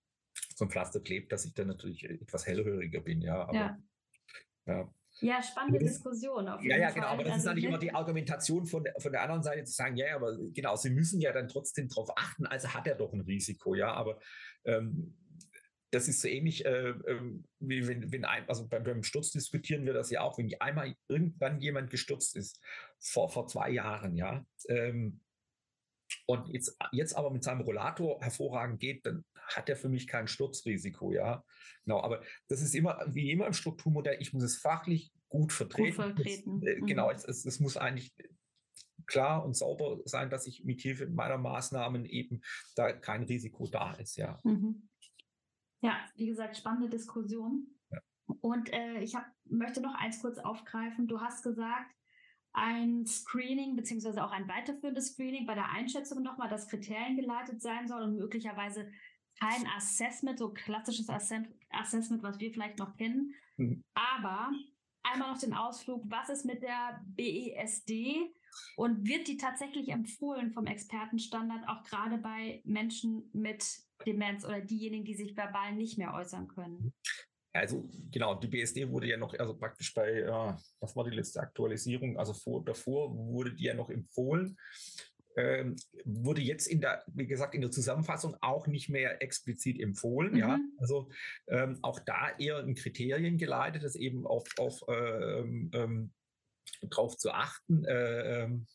so 0.55 0.65
ein 0.65 0.71
Pflaster 0.71 0.99
klebt, 0.99 1.31
dass 1.31 1.45
ich 1.45 1.53
dann 1.53 1.67
natürlich 1.67 2.03
etwas 2.05 2.47
hellhöriger 2.47 3.01
bin, 3.01 3.21
ja. 3.21 3.43
Aber, 3.43 3.53
ja. 3.53 3.77
ja. 4.65 4.93
Ja, 5.21 5.43
spannende 5.43 5.79
das, 5.79 5.93
Diskussion. 5.93 6.47
Auf 6.47 6.61
jeden 6.61 6.71
ja, 6.71 6.87
ja, 6.87 6.89
genau. 6.89 7.05
Fall. 7.05 7.13
Aber 7.13 7.23
das 7.23 7.33
also 7.33 7.41
ist 7.41 7.45
natürlich 7.45 7.69
immer 7.69 7.77
die 7.77 7.93
Argumentation 7.93 8.65
von 8.65 8.83
der, 8.83 8.95
von 8.99 9.11
der 9.11 9.21
anderen 9.21 9.43
Seite 9.43 9.63
zu 9.63 9.73
sagen, 9.73 9.95
ja, 9.95 10.15
aber 10.15 10.35
genau, 10.53 10.75
Sie 10.75 10.89
müssen 10.89 11.21
ja 11.21 11.31
dann 11.31 11.47
trotzdem 11.47 11.87
darauf 11.87 12.17
achten, 12.17 12.47
also 12.47 12.73
hat 12.73 12.87
er 12.87 12.95
doch 12.95 13.13
ein 13.13 13.21
Risiko, 13.21 13.75
ja. 13.75 13.93
Aber 13.93 14.19
ähm, 14.65 15.15
das 15.93 16.07
ist 16.07 16.21
so 16.21 16.27
ähnlich, 16.27 16.65
äh, 16.65 16.89
ähm, 16.89 17.45
wie 17.59 17.87
wenn, 17.87 18.11
wenn 18.11 18.25
ein, 18.25 18.49
also 18.49 18.67
beim, 18.67 18.83
beim, 18.83 19.03
Sturz 19.03 19.31
diskutieren 19.31 19.85
wir 19.85 19.93
das 19.93 20.09
ja 20.09 20.21
auch, 20.21 20.37
wenn 20.39 20.51
einmal 20.59 20.95
irgendwann 21.07 21.61
jemand 21.61 21.91
gestürzt 21.91 22.35
ist, 22.35 22.59
vor, 22.99 23.29
vor 23.29 23.47
zwei 23.47 23.69
Jahren, 23.69 24.15
ja, 24.15 24.43
ähm, 24.69 25.21
und 26.25 26.47
jetzt, 26.49 26.77
jetzt 26.91 27.15
aber 27.15 27.31
mit 27.31 27.43
seinem 27.43 27.61
Rollator 27.61 28.21
hervorragend 28.21 28.79
geht, 28.79 29.05
dann 29.05 29.23
hat 29.35 29.69
er 29.69 29.75
für 29.75 29.89
mich 29.89 30.07
kein 30.07 30.27
Sturzrisiko, 30.27 31.11
ja. 31.11 31.43
Genau, 31.85 32.01
aber 32.01 32.23
das 32.47 32.61
ist 32.61 32.75
immer, 32.75 33.03
wie 33.07 33.31
immer 33.31 33.47
im 33.47 33.53
Strukturmodell, 33.53 34.17
ich 34.19 34.33
muss 34.33 34.43
es 34.43 34.57
fachlich 34.57 35.11
gut 35.29 35.51
vertreten. 35.51 35.95
Gut 35.95 35.95
vertreten. 35.95 36.61
Das, 36.61 36.69
äh, 36.69 36.79
mhm. 36.79 36.85
Genau, 36.85 37.11
es, 37.11 37.25
es, 37.25 37.45
es, 37.45 37.59
muss 37.59 37.77
eigentlich 37.77 38.13
klar 39.05 39.45
und 39.45 39.55
sauber 39.55 39.99
sein, 40.05 40.29
dass 40.29 40.47
ich 40.47 40.63
mit 40.63 40.81
Hilfe 40.81 41.07
meiner 41.07 41.37
Maßnahmen 41.37 42.05
eben 42.05 42.41
da 42.75 42.93
kein 42.93 43.23
Risiko 43.23 43.67
da 43.67 43.93
ist, 43.93 44.17
ja. 44.17 44.39
Mhm. 44.43 44.87
Ja, 45.83 45.99
wie 46.15 46.27
gesagt, 46.27 46.55
spannende 46.57 46.89
Diskussion. 46.89 47.67
Ja. 47.91 47.99
Und 48.41 48.71
äh, 48.71 49.01
ich 49.01 49.15
hab, 49.15 49.25
möchte 49.45 49.81
noch 49.81 49.95
eins 49.95 50.21
kurz 50.21 50.39
aufgreifen. 50.39 51.07
Du 51.07 51.19
hast 51.19 51.43
gesagt, 51.43 51.93
ein 52.53 53.05
Screening 53.05 53.75
beziehungsweise 53.75 54.23
auch 54.23 54.31
ein 54.31 54.47
weiterführendes 54.47 55.13
Screening 55.13 55.45
bei 55.45 55.55
der 55.55 55.69
Einschätzung 55.69 56.23
nochmal, 56.23 56.49
dass 56.49 56.69
Kriterien 56.69 57.17
geleitet 57.17 57.61
sein 57.61 57.87
soll 57.87 58.03
und 58.03 58.15
möglicherweise 58.15 58.89
kein 59.39 59.67
Assessment, 59.75 60.39
so 60.39 60.53
klassisches 60.53 61.09
Assessment, 61.09 62.23
was 62.23 62.39
wir 62.39 62.51
vielleicht 62.51 62.79
noch 62.79 62.95
kennen. 62.95 63.33
Mhm. 63.57 63.83
Aber 63.93 64.51
einmal 65.01 65.31
noch 65.31 65.39
den 65.39 65.53
Ausflug, 65.53 66.03
was 66.05 66.29
ist 66.29 66.45
mit 66.45 66.61
der 66.61 67.01
BESD 67.07 68.31
und 68.77 69.05
wird 69.07 69.27
die 69.27 69.37
tatsächlich 69.37 69.89
empfohlen 69.89 70.51
vom 70.51 70.67
Expertenstandard 70.67 71.67
auch 71.67 71.83
gerade 71.83 72.19
bei 72.19 72.61
Menschen 72.63 73.29
mit 73.33 73.65
Demenz 74.05 74.45
oder 74.45 74.61
diejenigen, 74.61 75.05
die 75.05 75.15
sich 75.15 75.35
verbal 75.35 75.73
nicht 75.73 75.97
mehr 75.97 76.13
äußern 76.13 76.47
können? 76.47 76.93
Also 77.53 77.87
genau, 78.11 78.33
die 78.35 78.47
BSD 78.47 78.89
wurde 78.89 79.07
ja 79.07 79.17
noch, 79.17 79.37
also 79.37 79.55
praktisch 79.55 79.93
bei, 79.93 80.21
äh, 80.21 80.53
was 80.79 80.95
war 80.95 81.03
die 81.03 81.15
letzte 81.15 81.39
Aktualisierung? 81.39 82.17
Also 82.17 82.33
vor, 82.33 82.65
davor 82.65 83.15
wurde 83.15 83.53
die 83.53 83.65
ja 83.65 83.75
noch 83.75 83.91
empfohlen. 83.91 84.57
Ähm, 85.35 85.75
wurde 86.03 86.41
jetzt 86.41 86.67
in 86.67 86.81
der, 86.81 87.03
wie 87.07 87.25
gesagt, 87.25 87.55
in 87.55 87.61
der 87.61 87.71
Zusammenfassung 87.71 88.35
auch 88.41 88.67
nicht 88.67 88.89
mehr 88.89 89.21
explizit 89.21 89.79
empfohlen. 89.79 90.33
Mhm. 90.33 90.37
Ja, 90.37 90.59
also 90.77 91.09
ähm, 91.47 91.79
auch 91.81 91.99
da 91.99 92.35
eher 92.37 92.59
in 92.59 92.75
Kriterien 92.75 93.37
geleitet, 93.37 93.83
das 93.83 93.95
eben 93.95 94.27
auf, 94.27 94.47
auf 94.57 94.83
ähm, 94.87 95.71
ähm, 95.73 96.13
drauf 96.89 97.17
zu 97.17 97.31
achten. 97.31 97.85
Äh, 97.85 98.43
ähm, 98.43 98.67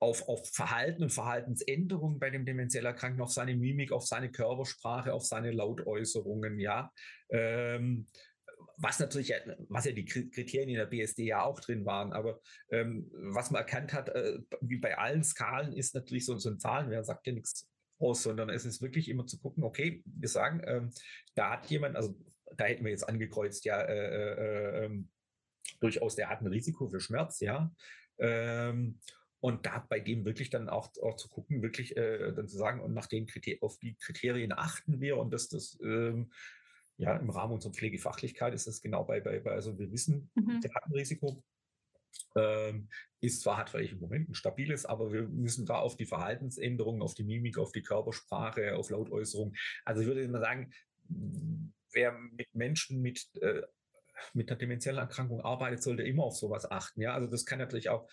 auf, 0.00 0.28
auf 0.28 0.48
Verhalten 0.48 1.02
und 1.02 1.12
Verhaltensänderungen 1.12 2.18
bei 2.18 2.30
dem 2.30 2.46
demenziell 2.46 2.86
Erkrankten, 2.86 3.22
auf 3.22 3.32
seine 3.32 3.54
Mimik, 3.54 3.92
auf 3.92 4.06
seine 4.06 4.30
Körpersprache, 4.30 5.12
auf 5.12 5.24
seine 5.24 5.52
Lautäußerungen, 5.52 6.58
ja. 6.58 6.90
Ähm, 7.28 8.06
was 8.76 8.98
natürlich, 8.98 9.32
was 9.68 9.84
ja 9.84 9.92
die 9.92 10.06
Kriterien 10.06 10.70
in 10.70 10.76
der 10.76 10.86
BSD 10.86 11.24
ja 11.24 11.42
auch 11.42 11.60
drin 11.60 11.84
waren, 11.84 12.12
aber 12.14 12.40
ähm, 12.70 13.10
was 13.12 13.50
man 13.50 13.60
erkannt 13.60 13.92
hat, 13.92 14.08
äh, 14.08 14.38
wie 14.62 14.78
bei 14.78 14.96
allen 14.96 15.22
Skalen, 15.22 15.74
ist 15.74 15.94
natürlich 15.94 16.24
so, 16.24 16.38
so 16.38 16.48
ein 16.48 16.58
Zahlenwert, 16.58 17.04
sagt 17.04 17.26
ja 17.26 17.34
nichts 17.34 17.68
aus, 17.98 18.22
sondern 18.22 18.48
es 18.48 18.64
ist 18.64 18.80
wirklich 18.80 19.08
immer 19.10 19.26
zu 19.26 19.38
gucken, 19.38 19.64
okay, 19.64 20.02
wir 20.06 20.28
sagen, 20.28 20.62
ähm, 20.64 20.90
da 21.34 21.50
hat 21.50 21.66
jemand, 21.66 21.96
also 21.96 22.18
da 22.56 22.64
hätten 22.64 22.84
wir 22.84 22.90
jetzt 22.90 23.06
angekreuzt, 23.06 23.66
ja, 23.66 23.80
äh, 23.82 24.24
äh, 24.24 24.84
ähm, 24.86 25.10
durchaus, 25.80 26.16
der 26.16 26.30
hat 26.30 26.40
ein 26.40 26.46
Risiko 26.46 26.88
für 26.88 27.00
Schmerz, 27.00 27.40
ja. 27.40 27.70
Ähm, 28.18 28.98
und 29.40 29.66
da 29.66 29.84
bei 29.88 30.00
dem 30.00 30.24
wirklich 30.24 30.50
dann 30.50 30.68
auch, 30.68 30.90
auch 31.02 31.16
zu 31.16 31.28
gucken, 31.28 31.62
wirklich 31.62 31.96
äh, 31.96 32.32
dann 32.32 32.48
zu 32.48 32.56
sagen, 32.56 32.80
und 32.80 32.92
nach 32.92 33.06
den 33.06 33.26
Kriterien, 33.26 33.62
auf 33.62 33.78
die 33.78 33.94
Kriterien 33.94 34.52
achten 34.52 35.00
wir 35.00 35.16
und 35.16 35.32
dass 35.32 35.48
das 35.48 35.78
ähm, 35.82 36.30
ja 36.98 37.16
im 37.16 37.30
Rahmen 37.30 37.54
unserer 37.54 37.72
Pflegefachlichkeit 37.72 38.52
ist 38.52 38.66
das 38.66 38.82
genau 38.82 39.04
bei, 39.04 39.20
bei, 39.20 39.40
bei 39.40 39.52
also 39.52 39.78
wir 39.78 39.90
wissen, 39.90 40.30
mhm. 40.34 40.60
der 40.60 40.74
hat 40.74 40.84
ein 40.84 40.92
Risiko. 40.92 41.42
Ähm, 42.36 42.88
ist 43.20 43.42
zwar 43.42 43.56
hat 43.56 43.70
vielleicht 43.70 43.92
im 43.92 44.00
Moment 44.00 44.28
ein 44.28 44.34
stabiles, 44.34 44.84
aber 44.84 45.12
wir 45.12 45.22
müssen 45.22 45.64
da 45.64 45.78
auf 45.78 45.96
die 45.96 46.06
Verhaltensänderungen, 46.06 47.02
auf 47.02 47.14
die 47.14 47.24
Mimik, 47.24 47.56
auf 47.58 47.72
die 47.72 47.82
Körpersprache, 47.82 48.76
auf 48.76 48.90
Lautäußerung. 48.90 49.54
Also 49.84 50.02
ich 50.02 50.06
würde 50.06 50.22
immer 50.22 50.40
sagen, 50.40 50.72
wer 51.92 52.12
mit 52.12 52.54
Menschen 52.54 53.00
mit 53.00 53.28
äh, 53.40 53.62
mit 54.34 54.50
einer 54.50 54.58
demenziellen 54.58 54.98
Erkrankung 54.98 55.40
arbeitet, 55.40 55.82
sollte 55.82 56.02
immer 56.02 56.24
auf 56.24 56.36
sowas 56.36 56.70
achten. 56.70 57.00
Ja, 57.00 57.14
also 57.14 57.26
das 57.26 57.46
kann 57.46 57.58
natürlich 57.58 57.88
auch 57.88 58.08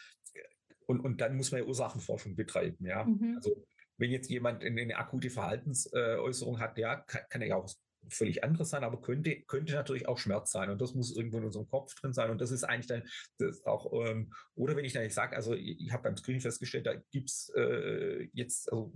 und, 0.88 1.00
und 1.02 1.22
dann 1.22 1.36
muss 1.36 1.52
man 1.52 1.62
ja 1.62 1.68
Ursachenforschung 1.68 2.36
betreiben. 2.36 2.86
Ja? 2.86 3.04
Mhm. 3.04 3.36
Also 3.36 3.64
wenn 3.98 4.12
jetzt 4.12 4.30
jemand 4.30 4.64
eine 4.64 4.96
akute 4.98 5.30
Verhaltensäußerung 5.30 6.60
hat, 6.60 6.78
ja, 6.78 6.98
kann, 6.98 7.22
kann 7.30 7.42
er 7.42 7.48
ja 7.48 7.56
auch 7.56 7.70
völlig 8.10 8.44
anderes 8.44 8.70
sein, 8.70 8.84
aber 8.84 9.02
könnte, 9.02 9.42
könnte 9.42 9.74
natürlich 9.74 10.08
auch 10.08 10.18
Schmerz 10.18 10.52
sein. 10.52 10.70
Und 10.70 10.82
das 10.82 10.94
muss 10.94 11.16
irgendwo 11.16 11.40
in 11.40 11.46
unserem 11.46 11.68
Kopf 11.68 11.94
drin 11.96 12.14
sein. 12.14 12.32
Und 12.32 12.40
das 12.40 12.52
ist 12.52 12.64
eigentlich 12.64 12.88
dann 12.88 13.04
das 13.38 13.66
auch, 13.66 13.92
ähm, 14.06 14.32
oder 14.56 14.76
wenn 14.76 14.86
ich 14.86 14.94
dann 14.94 15.10
sage, 15.10 15.36
also 15.36 15.54
ich, 15.54 15.82
ich 15.82 15.92
habe 15.92 16.04
beim 16.04 16.18
Screening 16.18 16.42
festgestellt, 16.42 16.86
da 16.86 16.94
gibt's 17.12 17.50
äh, 17.56 18.30
jetzt, 18.34 18.72
also 18.72 18.94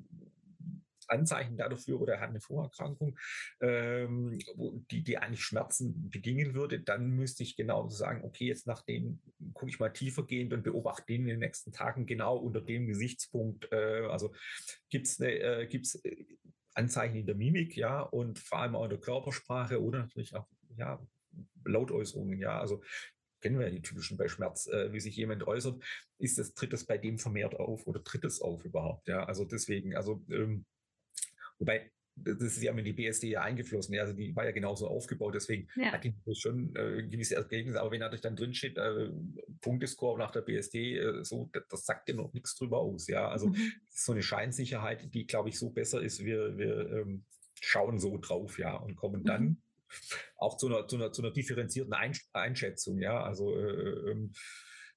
Anzeichen 1.07 1.57
dafür 1.57 1.99
oder 1.99 2.13
er 2.13 2.21
hat 2.21 2.29
eine 2.29 2.39
Vorerkrankung, 2.39 3.17
ähm, 3.59 4.39
die, 4.89 5.03
die 5.03 5.17
eigentlich 5.17 5.43
Schmerzen 5.43 6.09
bedingen 6.09 6.53
würde, 6.53 6.79
dann 6.79 7.09
müsste 7.09 7.43
ich 7.43 7.55
genau 7.55 7.89
sagen, 7.89 8.23
okay, 8.23 8.47
jetzt 8.47 8.65
nach 8.65 8.81
dem 8.83 9.19
gucke 9.53 9.69
ich 9.69 9.79
mal 9.79 9.89
tiefergehend 9.89 10.53
und 10.53 10.63
beobachte 10.63 11.05
den 11.07 11.21
in 11.21 11.27
den 11.27 11.39
nächsten 11.39 11.71
Tagen 11.71 12.05
genau 12.05 12.37
unter 12.37 12.61
dem 12.61 12.87
Gesichtspunkt. 12.87 13.71
Äh, 13.71 14.07
also 14.09 14.33
gibt 14.89 15.07
es 15.07 15.19
äh, 15.19 15.63
äh, 15.63 16.25
Anzeichen 16.73 17.15
in 17.15 17.25
der 17.25 17.35
Mimik, 17.35 17.75
ja, 17.75 18.01
und 18.01 18.39
vor 18.39 18.59
allem 18.59 18.75
auch 18.75 18.85
in 18.85 18.91
der 18.91 18.99
Körpersprache 18.99 19.81
oder 19.81 19.99
natürlich 19.99 20.35
auch, 20.35 20.47
ja, 20.77 21.01
Lautäußerungen, 21.65 22.39
ja, 22.39 22.59
also 22.59 22.81
kennen 23.41 23.59
wir 23.59 23.67
ja 23.67 23.71
die 23.71 23.81
typischen 23.81 24.17
bei 24.17 24.27
Schmerz, 24.27 24.67
äh, 24.67 24.93
wie 24.93 24.99
sich 24.99 25.15
jemand 25.15 25.45
äußert, 25.45 25.83
ist 26.19 26.37
das, 26.37 26.53
tritt 26.53 26.73
bei 26.87 26.97
dem 26.97 27.17
vermehrt 27.17 27.55
auf 27.55 27.87
oder 27.87 28.03
tritt 28.03 28.23
es 28.23 28.41
auf 28.41 28.63
überhaupt? 28.63 29.07
Ja, 29.07 29.25
also 29.25 29.45
deswegen, 29.45 29.95
also 29.95 30.23
ähm, 30.29 30.65
wobei 31.57 31.91
das 32.15 32.41
ist 32.41 32.61
ja 32.61 32.73
mit 32.73 32.85
die 32.85 32.93
BSD 32.93 33.29
ja 33.29 33.41
eingeflossen. 33.41 33.97
Also 33.97 34.13
die 34.13 34.35
war 34.35 34.45
ja 34.45 34.51
genauso 34.51 34.87
aufgebaut, 34.87 35.33
deswegen 35.35 35.67
ja. 35.75 35.91
hat 35.91 36.03
die 36.03 36.13
schon 36.35 36.75
äh, 36.75 37.03
gewisse 37.03 37.35
Ergebnisse. 37.35 37.79
Aber 37.79 37.91
wenn 37.91 37.99
natürlich 37.99 38.21
dann 38.21 38.35
drin 38.35 38.53
steht, 38.53 38.77
äh, 38.77 39.09
Punktescore 39.61 40.19
nach 40.19 40.31
der 40.31 40.41
BSD, 40.41 40.97
äh, 40.97 41.23
so, 41.23 41.49
das, 41.51 41.63
das, 41.69 41.85
sagt 41.85 42.09
ja 42.09 42.15
noch 42.15 42.33
nichts 42.33 42.55
drüber 42.55 42.79
aus. 42.79 43.07
Ja, 43.07 43.29
also 43.29 43.47
mhm. 43.47 43.73
so 43.89 44.11
eine 44.11 44.23
Scheinsicherheit, 44.23 45.13
die 45.13 45.25
glaube 45.25 45.49
ich 45.49 45.57
so 45.57 45.71
besser 45.71 46.01
ist. 46.01 46.23
Wir, 46.23 46.57
wir 46.57 46.91
ähm, 46.91 47.25
schauen 47.59 47.99
so 47.99 48.17
drauf, 48.17 48.59
ja, 48.59 48.75
und 48.75 48.95
kommen 48.95 49.23
dann 49.23 49.43
mhm. 49.43 49.57
auch 50.37 50.57
zu 50.57 50.67
einer, 50.67 50.87
zu 50.87 50.97
einer, 50.97 51.11
zu 51.11 51.21
einer 51.21 51.31
differenzierten 51.31 51.93
Einschätzung. 52.33 52.99
Ja, 52.99 53.23
also 53.23 53.55
äh, 53.55 54.11
ähm, 54.11 54.33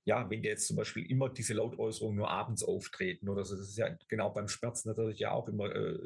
ja, 0.04 0.28
wenn 0.28 0.42
die 0.42 0.48
jetzt 0.48 0.66
zum 0.66 0.76
Beispiel 0.76 1.10
immer 1.10 1.30
diese 1.30 1.54
Lautäußerungen 1.54 2.18
nur 2.18 2.30
abends 2.30 2.62
auftreten 2.62 3.28
oder 3.28 3.44
so, 3.44 3.56
das 3.56 3.68
ist 3.68 3.78
ja 3.78 3.88
genau 4.08 4.30
beim 4.30 4.48
Schmerz 4.48 4.84
natürlich 4.84 5.18
ja 5.18 5.30
auch 5.30 5.48
immer 5.48 5.74
äh, 5.74 5.98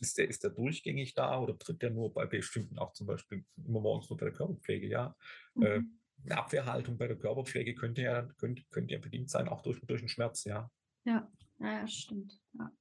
ist 0.00 0.18
der, 0.18 0.28
ist 0.28 0.44
der 0.44 0.50
durchgängig 0.50 1.14
da 1.14 1.38
oder 1.40 1.58
tritt 1.58 1.82
der 1.82 1.90
nur 1.90 2.12
bei 2.12 2.26
bestimmten, 2.26 2.78
auch 2.78 2.92
zum 2.92 3.06
Beispiel 3.06 3.44
immer 3.56 3.80
morgens 3.80 4.08
nur 4.10 4.16
bei 4.16 4.26
der 4.26 4.34
Körperpflege, 4.34 4.86
ja? 4.88 5.14
Mhm. 5.54 5.62
Äh, 5.62 5.82
eine 6.24 6.38
Abwehrhaltung 6.38 6.96
bei 6.96 7.06
der 7.06 7.18
Körperpflege 7.18 7.74
könnte 7.74 8.02
ja, 8.02 8.22
könnte, 8.38 8.62
könnte 8.70 8.94
ja 8.94 9.00
bedingt 9.00 9.30
sein, 9.30 9.48
auch 9.48 9.62
durch, 9.62 9.80
durch 9.82 10.00
den 10.00 10.08
Schmerz, 10.08 10.44
ja. 10.44 10.70
Ja, 11.04 11.30
ja, 11.60 11.86
stimmt. 11.86 12.40
Ja. 12.54 12.72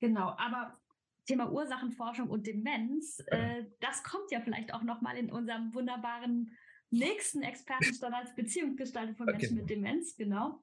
Genau, 0.00 0.28
aber 0.38 0.78
Thema 1.26 1.50
Ursachenforschung 1.50 2.30
und 2.30 2.46
Demenz, 2.46 3.22
äh, 3.26 3.64
das 3.80 4.02
kommt 4.02 4.30
ja 4.30 4.40
vielleicht 4.40 4.72
auch 4.72 4.82
nochmal 4.82 5.16
in 5.16 5.30
unserem 5.30 5.74
wunderbaren 5.74 6.56
nächsten 6.90 7.42
Expertenstandard 7.42 8.34
Beziehungsgestaltung 8.34 9.16
von 9.16 9.26
Menschen 9.26 9.52
okay. 9.52 9.60
mit 9.60 9.70
Demenz, 9.70 10.16
genau. 10.16 10.62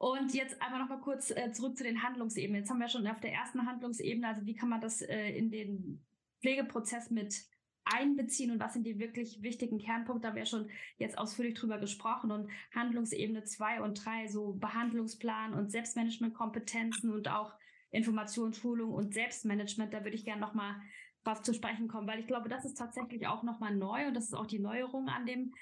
Und 0.00 0.32
jetzt 0.32 0.62
einmal 0.62 0.80
noch 0.80 0.88
mal 0.88 1.00
kurz 1.00 1.30
äh, 1.30 1.52
zurück 1.52 1.76
zu 1.76 1.84
den 1.84 2.02
Handlungsebenen. 2.02 2.62
Jetzt 2.62 2.70
haben 2.70 2.80
wir 2.80 2.88
schon 2.88 3.06
auf 3.06 3.20
der 3.20 3.34
ersten 3.34 3.66
Handlungsebene, 3.66 4.28
also 4.28 4.46
wie 4.46 4.54
kann 4.54 4.70
man 4.70 4.80
das 4.80 5.02
äh, 5.02 5.28
in 5.36 5.50
den 5.50 6.02
Pflegeprozess 6.40 7.10
mit 7.10 7.38
einbeziehen 7.84 8.50
und 8.50 8.60
was 8.60 8.72
sind 8.72 8.86
die 8.86 8.98
wirklich 8.98 9.42
wichtigen 9.42 9.78
Kernpunkte, 9.78 10.22
da 10.22 10.28
haben 10.28 10.36
wir 10.36 10.46
schon 10.46 10.70
jetzt 10.96 11.18
ausführlich 11.18 11.52
drüber 11.52 11.76
gesprochen 11.76 12.30
und 12.30 12.50
Handlungsebene 12.74 13.44
zwei 13.44 13.82
und 13.82 14.02
drei 14.02 14.26
so 14.26 14.54
Behandlungsplan 14.54 15.52
und 15.52 15.70
Selbstmanagementkompetenzen 15.70 17.12
und 17.12 17.28
auch 17.28 17.52
Informationsschulung 17.90 18.94
und 18.94 19.12
Selbstmanagement, 19.12 19.92
da 19.92 20.02
würde 20.02 20.16
ich 20.16 20.24
gerne 20.24 20.40
noch 20.40 20.54
mal 20.54 20.80
was 21.24 21.42
zu 21.42 21.52
sprechen 21.52 21.88
kommen, 21.88 22.06
weil 22.06 22.20
ich 22.20 22.26
glaube, 22.26 22.48
das 22.48 22.64
ist 22.64 22.78
tatsächlich 22.78 23.26
auch 23.26 23.42
noch 23.42 23.60
mal 23.60 23.76
neu 23.76 24.06
und 24.06 24.14
das 24.14 24.24
ist 24.24 24.34
auch 24.34 24.46
die 24.46 24.60
Neuerung 24.60 25.08
an 25.08 25.26
dem 25.26 25.52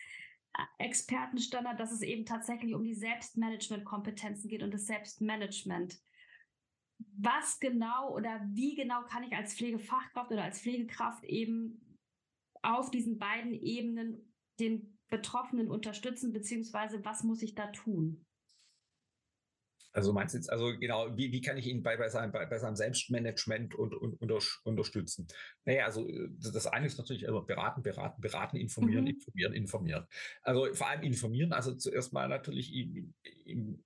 Expertenstandard, 0.79 1.79
dass 1.79 1.93
es 1.93 2.03
eben 2.03 2.25
tatsächlich 2.25 2.75
um 2.75 2.85
die 2.85 2.95
Selbstmanagement-Kompetenzen 2.95 4.49
geht 4.49 4.63
und 4.63 4.73
das 4.73 4.87
Selbstmanagement. 4.87 6.01
Was 7.17 7.61
genau 7.61 8.15
oder 8.15 8.41
wie 8.53 8.75
genau 8.75 9.03
kann 9.03 9.23
ich 9.23 9.33
als 9.33 9.55
Pflegefachkraft 9.55 10.33
oder 10.33 10.45
als 10.45 10.61
Pflegekraft 10.61 11.25
eben 11.25 11.99
auf 12.63 12.91
diesen 12.91 13.19
beiden 13.19 13.55
Ebenen 13.55 14.35
den 14.59 14.99
Betroffenen 15.09 15.71
unterstützen, 15.71 16.33
beziehungsweise 16.33 17.05
was 17.05 17.23
muss 17.23 17.43
ich 17.43 17.55
da 17.55 17.69
tun? 17.69 18.27
Also 19.93 20.13
meinst 20.13 20.35
du 20.35 20.39
jetzt, 20.39 20.51
also 20.51 20.77
genau, 20.79 21.17
wie, 21.17 21.33
wie 21.33 21.41
kann 21.41 21.57
ich 21.57 21.67
ihn 21.67 21.83
bei, 21.83 21.97
bei, 21.97 22.09
seinem, 22.09 22.31
bei, 22.31 22.47
bei 22.47 22.59
seinem 22.59 22.77
Selbstmanagement 22.77 23.75
und, 23.75 23.95
und, 23.95 24.21
unter, 24.21 24.39
unterstützen? 24.65 25.27
Naja, 25.65 25.87
also 25.87 26.09
äh, 26.09 26.29
das 26.39 26.67
eine 26.67 26.87
ist 26.87 26.99
natürlich 26.99 27.27
also 27.27 27.43
beraten, 27.43 27.83
beraten, 27.83 28.21
beraten, 28.21 28.57
informieren, 28.57 29.05
mhm. 29.05 29.11
informieren, 29.11 29.53
informieren. 29.55 30.07
Also 30.43 30.73
vor 30.75 30.89
allem 30.89 31.03
informieren, 31.03 31.53
also 31.53 31.75
zuerst 31.75 32.13
mal 32.13 32.29
natürlich 32.29 32.73
ihm, 32.73 33.15
ihm 33.45 33.85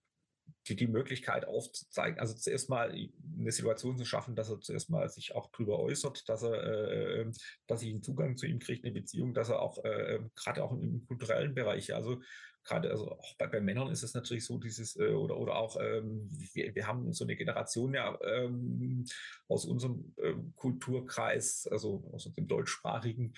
die, 0.68 0.76
die 0.76 0.86
Möglichkeit 0.86 1.46
aufzuzeigen, 1.46 2.20
also 2.20 2.34
zuerst 2.34 2.70
mal 2.70 2.90
eine 2.90 3.52
Situation 3.52 3.98
zu 3.98 4.04
schaffen, 4.04 4.36
dass 4.36 4.50
er 4.50 4.60
zuerst 4.60 4.90
mal 4.90 5.08
sich 5.08 5.34
auch 5.34 5.50
drüber 5.50 5.78
äußert, 5.80 6.28
dass 6.28 6.42
er, 6.42 6.62
äh, 6.62 7.20
ähm, 7.20 7.32
dass 7.66 7.82
ich 7.82 7.90
einen 7.90 8.02
Zugang 8.02 8.36
zu 8.36 8.46
ihm 8.46 8.58
kriege, 8.58 8.82
eine 8.84 8.92
Beziehung, 8.92 9.34
dass 9.34 9.48
er 9.48 9.60
auch 9.60 9.82
äh, 9.84 10.20
gerade 10.34 10.62
auch 10.62 10.72
im 10.72 11.04
kulturellen 11.06 11.54
Bereich, 11.54 11.94
also 11.94 12.20
gerade 12.64 12.90
also 12.90 13.10
auch 13.12 13.36
bei, 13.36 13.46
bei 13.46 13.60
Männern 13.60 13.90
ist 13.90 14.02
es 14.02 14.14
natürlich 14.14 14.44
so 14.44 14.58
dieses 14.58 14.96
äh, 14.96 15.08
oder 15.08 15.36
oder 15.36 15.56
auch 15.56 15.76
ähm, 15.80 16.28
wir, 16.54 16.74
wir 16.74 16.86
haben 16.86 17.12
so 17.12 17.24
eine 17.24 17.36
Generation 17.36 17.94
ja 17.94 18.18
ähm, 18.22 19.04
aus 19.48 19.64
unserem 19.64 20.14
ähm, 20.22 20.52
Kulturkreis, 20.56 21.66
also 21.70 22.08
aus 22.12 22.32
dem 22.32 22.48
deutschsprachigen, 22.48 23.34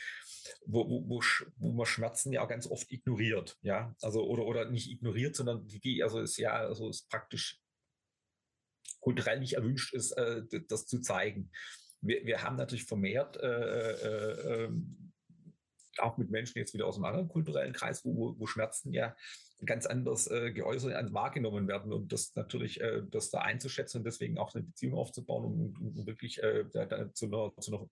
wo, 0.66 0.88
wo, 0.88 1.08
wo, 1.08 1.22
wo 1.56 1.72
man 1.72 1.86
Schmerzen 1.86 2.32
ja 2.32 2.44
ganz 2.46 2.66
oft 2.66 2.90
ignoriert, 2.92 3.58
ja, 3.62 3.94
also 4.02 4.24
oder 4.26 4.44
oder 4.44 4.70
nicht 4.70 4.90
ignoriert, 4.90 5.36
sondern 5.36 5.66
die, 5.66 6.02
also 6.02 6.20
ist 6.20 6.36
ja 6.36 6.52
also 6.52 6.88
ist 6.88 7.08
praktisch 7.08 7.60
kulturell 9.00 9.40
nicht 9.40 9.54
erwünscht 9.54 9.94
ist, 9.94 10.12
äh, 10.12 10.42
das 10.68 10.86
zu 10.86 11.00
zeigen. 11.00 11.50
Wir, 12.00 12.24
wir 12.24 12.42
haben 12.42 12.56
natürlich 12.56 12.84
vermehrt 12.84 13.36
äh, 13.36 13.92
äh, 13.92 14.64
ähm, 14.64 15.03
auch 16.00 16.18
mit 16.18 16.30
Menschen 16.30 16.58
jetzt 16.58 16.74
wieder 16.74 16.86
aus 16.86 16.96
einem 16.96 17.04
anderen 17.04 17.28
kulturellen 17.28 17.72
Kreis, 17.72 18.04
wo, 18.04 18.34
wo 18.38 18.46
Schmerzen 18.46 18.92
ja 18.92 19.14
ganz 19.64 19.86
anders 19.86 20.30
äh, 20.30 20.52
geäußert 20.52 21.00
und 21.02 21.14
wahrgenommen 21.14 21.68
werden 21.68 21.92
und 21.92 22.12
das 22.12 22.34
natürlich 22.34 22.80
äh, 22.80 23.02
das 23.10 23.30
da 23.30 23.40
einzuschätzen 23.40 23.98
und 23.98 24.04
deswegen 24.04 24.38
auch 24.38 24.54
eine 24.54 24.64
Beziehung 24.64 24.94
aufzubauen, 24.94 25.44
um, 25.44 25.96
um, 25.96 26.06
wirklich 26.06 26.42
äh, 26.42 26.64
da, 26.72 27.12
zu, 27.12 27.26
einer, 27.26 27.52
zu, 27.60 27.74
einer, 27.74 27.88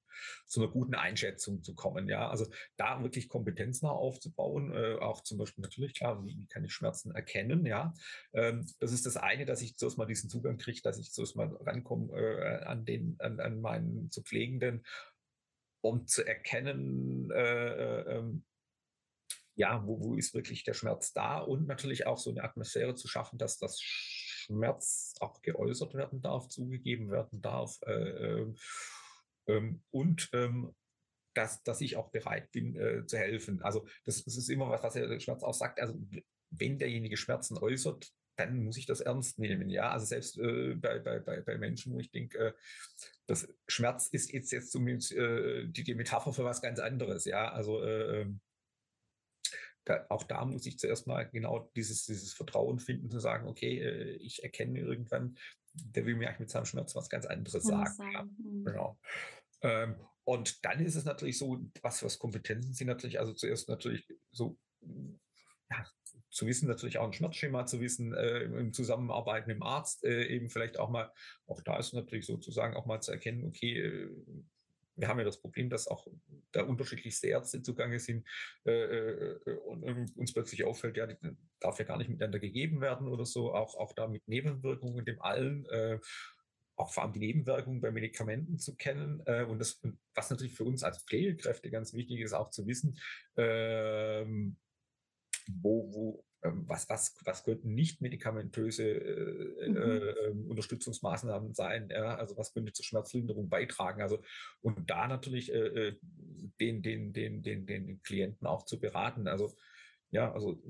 zu 0.46 0.61
einer 0.61 0.70
guten 0.70 0.94
Einschätzung 0.94 1.62
zu 1.62 1.74
kommen. 1.74 2.09
Ja, 2.09 2.28
also 2.28 2.46
da 2.76 3.03
wirklich 3.03 3.28
Kompetenzen 3.28 3.86
aufzubauen, 3.86 4.72
äh, 4.74 4.96
auch 5.00 5.22
zum 5.22 5.38
Beispiel 5.38 5.62
natürlich 5.62 5.94
klar, 5.94 6.24
wie, 6.24 6.38
wie 6.38 6.46
kann 6.46 6.64
ich 6.64 6.72
Schmerzen 6.72 7.12
erkennen? 7.12 7.64
Ja, 7.66 7.94
ähm, 8.32 8.66
das 8.80 8.92
ist 8.92 9.07
das 9.07 9.16
eine, 9.16 9.46
dass 9.46 9.62
ich 9.62 9.76
zuerst 9.76 9.98
mal 9.98 10.07
diesen 10.07 10.30
Zugang 10.30 10.59
kriege, 10.59 10.80
dass 10.82 10.98
ich 10.98 11.12
zuerst 11.12 11.36
mal 11.36 11.55
rankomme 11.61 12.12
äh, 12.12 12.64
an 12.64 12.84
den 12.84 13.16
an, 13.18 13.40
an 13.40 13.61
meinen 13.61 14.11
zu 14.11 14.22
Pflegenden 14.22 14.84
um 15.83 16.07
zu 16.07 16.26
erkennen, 16.26 17.30
äh, 17.30 17.68
äh, 17.68 18.18
ähm, 18.18 18.45
ja, 19.55 19.87
wo, 19.87 20.01
wo 20.01 20.14
ist 20.14 20.35
wirklich 20.35 20.64
der 20.64 20.72
Schmerz 20.72 21.12
da 21.12 21.39
und 21.39 21.66
natürlich 21.66 22.07
auch 22.07 22.18
so 22.18 22.30
eine 22.30 22.43
Atmosphäre 22.43 22.95
zu 22.95 23.07
schaffen, 23.07 23.39
dass 23.39 23.59
das 23.59 23.80
Schmerz 23.80 25.12
auch 25.20 25.43
geäußert 25.43 25.95
werden 25.95 26.22
darf, 26.22 26.49
zugegeben 26.49 27.11
werden 27.11 27.43
darf 27.43 27.78
äh, 27.83 27.93
ähm, 27.93 28.57
ähm 29.47 29.83
und 29.91 30.30
dass, 31.35 31.62
dass 31.62 31.80
ich 31.80 31.97
auch 31.97 32.11
bereit 32.11 32.51
bin 32.53 32.76
äh, 32.76 33.07
zu 33.07 33.16
helfen. 33.16 33.62
Also 33.62 33.87
das, 34.05 34.24
das 34.24 34.37
ist 34.37 34.49
immer 34.49 34.68
was, 34.68 34.83
was 34.83 34.95
der 34.95 35.20
Schmerz 35.20 35.43
auch 35.43 35.55
sagt. 35.55 35.80
Also 35.80 35.99
wenn 36.51 36.78
derjenige 36.78 37.16
Schmerzen 37.16 37.57
äußert, 37.59 38.12
dann 38.37 38.64
muss 38.64 38.76
ich 38.76 38.87
das 38.87 39.01
ernst 39.01 39.39
nehmen. 39.39 39.68
Ja, 39.68 39.91
also 39.91 40.07
selbst 40.07 40.39
äh, 40.39 40.74
bei, 40.74 40.99
bei, 40.99 41.18
bei, 41.18 41.59
Menschen, 41.59 41.93
wo 41.93 41.99
ich 41.99 42.11
denke, 42.11 42.39
äh, 42.39 42.53
das 43.26 43.49
Schmerz 43.68 44.09
ist 44.09 44.33
jetzt, 44.33 44.53
jetzt 44.53 44.72
zumindest 44.72 45.12
äh, 45.12 45.66
die, 45.66 45.85
die 45.85 45.95
Metapher 45.95 46.33
für 46.33 46.45
was 46.45 46.62
ganz 46.62 46.78
anderes. 46.78 47.24
Ja, 47.24 47.53
also 47.53 47.83
äh, 47.83 48.22
ähm, 48.22 48.41
da, 49.85 50.07
auch 50.09 50.22
da 50.24 50.45
muss 50.45 50.66
ich 50.66 50.78
zuerst 50.78 51.07
mal 51.07 51.24
genau 51.24 51.70
dieses, 51.76 52.07
dieses 52.07 52.33
Vertrauen 52.33 52.78
finden, 52.78 53.11
zu 53.11 53.18
sagen, 53.18 53.49
okay, 53.49 53.80
äh, 53.80 54.16
ich 54.16 54.43
erkenne 54.43 54.78
irgendwann, 54.78 55.37
der 55.74 56.07
will 56.07 56.16
mir 56.16 56.28
eigentlich 56.28 56.41
mit 56.41 56.51
seinem 56.51 56.66
Schmerz 56.66 56.95
was 56.95 57.11
ganz 57.11 57.26
anderes 57.26 57.64
sagen. 57.64 57.93
sagen. 57.93 58.12
Ja, 58.12 58.22
mhm. 58.22 58.64
genau. 58.64 58.99
Ähm, 59.62 59.97
und 60.24 60.64
dann 60.64 60.80
ist 60.80 60.95
es 60.95 61.05
natürlich 61.05 61.39
so, 61.39 61.64
was, 61.83 62.03
was 62.03 62.18
Kompetenzen 62.18 62.74
sind 62.74 62.87
natürlich, 62.87 63.18
also 63.18 63.33
zuerst 63.33 63.68
natürlich 63.68 64.07
so 64.30 64.57
ja, 65.70 65.85
zu 66.33 66.47
wissen, 66.47 66.66
natürlich 66.66 66.99
auch 66.99 67.07
ein 67.07 67.12
Schmerzschema 67.12 67.66
zu 67.66 67.80
wissen, 67.80 68.14
äh, 68.14 68.41
im 68.41 68.72
Zusammenarbeiten 68.72 69.49
mit 69.49 69.57
dem 69.57 69.62
Arzt, 69.62 70.03
äh, 70.05 70.24
eben 70.24 70.49
vielleicht 70.49 70.78
auch 70.78 70.89
mal, 70.89 71.12
auch 71.47 71.61
da 71.62 71.78
ist 71.78 71.93
natürlich 71.93 72.26
sozusagen 72.26 72.74
auch 72.74 72.87
mal 72.87 73.01
zu 73.01 73.12
erkennen, 73.12 73.45
okay, 73.45 73.78
äh, 73.78 74.09
wir 74.97 75.09
haben 75.09 75.18
ja 75.18 75.24
das 75.24 75.41
Problem, 75.41 75.70
dass 75.70 75.89
auch 75.89 76.07
da 76.53 76.62
unterschiedlichste 76.62 77.28
Ärzte 77.28 77.62
zugange 77.62 77.99
sind 77.99 78.26
äh, 78.66 78.72
äh, 78.72 79.59
und, 79.66 79.85
und, 79.85 80.16
uns 80.16 80.33
plötzlich 80.33 80.64
auffällt, 80.64 80.97
ja, 80.97 81.07
die 81.07 81.16
darf 81.61 81.78
ja 81.78 81.85
gar 81.85 81.99
nicht 81.99 82.11
miteinander 82.11 82.39
gegeben 82.39 82.80
werden 82.80 83.09
oder 83.09 83.24
so, 83.24 83.55
auch, 83.55 83.74
auch 83.76 83.93
da 83.93 84.07
mit 84.07 84.26
Nebenwirkungen, 84.26 85.05
dem 85.05 85.20
allen, 85.20 85.66
äh, 85.66 85.99
auch 86.76 86.93
vor 86.93 87.05
allem 87.05 87.12
die 87.12 87.20
Nebenwirkungen 87.20 87.80
bei 87.80 87.91
Medikamenten 87.91 88.59
zu 88.59 88.74
kennen. 88.76 89.22
Äh, 89.26 89.45
und 89.45 89.59
das, 89.59 89.80
was 90.14 90.30
natürlich 90.30 90.55
für 90.55 90.64
uns 90.64 90.83
als 90.83 91.03
Pflegekräfte 91.05 91.70
ganz 91.70 91.95
wichtig 91.95 92.20
ist, 92.20 92.33
auch 92.33 92.51
zu 92.51 92.66
wissen, 92.66 92.99
ähm, 93.37 94.57
wo, 95.49 95.93
wo 95.93 96.24
ähm, 96.45 96.64
was, 96.66 96.88
was, 96.88 97.16
was 97.24 97.45
könnten 97.45 97.74
nicht 97.74 98.01
medikamentöse 98.01 98.84
äh, 98.84 99.68
mhm. 99.68 99.76
äh, 99.76 100.49
Unterstützungsmaßnahmen 100.49 101.55
sein? 101.55 101.88
Ja? 101.90 102.16
Also 102.16 102.36
was 102.36 102.53
könnte 102.53 102.72
zur 102.72 102.84
Schmerzlinderung 102.84 103.49
beitragen? 103.49 104.03
Also 104.03 104.22
und 104.61 104.90
da 104.90 105.07
natürlich 105.07 105.53
äh, 105.53 105.59
äh, 105.59 105.99
den, 106.61 106.82
den, 106.82 107.12
den, 107.12 107.43
den, 107.43 107.66
den 107.66 108.03
Klienten 108.03 108.47
auch 108.47 108.64
zu 108.64 108.80
beraten. 108.80 109.28
Also 109.28 109.55
ja, 110.11 110.30
also 110.30 110.62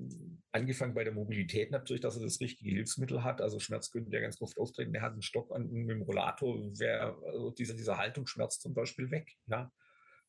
angefangen 0.53 0.95
bei 0.95 1.03
der 1.03 1.15
Mobilität 1.15 1.73
natürlich, 1.73 2.01
dass 2.01 2.17
er 2.17 2.23
das 2.23 2.41
richtige 2.41 2.71
Hilfsmittel 2.71 3.25
hat. 3.25 3.41
Also 3.41 3.59
Schmerz 3.59 3.91
könnte 3.91 4.13
ja 4.13 4.21
ganz 4.21 4.41
oft 4.41 4.57
auftreten. 4.57 4.95
Er 4.95 5.03
hat 5.03 5.15
einen 5.15 5.23
Stock 5.23 5.51
an, 5.51 5.69
mit 5.69 5.91
dem 5.91 6.03
Rollator, 6.03 6.57
wäre 6.79 7.17
also 7.25 7.51
dieser, 7.51 7.75
dieser 7.75 7.99
Haltungsschmerz 7.99 8.61
zum 8.61 8.73
Beispiel 8.73 9.11
weg. 9.11 9.33
Ja, 9.47 9.73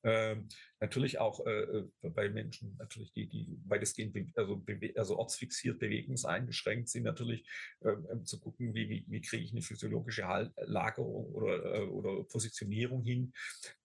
Ähm, 0.03 0.49
natürlich 0.79 1.19
auch 1.19 1.45
äh, 1.45 1.61
äh 1.61 1.89
bei 2.01 2.29
Menschen, 2.29 2.75
natürlich 2.77 3.13
die, 3.13 3.27
die 3.27 3.57
weitestgehend 3.65 4.15
also, 4.37 4.61
also 4.95 5.17
ortsfixiert 5.17 5.79
bewegungseingeschränkt 5.79 6.89
sind, 6.89 7.03
natürlich 7.03 7.47
äh, 7.81 7.95
zu 8.23 8.39
gucken, 8.39 8.73
wie, 8.73 8.89
wie, 8.89 9.05
wie 9.07 9.21
kriege 9.21 9.43
ich 9.43 9.51
eine 9.51 9.61
physiologische 9.61 10.51
Lagerung 10.57 11.33
oder, 11.33 11.75
äh, 11.75 11.85
oder 11.85 12.23
Positionierung 12.25 13.03
hin, 13.03 13.33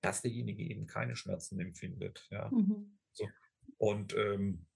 dass 0.00 0.22
derjenige 0.22 0.64
eben 0.64 0.86
keine 0.86 1.14
Schmerzen 1.14 1.60
empfindet. 1.60 2.26
Ja. 2.30 2.50
Mhm. 2.50 2.98
So. 3.12 3.28
Und 3.76 4.16
ähm, 4.16 4.66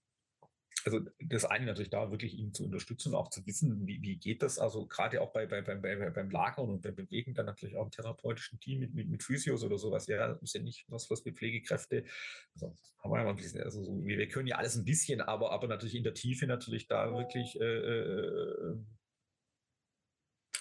also 0.85 0.99
das 1.19 1.45
eine 1.45 1.65
natürlich 1.65 1.89
da 1.89 2.11
wirklich 2.11 2.37
ihn 2.37 2.53
zu 2.53 2.65
unterstützen 2.65 3.09
und 3.09 3.15
auch 3.15 3.29
zu 3.29 3.45
wissen, 3.45 3.85
wie, 3.87 4.01
wie 4.01 4.17
geht 4.17 4.41
das, 4.41 4.59
also 4.59 4.85
gerade 4.87 5.21
auch 5.21 5.31
bei, 5.31 5.45
bei, 5.45 5.61
bei, 5.61 5.75
bei, 5.75 6.09
beim 6.09 6.29
Lagern 6.29 6.69
und 6.69 6.81
beim 6.81 6.95
Bewegen 6.95 7.33
dann 7.33 7.45
natürlich 7.45 7.75
auch 7.77 7.85
im 7.85 7.91
therapeutischen 7.91 8.59
Team 8.59 8.79
mit, 8.79 8.93
mit, 8.93 9.09
mit 9.09 9.23
Physios 9.23 9.63
oder 9.63 9.77
sowas, 9.77 10.07
ja, 10.07 10.33
ist 10.33 10.55
ja 10.55 10.61
nicht 10.61 10.85
was, 10.89 11.09
was 11.09 11.23
wir 11.25 11.33
Pflegekräfte, 11.33 12.05
also 12.55 12.77
haben 12.99 13.11
wir 13.11 13.17
ja 13.17 13.23
mal 13.23 13.29
ein 13.31 13.35
bisschen, 13.35 13.61
also 13.61 13.83
so, 13.83 14.05
wir, 14.05 14.17
wir 14.17 14.27
können 14.27 14.47
ja 14.47 14.57
alles 14.57 14.75
ein 14.75 14.85
bisschen, 14.85 15.21
aber, 15.21 15.51
aber 15.51 15.67
natürlich 15.67 15.95
in 15.95 16.03
der 16.03 16.13
Tiefe 16.13 16.47
natürlich 16.47 16.87
da 16.87 17.13
wirklich 17.13 17.59
äh, 17.59 17.63
äh, 17.63 18.77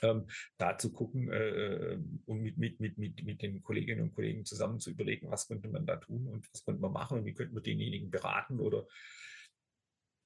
ähm, 0.02 0.26
da 0.58 0.76
zu 0.76 0.92
gucken 0.92 1.30
äh, 1.30 1.98
und 2.26 2.42
mit, 2.42 2.58
mit, 2.58 2.80
mit, 2.80 2.98
mit, 2.98 3.24
mit 3.24 3.42
den 3.42 3.62
Kolleginnen 3.62 4.02
und 4.02 4.14
Kollegen 4.14 4.44
zusammen 4.44 4.80
zu 4.80 4.90
überlegen, 4.90 5.30
was 5.30 5.48
könnte 5.48 5.68
man 5.68 5.86
da 5.86 5.96
tun 5.96 6.26
und 6.26 6.52
was 6.52 6.64
könnte 6.64 6.80
man 6.80 6.92
machen 6.92 7.18
und 7.18 7.24
wie 7.24 7.34
könnte 7.34 7.54
man 7.54 7.62
denjenigen 7.62 8.10
beraten 8.10 8.60
oder 8.60 8.86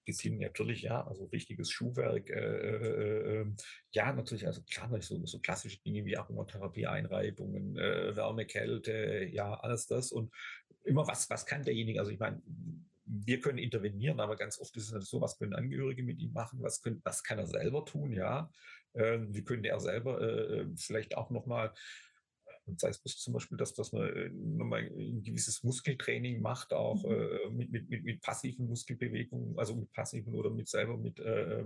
hin 0.06 0.38
natürlich, 0.38 0.82
ja, 0.82 1.06
also 1.06 1.24
richtiges 1.26 1.70
Schuhwerk, 1.70 2.30
äh, 2.30 2.34
äh, 2.34 3.40
ähm, 3.40 3.56
ja, 3.90 4.12
natürlich, 4.12 4.46
also 4.46 4.62
klar, 4.62 4.90
so, 5.00 5.24
so 5.26 5.38
klassische 5.40 5.80
Dinge 5.82 6.04
wie 6.04 6.16
Aromatherapie, 6.16 6.86
Einreibungen, 6.86 7.76
äh, 7.76 8.14
Wärme, 8.16 8.46
Kälte, 8.46 9.28
ja, 9.30 9.54
alles 9.54 9.86
das. 9.86 10.12
Und 10.12 10.32
immer 10.84 11.06
was, 11.06 11.28
was 11.30 11.46
kann 11.46 11.62
derjenige, 11.62 11.98
also 12.00 12.10
ich 12.10 12.18
meine, 12.18 12.40
wir 13.04 13.40
können 13.40 13.58
intervenieren, 13.58 14.20
aber 14.20 14.36
ganz 14.36 14.58
oft 14.60 14.76
ist 14.76 14.92
es 14.92 15.08
so, 15.08 15.20
was 15.20 15.38
können 15.38 15.54
Angehörige 15.54 16.02
mit 16.02 16.18
ihm 16.18 16.32
machen, 16.32 16.62
was, 16.62 16.82
können, 16.82 17.00
was 17.04 17.22
kann 17.22 17.38
er 17.38 17.46
selber 17.46 17.84
tun, 17.84 18.12
ja, 18.12 18.50
äh, 18.94 19.18
wie 19.28 19.44
könnte 19.44 19.68
er 19.68 19.80
selber 19.80 20.20
äh, 20.20 20.66
vielleicht 20.76 21.16
auch 21.16 21.30
nochmal 21.30 21.72
und 22.66 22.80
sei 22.80 22.88
es 22.88 23.00
zum 23.02 23.32
Beispiel, 23.32 23.56
dass, 23.56 23.74
dass 23.74 23.92
man 23.92 24.08
äh, 24.08 24.28
nochmal 24.30 24.82
ein 24.82 25.22
gewisses 25.22 25.62
Muskeltraining 25.62 26.40
macht, 26.40 26.72
auch 26.72 27.04
mhm. 27.04 27.12
äh, 27.12 27.50
mit, 27.50 27.70
mit, 27.70 27.88
mit, 27.88 28.04
mit 28.04 28.20
passiven 28.22 28.66
Muskelbewegungen, 28.66 29.58
also 29.58 29.76
mit 29.76 29.92
passiven 29.92 30.34
oder 30.34 30.50
mit 30.50 30.68
selber 30.68 30.96
mit 30.96 31.18
äh, 31.20 31.64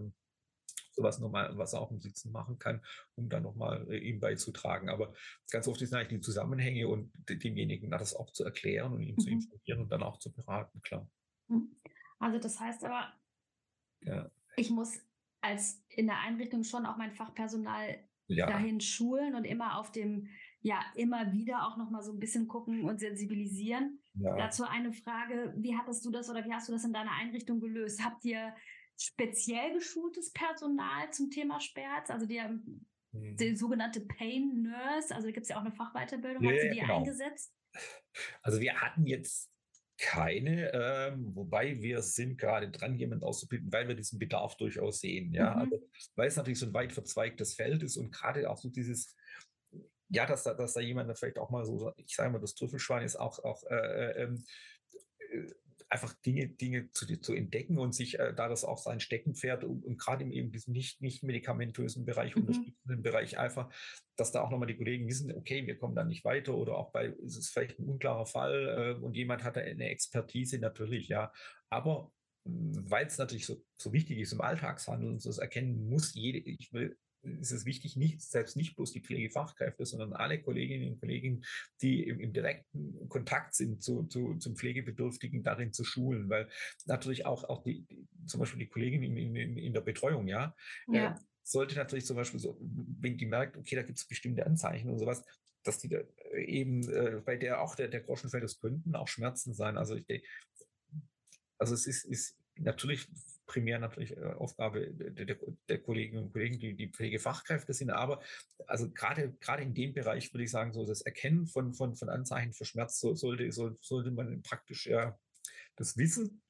sowas 0.92 1.18
nochmal, 1.18 1.57
was 1.57 1.72
er 1.72 1.80
auch 1.80 1.90
im 1.90 2.01
Sitzen 2.01 2.32
machen 2.32 2.59
kann, 2.59 2.84
um 3.14 3.28
dann 3.28 3.42
nochmal 3.42 3.86
äh, 3.90 3.98
ihm 3.98 4.20
beizutragen. 4.20 4.88
Aber 4.88 5.14
ganz 5.51 5.66
oft 5.68 5.78
sind 5.78 5.94
eigentlich 5.94 6.20
die 6.20 6.20
Zusammenhänge 6.20 6.88
und 6.88 7.12
demjenigen 7.28 7.90
das 7.90 8.14
auch 8.14 8.32
zu 8.32 8.44
erklären 8.44 8.92
und 8.92 9.03
ihm 9.03 9.14
mhm. 9.14 9.20
zu 9.20 9.30
informieren 9.30 9.80
und 9.80 9.88
dann 9.90 10.03
auch 10.03 10.18
zu 10.18 10.32
beraten, 10.32 10.82
klar. 10.82 11.09
Mhm. 11.48 11.76
Also 12.18 12.38
das 12.38 12.61
heißt 12.61 12.84
aber, 12.84 13.12
ja. 14.03 14.30
ich 14.57 14.70
muss 14.70 15.01
als 15.40 15.82
in 15.88 16.07
der 16.07 16.20
Einrichtung 16.20 16.64
schon 16.64 16.84
auch 16.84 16.98
mein 16.98 17.12
Fachpersonal 17.12 17.98
ja. 18.26 18.46
dahin 18.46 18.80
schulen 18.80 19.34
und 19.34 19.44
immer 19.44 19.78
auf 19.78 19.90
dem 19.90 20.28
ja 20.63 20.81
immer 20.95 21.33
wieder 21.33 21.67
auch 21.67 21.77
noch 21.77 21.91
mal 21.91 22.03
so 22.03 22.13
ein 22.13 22.19
bisschen 22.19 22.47
gucken 22.49 22.85
und 22.85 23.01
sensibilisieren. 23.01 24.01
Ja. 24.15 24.37
Dazu 24.37 24.65
eine 24.65 24.93
Frage, 24.93 25.55
wie 25.57 25.77
hattest 25.77 26.05
du 26.05 26.11
das 26.11 26.29
oder 26.29 26.45
wie 26.45 26.53
hast 26.53 26.69
du 26.69 26.73
das 26.73 26.85
in 26.85 26.93
deiner 26.93 27.13
Einrichtung 27.13 27.61
gelöst? 27.61 28.05
Habt 28.05 28.25
ihr 28.25 28.55
speziell 28.99 29.73
geschultes 29.73 30.33
Personal 30.33 31.11
zum 31.13 31.31
Thema 31.31 31.61
Sperz? 31.61 32.11
Also 32.11 32.27
die, 32.27 32.41
hm. 32.41 32.87
die 33.13 33.57
sogenannte 33.57 34.01
Pain 34.01 34.63
Nurse, 34.63 35.15
also 35.15 35.29
da 35.29 35.33
gibt 35.33 35.45
es 35.45 35.49
ja 35.49 35.57
auch 35.57 35.65
eine 35.65 35.73
Fachweiterbildung, 35.73 36.43
ja, 36.43 36.51
hast 36.53 36.63
du 36.63 36.71
die 36.71 36.81
genau. 36.81 36.99
eingesetzt? 36.99 37.55
Also 38.43 38.61
wir 38.61 38.81
hatten 38.81 39.07
jetzt 39.07 39.51
keine, 40.01 40.73
ähm, 40.73 41.35
wobei 41.35 41.81
wir 41.83 42.01
sind 42.01 42.39
gerade 42.39 42.71
dran, 42.71 42.97
jemanden 42.97 43.25
auszubilden, 43.25 43.71
weil 43.71 43.87
wir 43.87 43.95
diesen 43.95 44.19
Bedarf 44.19 44.57
durchaus 44.57 45.01
sehen. 45.01 45.33
Ja, 45.35 45.55
mhm. 45.55 45.61
also, 45.61 45.89
weil 46.17 46.29
es 46.29 46.37
natürlich 46.37 46.59
so 46.59 46.67
ein 46.67 46.75
weit 46.75 46.93
verzweigtes 46.93 47.55
Feld 47.55 47.83
ist 47.83 47.99
und 47.99 48.11
gerade 48.11 48.51
auch 48.51 48.57
so 48.57 48.71
dieses 48.71 49.15
ja, 50.11 50.27
dass 50.27 50.43
da, 50.43 50.55
dass 50.55 50.75
da 50.75 50.81
jemand 50.81 51.17
vielleicht 51.19 51.39
auch 51.39 51.51
mal 51.51 51.65
so, 51.65 51.93
ich 51.97 52.15
sage 52.15 52.31
mal, 52.31 52.41
das 52.41 52.55
Trüffelschwein 52.55 53.05
ist 53.05 53.17
auch, 53.17 53.39
auch 53.45 53.63
äh, 53.71 53.75
äh, 53.75 54.23
ähm, 54.25 54.45
äh, 55.31 55.47
einfach 55.89 56.13
Dinge, 56.15 56.49
Dinge 56.49 56.91
zu, 56.93 57.07
zu 57.21 57.35
entdecken 57.35 57.79
und 57.79 57.95
sich 57.95 58.19
äh, 58.19 58.33
da 58.35 58.49
das 58.49 58.65
auch 58.65 58.79
sein 58.79 59.01
Steckenpferd 59.01 59.65
und, 59.65 59.85
und 59.85 59.99
gerade 59.99 60.25
in 60.25 60.53
diesem 60.53 60.73
nicht, 60.73 61.01
nicht 61.01 61.23
medikamentösen 61.23 62.05
Bereich, 62.05 62.35
mhm. 62.35 62.43
unterstützenden 62.43 63.03
Bereich 63.03 63.39
einfach, 63.39 63.73
dass 64.17 64.33
da 64.33 64.43
auch 64.43 64.51
nochmal 64.51 64.69
die 64.69 64.77
Kollegen 64.77 65.09
wissen, 65.09 65.35
okay, 65.35 65.67
wir 65.67 65.79
kommen 65.79 65.97
da 65.97 66.05
nicht 66.05 66.25
weiter 66.25 66.55
oder 66.55 66.77
auch 66.77 66.93
bei, 66.93 67.07
ist 67.07 67.37
es 67.37 67.49
vielleicht 67.49 67.79
ein 67.79 67.89
unklarer 67.89 68.27
Fall 68.27 68.97
äh, 69.01 69.05
und 69.05 69.17
jemand 69.17 69.43
hat 69.43 69.57
da 69.57 69.61
eine 69.61 69.91
Expertise 69.91 70.59
natürlich, 70.59 71.09
ja. 71.09 71.33
Aber 71.71 72.13
weil 72.45 73.07
es 73.07 73.19
natürlich 73.19 73.47
so, 73.47 73.63
so 73.77 73.93
wichtig 73.93 74.19
ist 74.19 74.33
im 74.33 74.41
Alltagshandeln, 74.41 75.19
so 75.19 75.29
das 75.29 75.39
erkennen 75.39 75.89
muss 75.89 76.15
jede, 76.15 76.39
ich 76.39 76.73
will 76.73 76.97
ist 77.23 77.53
es 77.53 77.64
wichtig, 77.64 77.97
nicht, 77.97 78.23
selbst 78.23 78.57
nicht 78.57 78.77
bloß 78.77 78.93
die 78.93 79.01
Pflegefachkräfte, 79.01 79.85
sondern 79.85 80.12
alle 80.12 80.41
Kolleginnen 80.41 80.93
und 80.93 81.01
Kollegen, 81.01 81.45
die 81.83 82.07
im, 82.07 82.21
im 82.21 82.33
direkten 82.33 83.09
Kontakt 83.09 83.55
sind 83.55 83.83
zu, 83.83 84.05
zu, 84.05 84.37
zum 84.37 84.57
Pflegebedürftigen, 84.57 85.43
darin 85.43 85.73
zu 85.73 85.85
schulen, 85.85 86.29
weil 86.29 86.49
natürlich 86.87 87.27
auch, 87.27 87.45
auch 87.45 87.62
die, 87.62 87.87
zum 88.27 88.41
Beispiel 88.41 88.61
die 88.61 88.68
Kollegin 88.68 89.03
in, 89.03 89.16
in, 89.16 89.57
in 89.57 89.73
der 89.73 89.81
Betreuung, 89.81 90.29
ja, 90.29 90.55
ja. 90.89 91.12
Äh, 91.12 91.18
sollte 91.43 91.75
natürlich 91.75 92.07
zum 92.07 92.16
Beispiel 92.16 92.39
so, 92.39 92.59
wenn 92.61 93.16
die 93.16 93.27
merkt, 93.27 93.57
okay, 93.57 93.75
da 93.75 93.83
gibt 93.83 93.99
es 93.99 94.07
bestimmte 94.07 94.47
Anzeichen 94.47 94.91
und 94.91 94.99
sowas, 94.99 95.25
dass 95.62 95.79
die 95.79 95.89
da 95.89 95.99
äh, 96.33 96.45
eben, 96.45 96.89
äh, 96.89 97.21
bei 97.25 97.37
der 97.37 97.61
auch 97.61 97.75
der, 97.75 97.89
der 97.89 98.01
Groschen 98.01 98.31
fällt, 98.31 98.45
es 98.45 98.61
könnten 98.61 98.95
auch 98.95 99.09
Schmerzen 99.09 99.53
sein. 99.53 99.77
Also 99.77 99.97
ich 99.97 100.07
denke, 100.07 100.27
also 101.59 101.75
es 101.75 101.87
ist, 101.87 102.05
ist 102.05 102.39
natürlich 102.57 103.09
primär 103.51 103.80
natürlich 103.80 104.16
äh, 104.16 104.22
Aufgabe 104.38 104.92
der, 104.92 105.36
der, 105.68 105.78
Kolleginnen 105.80 106.24
und 106.24 106.32
Kollegen, 106.32 106.61
die 106.61 106.74
die 106.74 106.88
Pflegefachkräfte 106.88 107.72
sind. 107.74 107.90
Aber 107.90 108.20
also 108.68 108.88
gerade 108.90 109.32
gerade 109.40 109.62
in 109.64 109.74
dem 109.74 109.92
Bereich 109.92 110.32
würde 110.32 110.44
ich 110.44 110.53
sagen, 110.53 110.72
so 110.72 110.86
das 110.86 111.01
Erkennen 111.01 111.46
von, 111.46 111.74
von, 111.74 111.96
von 111.96 112.09
Anzeichen 112.09 112.53
für 112.53 112.64
Schmerz 112.64 113.01
so, 113.01 113.14
sollte, 113.14 113.51
so, 113.51 113.76
sollte 113.80 114.12
man 114.12 114.42
praktisch 114.42 114.86
ja 114.86 115.18
das 115.74 115.96
Wissen 115.96 116.42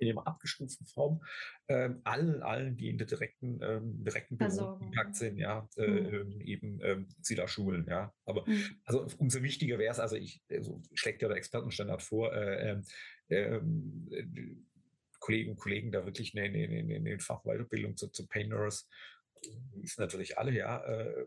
in 0.00 0.10
einer 0.10 0.26
abgestuften 0.26 0.86
Form 0.86 1.22
ähm, 1.68 2.00
allen, 2.02 2.42
allen, 2.42 2.76
die 2.76 2.88
in 2.88 2.98
der 2.98 3.06
direkten, 3.06 3.60
ähm, 3.62 4.04
direkten 4.04 4.38
Kontakt 4.38 5.14
sind, 5.14 5.38
ja, 5.38 5.68
äh, 5.76 5.86
mhm. 5.86 6.40
eben 6.40 6.80
ähm, 6.82 7.08
sie 7.20 7.36
da 7.36 7.46
schulen, 7.46 7.86
ja. 7.88 8.12
Aber 8.24 8.44
mhm. 8.48 8.80
also 8.84 9.06
umso 9.18 9.42
wichtiger 9.42 9.78
wäre 9.78 9.92
es, 9.92 10.00
also 10.00 10.16
ich, 10.16 10.42
also 10.50 10.82
schlägt 10.94 11.22
ja 11.22 11.28
der 11.28 11.36
Expertenstandard 11.36 12.02
vor, 12.02 12.32
äh, 12.32 12.70
ähm, 12.70 12.82
ähm 13.28 14.64
Kolleginnen 15.28 15.56
und 15.56 15.60
Kollegen 15.60 15.92
da 15.92 16.06
wirklich 16.06 16.34
eine, 16.34 16.44
eine, 16.44 16.96
eine, 16.96 17.20
Fachweiterbildung 17.20 17.98
zu, 17.98 18.08
zu 18.08 18.26
Pain 18.26 18.48
Nurse 18.48 18.86
ist 19.82 19.98
natürlich 19.98 20.38
alle, 20.38 20.52
ja. 20.52 20.82
Äh, 20.84 21.26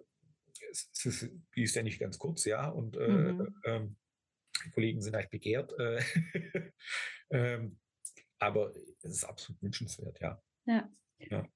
es 0.71 1.05
ist, 1.05 1.29
die 1.55 1.63
ist 1.63 1.75
ja 1.75 1.83
nicht 1.83 1.99
ganz 1.99 2.17
kurz, 2.17 2.45
ja. 2.45 2.67
Und 2.67 2.97
äh, 2.97 3.07
mhm. 3.07 3.55
ähm, 3.63 3.97
die 4.65 4.71
Kollegen 4.71 5.01
sind 5.01 5.15
halt 5.15 5.29
begehrt. 5.29 5.71
Äh, 5.77 6.01
ähm, 7.29 7.79
aber 8.39 8.73
es 9.03 9.11
ist 9.11 9.23
absolut 9.23 9.61
wünschenswert, 9.61 10.19
ja. 10.19 10.41
Ja. 10.65 10.89
ja. 11.19 11.47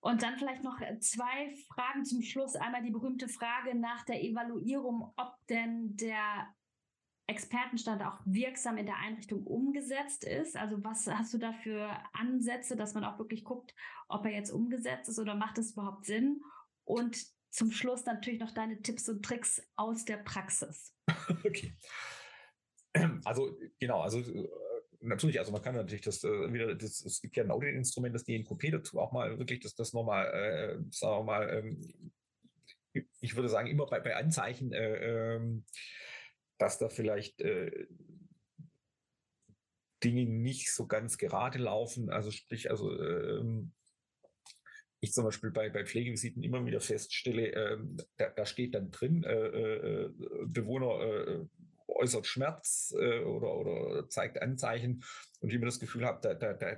Und 0.00 0.22
dann 0.24 0.38
vielleicht 0.38 0.64
noch 0.64 0.80
zwei 0.98 1.54
Fragen 1.72 2.04
zum 2.04 2.22
Schluss. 2.22 2.56
Einmal 2.56 2.82
die 2.82 2.90
berühmte 2.90 3.28
Frage 3.28 3.76
nach 3.76 4.04
der 4.06 4.24
Evaluierung, 4.24 5.12
ob 5.16 5.34
denn 5.48 5.96
der 5.96 6.52
Expertenstand 7.30 8.02
auch 8.02 8.18
wirksam 8.24 8.76
in 8.76 8.86
der 8.86 8.98
Einrichtung 8.98 9.44
umgesetzt 9.46 10.24
ist? 10.24 10.56
Also 10.56 10.82
was 10.82 11.06
hast 11.06 11.32
du 11.32 11.38
da 11.38 11.52
für 11.52 11.88
Ansätze, 12.12 12.76
dass 12.76 12.94
man 12.94 13.04
auch 13.04 13.18
wirklich 13.18 13.44
guckt, 13.44 13.74
ob 14.08 14.26
er 14.26 14.32
jetzt 14.32 14.50
umgesetzt 14.50 15.08
ist 15.08 15.18
oder 15.18 15.34
macht 15.34 15.58
es 15.58 15.72
überhaupt 15.72 16.06
Sinn? 16.06 16.42
Und 16.84 17.16
zum 17.50 17.70
Schluss 17.70 18.04
natürlich 18.04 18.40
noch 18.40 18.50
deine 18.50 18.82
Tipps 18.82 19.08
und 19.08 19.24
Tricks 19.24 19.62
aus 19.76 20.04
der 20.04 20.18
Praxis. 20.18 20.94
Okay. 21.44 21.76
Also 23.24 23.56
genau, 23.78 24.00
also 24.00 24.18
äh, 24.18 24.48
natürlich, 25.00 25.38
also 25.38 25.52
man 25.52 25.62
kann 25.62 25.76
natürlich 25.76 26.00
das 26.00 26.24
äh, 26.24 26.52
wieder, 26.52 26.74
das, 26.74 27.04
es 27.04 27.20
gibt 27.20 27.36
ja 27.36 27.44
ein 27.44 27.50
Audit-Instrument, 27.52 28.12
das 28.12 28.24
DNKP 28.24 28.72
dazu 28.72 28.98
auch 28.98 29.12
mal 29.12 29.38
wirklich, 29.38 29.60
dass 29.60 29.76
das 29.76 29.92
nochmal, 29.92 30.26
äh, 30.26 30.82
sagen 30.90 31.20
wir 31.20 31.24
mal, 31.24 31.50
ähm, 31.50 32.12
ich 33.20 33.36
würde 33.36 33.48
sagen, 33.48 33.68
immer 33.68 33.86
bei, 33.86 34.00
bei 34.00 34.16
Anzeichen 34.16 34.72
äh, 34.72 35.36
ähm, 35.36 35.64
dass 36.60 36.78
da 36.78 36.90
vielleicht 36.90 37.40
äh, 37.40 37.86
Dinge 40.04 40.26
nicht 40.26 40.72
so 40.72 40.86
ganz 40.86 41.16
gerade 41.16 41.58
laufen. 41.58 42.10
Also 42.10 42.30
sprich, 42.30 42.70
also 42.70 42.92
ähm, 43.00 43.72
ich 45.00 45.12
zum 45.12 45.24
Beispiel 45.24 45.50
bei, 45.50 45.70
bei 45.70 45.86
Pflegevisiten 45.86 46.42
immer 46.42 46.64
wieder 46.66 46.80
feststelle, 46.80 47.48
ähm, 47.48 47.96
da, 48.18 48.28
da, 48.28 48.44
steht 48.44 48.74
dann 48.74 48.90
drin, 48.90 49.24
äh, 49.24 49.46
äh, 49.46 50.10
Bewohner 50.44 51.00
äh, 51.00 51.46
äußert 51.88 52.26
Schmerz 52.26 52.94
äh, 52.98 53.20
oder, 53.20 53.56
oder 53.56 54.08
zeigt 54.10 54.40
Anzeichen 54.42 55.02
und 55.40 55.48
ich 55.48 55.54
immer 55.54 55.66
das 55.66 55.80
Gefühl 55.80 56.04
habe, 56.04 56.20
da, 56.20 56.34
da, 56.34 56.52
da, 56.52 56.76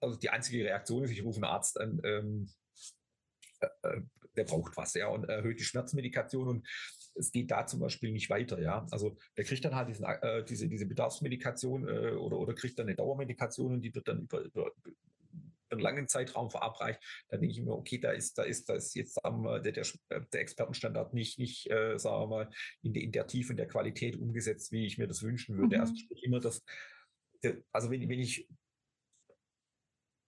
also 0.00 0.18
die 0.18 0.28
einzige 0.28 0.64
Reaktion 0.64 1.04
ist, 1.04 1.12
ich 1.12 1.24
rufe 1.24 1.38
einen 1.38 1.44
Arzt 1.44 1.80
an, 1.80 1.98
ähm, 2.04 2.50
äh, 3.60 4.00
der 4.36 4.44
braucht 4.44 4.76
was, 4.76 4.92
ja, 4.92 5.08
und 5.08 5.24
erhöht 5.24 5.58
die 5.58 5.64
Schmerzmedikation 5.64 6.48
und 6.48 6.68
es 7.18 7.32
geht 7.32 7.50
da 7.50 7.66
zum 7.66 7.80
Beispiel 7.80 8.12
nicht 8.12 8.30
weiter, 8.30 8.60
ja. 8.60 8.86
Also 8.90 9.16
der 9.36 9.44
kriegt 9.44 9.64
dann 9.64 9.74
halt 9.74 9.88
diesen, 9.88 10.04
äh, 10.04 10.44
diese, 10.44 10.68
diese 10.68 10.86
Bedarfsmedikation 10.86 11.88
äh, 11.88 12.10
oder, 12.12 12.38
oder 12.38 12.54
kriegt 12.54 12.78
dann 12.78 12.86
eine 12.86 12.96
Dauermedikation 12.96 13.74
und 13.74 13.80
die 13.82 13.94
wird 13.94 14.08
dann 14.08 14.22
über, 14.22 14.40
über, 14.40 14.72
einen 15.70 15.80
langen 15.80 16.08
Zeitraum 16.08 16.50
verabreicht, 16.50 17.00
dann 17.28 17.40
denke 17.40 17.52
ich 17.52 17.62
mir, 17.62 17.72
okay, 17.72 17.98
da 17.98 18.12
ist, 18.12 18.38
da 18.38 18.42
ist, 18.42 18.68
da 18.68 18.74
ist 18.74 18.94
jetzt 18.94 19.16
wir, 19.16 19.60
der, 19.60 19.72
der, 19.72 19.84
der 20.10 20.40
Expertenstandard 20.40 21.12
nicht, 21.14 21.38
nicht 21.38 21.70
äh, 21.70 21.98
sagen 21.98 22.22
wir 22.22 22.26
mal, 22.26 22.50
in, 22.82 22.94
de, 22.94 23.02
in 23.02 23.12
der 23.12 23.26
Tiefe 23.26 23.52
und 23.52 23.58
der 23.58 23.68
Qualität 23.68 24.16
umgesetzt, 24.16 24.72
wie 24.72 24.86
ich 24.86 24.98
mir 24.98 25.06
das 25.06 25.22
wünschen 25.22 25.58
würde. 25.58 25.76
Mhm. 25.76 25.82
Also 25.82 25.94
immer 26.22 26.40
das, 26.40 26.64
also 27.72 27.90
wenn, 27.90 28.08
wenn 28.08 28.20
ich 28.20 28.48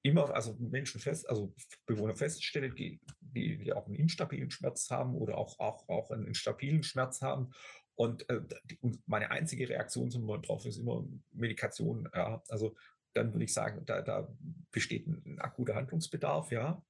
immer, 0.03 0.35
also 0.35 0.57
Menschen 0.59 1.01
fest, 1.01 1.29
also 1.29 1.55
Bewohner 1.87 2.15
feststelle, 2.15 2.71
die, 2.71 3.01
die, 3.21 3.73
auch 3.73 3.87
einen 3.87 3.97
instabilen 3.97 4.51
Schmerz 4.51 4.91
haben 4.91 5.15
oder 5.15 5.37
auch, 5.37 5.59
auch, 5.59 5.89
auch 5.89 6.11
einen, 6.11 6.35
stabilen 6.35 6.83
Schmerz 6.83 7.21
haben. 7.21 7.53
Und, 7.95 8.29
äh, 8.31 8.41
die, 8.65 8.79
und 8.79 9.07
meine 9.07 9.31
einzige 9.31 9.69
Reaktion 9.69 10.11
zum 10.11 10.27
drauf 10.43 10.65
ist 10.65 10.79
immer 10.79 11.07
Medikation. 11.33 12.09
Ja. 12.15 12.43
Also 12.49 12.77
dann 13.13 13.33
würde 13.33 13.45
ich 13.45 13.53
sagen, 13.53 13.85
da, 13.85 14.01
da 14.01 14.29
besteht 14.71 15.07
ein, 15.07 15.23
ein 15.27 15.39
akuter 15.41 15.75
Handlungsbedarf, 15.75 16.51
ja. 16.51 16.83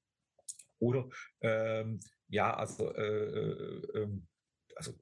Oder 0.78 1.08
ähm, 1.40 2.00
ja, 2.28 2.54
also, 2.54 2.94
äh, 2.94 3.02
äh, 3.02 4.02
ähm, 4.02 4.26
also 4.76 4.94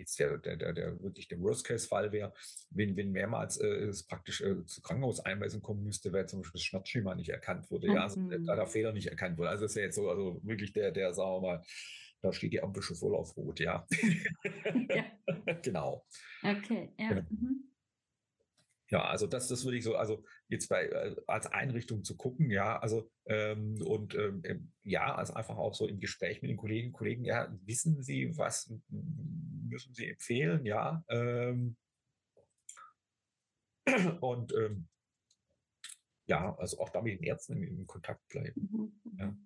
jetzt 0.00 0.18
der, 0.18 0.38
der, 0.38 0.56
der, 0.56 0.72
der 0.72 1.02
wirklich 1.02 1.28
der 1.28 1.40
Worst-Case-Fall 1.40 2.12
wäre, 2.12 2.32
wenn, 2.70 2.96
wenn 2.96 3.12
mehrmals 3.12 3.58
äh, 3.58 3.66
es 3.66 4.02
praktisch 4.02 4.40
äh, 4.40 4.64
zu 4.66 4.82
Krankenhauseinweisung 4.82 5.62
kommen 5.62 5.84
müsste, 5.84 6.12
weil 6.12 6.28
zum 6.28 6.40
Beispiel 6.40 6.58
das 6.58 6.64
Schmerzschema 6.64 7.14
nicht 7.14 7.30
erkannt 7.30 7.70
wurde, 7.70 7.88
mhm. 7.88 7.94
ja, 7.94 8.02
also, 8.02 8.20
da 8.20 8.56
der 8.56 8.66
Fehler 8.66 8.92
nicht 8.92 9.06
erkannt 9.06 9.38
wurde. 9.38 9.50
Also 9.50 9.64
das 9.64 9.76
wäre 9.76 9.86
jetzt 9.86 9.96
so, 9.96 10.10
also 10.10 10.40
wirklich 10.42 10.72
der, 10.72 10.90
der, 10.90 11.14
sagen 11.14 11.30
wir 11.30 11.40
mal, 11.40 11.62
da 12.22 12.32
steht 12.32 12.52
die 12.52 12.62
Ampel 12.62 12.82
schon 12.82 12.96
voll 12.96 13.14
auf 13.14 13.36
Rot, 13.36 13.60
ja. 13.60 13.86
ja. 14.88 15.04
genau. 15.62 16.04
Okay, 16.42 16.92
ja. 16.98 17.08
Genau. 17.08 17.22
Mhm. 17.30 17.69
Ja, 18.90 19.04
also 19.04 19.26
das, 19.28 19.46
das 19.46 19.64
würde 19.64 19.76
ich 19.78 19.84
so, 19.84 19.94
also 19.94 20.24
jetzt 20.48 20.68
bei 20.68 20.86
äh, 20.86 21.16
als 21.28 21.46
Einrichtung 21.46 22.02
zu 22.02 22.16
gucken, 22.16 22.50
ja, 22.50 22.78
also 22.78 23.08
ähm, 23.26 23.80
und 23.82 24.14
ähm, 24.16 24.42
ähm 24.44 24.72
ja, 24.82 25.14
also 25.14 25.34
einfach 25.34 25.56
auch 25.56 25.74
so 25.74 25.86
im 25.86 26.00
Gespräch 26.00 26.42
mit 26.42 26.50
den 26.50 26.56
Kolleginnen 26.56 26.88
und 26.88 26.98
Kollegen, 26.98 27.24
ja, 27.24 27.56
wissen 27.64 28.02
Sie, 28.02 28.36
was 28.36 28.72
müssen 28.88 29.94
Sie 29.94 30.10
empfehlen, 30.10 30.66
ja. 30.66 31.04
Ähm, 31.08 31.76
und 34.20 34.52
ähm, 34.54 34.88
ja, 36.26 36.56
also 36.56 36.80
auch 36.80 36.88
da 36.88 37.00
mit 37.00 37.20
den 37.20 37.24
Ärzten 37.24 37.62
in, 37.62 37.78
in 37.78 37.86
Kontakt 37.86 38.26
bleiben. 38.28 38.68
Mhm. 39.04 39.18
Ja. 39.18 39.36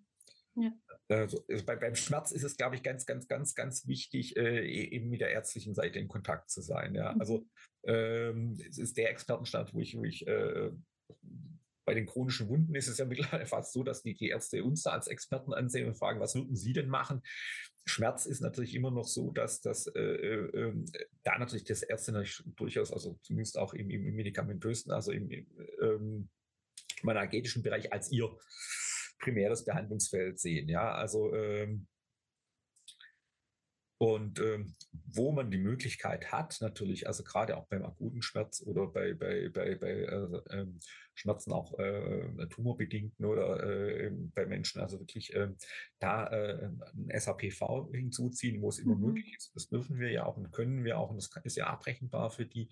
Ja. 0.56 0.72
Also, 1.08 1.44
also 1.48 1.64
bei, 1.64 1.76
beim 1.76 1.94
Schmerz 1.94 2.32
ist 2.32 2.44
es, 2.44 2.56
glaube 2.56 2.76
ich, 2.76 2.82
ganz, 2.82 3.06
ganz, 3.06 3.28
ganz, 3.28 3.54
ganz 3.54 3.86
wichtig, 3.86 4.36
äh, 4.36 4.66
e, 4.66 4.84
eben 4.90 5.10
mit 5.10 5.20
der 5.20 5.30
ärztlichen 5.30 5.74
Seite 5.74 5.98
in 5.98 6.08
Kontakt 6.08 6.50
zu 6.50 6.62
sein. 6.62 6.94
Ja? 6.94 7.12
Mhm. 7.12 7.20
Also 7.20 7.46
ähm, 7.84 8.58
es 8.68 8.78
ist 8.78 8.96
der 8.96 9.10
Expertenstand, 9.10 9.74
wo 9.74 9.80
ich, 9.80 9.96
wo 9.96 10.04
ich 10.04 10.26
äh, 10.26 10.70
bei 11.84 11.94
den 11.94 12.06
chronischen 12.06 12.48
Wunden 12.48 12.74
ist 12.74 12.88
es 12.88 12.98
ja 12.98 13.04
mittlerweile 13.04 13.46
fast 13.46 13.72
so, 13.72 13.82
dass 13.82 14.02
die, 14.02 14.14
die 14.14 14.28
Ärzte 14.28 14.64
uns 14.64 14.82
da 14.82 14.92
als 14.92 15.08
Experten 15.08 15.52
ansehen 15.52 15.86
und 15.86 15.98
fragen, 15.98 16.20
was 16.20 16.34
würden 16.34 16.56
Sie 16.56 16.72
denn 16.72 16.88
machen? 16.88 17.22
Schmerz 17.86 18.24
ist 18.24 18.40
natürlich 18.40 18.74
immer 18.74 18.90
noch 18.90 19.06
so, 19.06 19.30
dass 19.30 19.60
das 19.60 19.86
äh, 19.88 20.00
äh, 20.00 20.50
ähm, 20.56 20.86
da 21.22 21.38
natürlich 21.38 21.64
das 21.64 21.82
Ärzte 21.82 22.12
natürlich 22.12 22.42
durchaus, 22.56 22.92
also 22.92 23.18
zumindest 23.22 23.58
auch 23.58 23.74
im, 23.74 23.90
im 23.90 24.14
medikamentösen, 24.14 24.90
also 24.90 25.12
im, 25.12 25.30
im 25.30 25.46
ähm, 25.82 26.28
energetischen 27.02 27.62
Bereich 27.62 27.92
als 27.92 28.10
ihr 28.10 28.34
primäres 29.18 29.64
Behandlungsfeld 29.64 30.38
sehen. 30.38 30.68
Ja, 30.68 30.92
also 30.92 31.34
ähm, 31.34 31.86
und 33.98 34.40
ähm, 34.40 34.74
wo 35.06 35.32
man 35.32 35.50
die 35.50 35.58
Möglichkeit 35.58 36.32
hat, 36.32 36.58
natürlich, 36.60 37.06
also 37.06 37.22
gerade 37.22 37.56
auch 37.56 37.66
beim 37.68 37.84
akuten 37.84 38.22
Schmerz 38.22 38.62
oder 38.66 38.88
bei, 38.88 39.14
bei, 39.14 39.48
bei, 39.48 39.76
bei 39.76 39.90
äh, 39.90 40.42
ähm, 40.50 40.80
Schmerzen 41.14 41.52
auch 41.52 41.78
äh, 41.78 42.46
tumorbedingten 42.48 43.24
oder 43.24 43.62
äh, 43.62 44.10
bei 44.34 44.46
Menschen, 44.46 44.80
also 44.80 44.98
wirklich 44.98 45.34
ähm, 45.34 45.56
da 46.00 46.26
äh, 46.26 46.70
ein 46.92 47.18
SAPV 47.18 47.90
hinzuziehen, 47.92 48.60
wo 48.60 48.68
es 48.68 48.80
immer 48.80 48.96
mhm. 48.96 49.06
möglich 49.06 49.36
ist. 49.36 49.54
Das 49.54 49.68
dürfen 49.68 49.98
wir 49.98 50.10
ja 50.10 50.26
auch 50.26 50.36
und 50.36 50.50
können 50.50 50.84
wir 50.84 50.98
auch 50.98 51.10
und 51.10 51.16
das 51.16 51.30
ist 51.44 51.56
ja 51.56 51.68
abrechenbar 51.68 52.30
für 52.30 52.46
die 52.46 52.68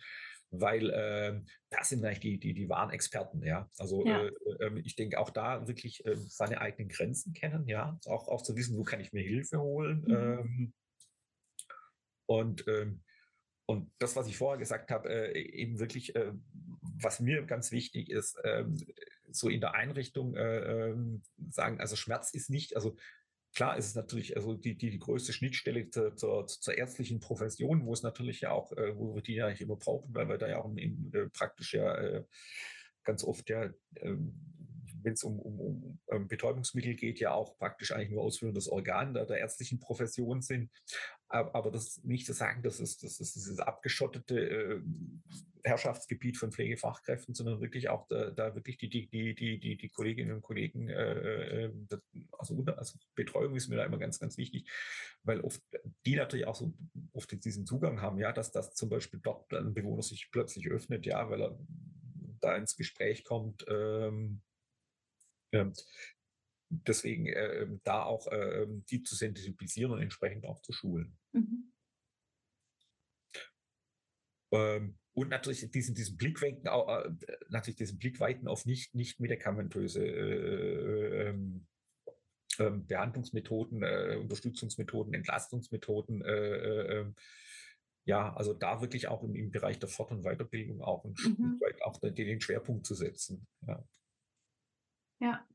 weil 0.52 0.90
äh, 0.90 1.40
das 1.70 1.88
sind 1.88 2.04
eigentlich 2.04 2.20
die, 2.20 2.38
die, 2.38 2.54
die 2.54 2.68
wahren 2.68 2.90
Experten, 2.90 3.42
ja. 3.42 3.68
Also 3.78 4.04
ja. 4.06 4.22
Äh, 4.22 4.30
äh, 4.60 4.80
ich 4.84 4.94
denke 4.96 5.18
auch 5.18 5.30
da 5.30 5.66
wirklich 5.66 6.04
äh, 6.04 6.16
seine 6.16 6.60
eigenen 6.60 6.88
Grenzen 6.88 7.32
kennen, 7.32 7.66
ja, 7.66 7.98
auch, 8.06 8.28
auch 8.28 8.42
zu 8.42 8.54
wissen, 8.54 8.76
wo 8.76 8.82
kann 8.82 9.00
ich 9.00 9.12
mir 9.12 9.22
Hilfe 9.22 9.60
holen. 9.60 10.04
Mhm. 10.06 10.14
Ähm, 10.14 10.72
und, 12.26 12.68
ähm, 12.68 13.02
und 13.66 13.90
das, 13.98 14.14
was 14.14 14.28
ich 14.28 14.36
vorher 14.36 14.58
gesagt 14.58 14.90
habe, 14.90 15.08
äh, 15.08 15.40
eben 15.40 15.78
wirklich, 15.78 16.14
äh, 16.14 16.32
was 16.82 17.20
mir 17.20 17.42
ganz 17.44 17.72
wichtig 17.72 18.10
ist, 18.10 18.38
ähm, 18.44 18.78
so 19.30 19.48
in 19.48 19.60
der 19.60 19.74
Einrichtung 19.74 20.34
äh, 20.34 20.90
ähm, 20.90 21.22
sagen, 21.50 21.80
also 21.80 21.96
Schmerz 21.96 22.34
ist 22.34 22.50
nicht, 22.50 22.76
also 22.76 22.96
Klar 23.54 23.76
ist 23.76 23.86
es 23.86 23.94
natürlich 23.94 24.36
also 24.36 24.54
die, 24.54 24.76
die, 24.76 24.90
die 24.90 24.98
größte 24.98 25.32
Schnittstelle 25.32 25.90
zur, 25.90 26.16
zur, 26.16 26.46
zur 26.46 26.76
ärztlichen 26.76 27.20
Profession, 27.20 27.84
wo 27.84 27.92
es 27.92 28.02
natürlich 28.02 28.40
ja 28.40 28.50
auch, 28.50 28.72
äh, 28.72 28.96
wo 28.96 29.14
wir 29.14 29.22
die 29.22 29.34
ja 29.34 29.50
nicht 29.50 29.60
immer 29.60 29.76
brauchen, 29.76 30.14
weil 30.14 30.28
wir 30.28 30.38
da 30.38 30.48
ja 30.48 30.58
auch 30.58 30.74
in, 30.74 31.12
äh, 31.12 31.28
praktisch 31.28 31.74
ja 31.74 31.94
äh, 31.96 32.24
ganz 33.04 33.24
oft 33.24 33.50
ja, 33.50 33.70
ähm, 33.96 34.34
wenn 35.02 35.12
es 35.14 35.24
um, 35.24 35.38
um, 35.38 35.98
um 36.06 36.28
Betäubungsmittel 36.28 36.94
geht, 36.94 37.20
ja 37.20 37.32
auch 37.32 37.58
praktisch 37.58 37.92
eigentlich 37.92 38.10
nur 38.10 38.22
ausführendes 38.22 38.68
Organ 38.68 39.14
der, 39.14 39.26
der 39.26 39.38
ärztlichen 39.38 39.80
Profession 39.80 40.42
sind. 40.42 40.70
Aber, 41.32 41.70
das 41.70 42.04
nicht 42.04 42.26
zu 42.26 42.34
sagen, 42.34 42.62
das 42.62 42.78
ist, 42.78 43.02
das 43.02 43.18
ist 43.18 43.34
dieses 43.34 43.58
abgeschottete 43.58 44.38
äh, 44.38 44.80
Herrschaftsgebiet 45.64 46.36
von 46.36 46.52
Pflegefachkräften, 46.52 47.34
sondern 47.34 47.60
wirklich 47.62 47.88
auch 47.88 48.06
da, 48.08 48.30
da 48.30 48.54
wirklich 48.54 48.76
die, 48.76 48.90
die, 48.90 49.08
die, 49.08 49.34
die, 49.34 49.76
die, 49.76 49.88
Kolleginnen 49.88 50.34
und 50.34 50.42
Kollegen, 50.42 50.90
äh, 50.90 51.64
äh 51.64 51.72
also, 52.32 52.62
also 52.76 52.98
Betreuung 53.14 53.56
ist 53.56 53.68
mir 53.68 53.76
da 53.76 53.84
immer 53.84 53.98
ganz, 53.98 54.20
ganz 54.20 54.36
wichtig, 54.36 54.70
weil 55.22 55.40
oft 55.40 55.62
die 56.04 56.16
natürlich 56.16 56.46
auch 56.46 56.54
so 56.54 56.74
oft 57.12 57.32
diesen 57.44 57.64
Zugang 57.64 58.02
haben, 58.02 58.18
ja, 58.18 58.32
dass 58.32 58.52
das 58.52 58.74
zum 58.74 58.90
Beispiel 58.90 59.20
dort 59.22 59.52
ein 59.54 59.72
Bewohner 59.72 60.02
sich 60.02 60.30
plötzlich 60.30 60.68
öffnet, 60.68 61.06
ja, 61.06 61.30
weil 61.30 61.40
er 61.40 61.58
da 62.40 62.56
ins 62.56 62.76
Gespräch 62.76 63.24
kommt. 63.24 63.64
Ähm, 63.68 64.42
ähm, 65.52 65.72
deswegen 66.68 67.26
äh, 67.26 67.66
da 67.84 68.02
auch 68.04 68.26
äh, 68.26 68.66
die 68.90 69.02
zu 69.02 69.14
sensibilisieren 69.14 69.92
und 69.92 70.02
entsprechend 70.02 70.46
auch 70.46 70.60
zu 70.60 70.72
schulen. 70.72 71.16
Mhm. 71.32 71.72
Ähm, 74.52 74.98
und 75.14 75.28
natürlich 75.28 75.70
diesen, 75.70 75.94
diesen 75.94 76.16
Blickweiten, 76.16 76.66
äh, 76.66 77.36
natürlich 77.48 77.76
diesen 77.76 77.98
Blickweiten 77.98 78.48
auf 78.48 78.64
nicht, 78.64 78.94
nicht 78.94 79.20
medikamentöse 79.20 80.04
äh, 80.04 81.28
ähm, 81.28 81.66
ähm, 82.58 82.86
Behandlungsmethoden, 82.86 83.82
äh, 83.82 84.16
Unterstützungsmethoden, 84.20 85.14
Entlastungsmethoden, 85.14 86.22
äh, 86.22 86.98
ähm, 86.98 87.14
ja, 88.04 88.34
also 88.34 88.52
da 88.52 88.80
wirklich 88.80 89.08
auch 89.08 89.22
im, 89.22 89.34
im 89.34 89.50
Bereich 89.50 89.78
der 89.78 89.88
Fort- 89.88 90.10
und 90.10 90.22
Weiterbildung 90.22 90.82
auch, 90.82 91.04
ein 91.04 91.14
mhm. 91.24 91.60
auch 91.82 91.98
den, 92.00 92.14
den 92.14 92.40
Schwerpunkt 92.40 92.86
zu 92.86 92.94
setzen. 92.94 93.46
Ja. 93.66 93.84
ja. 95.20 95.46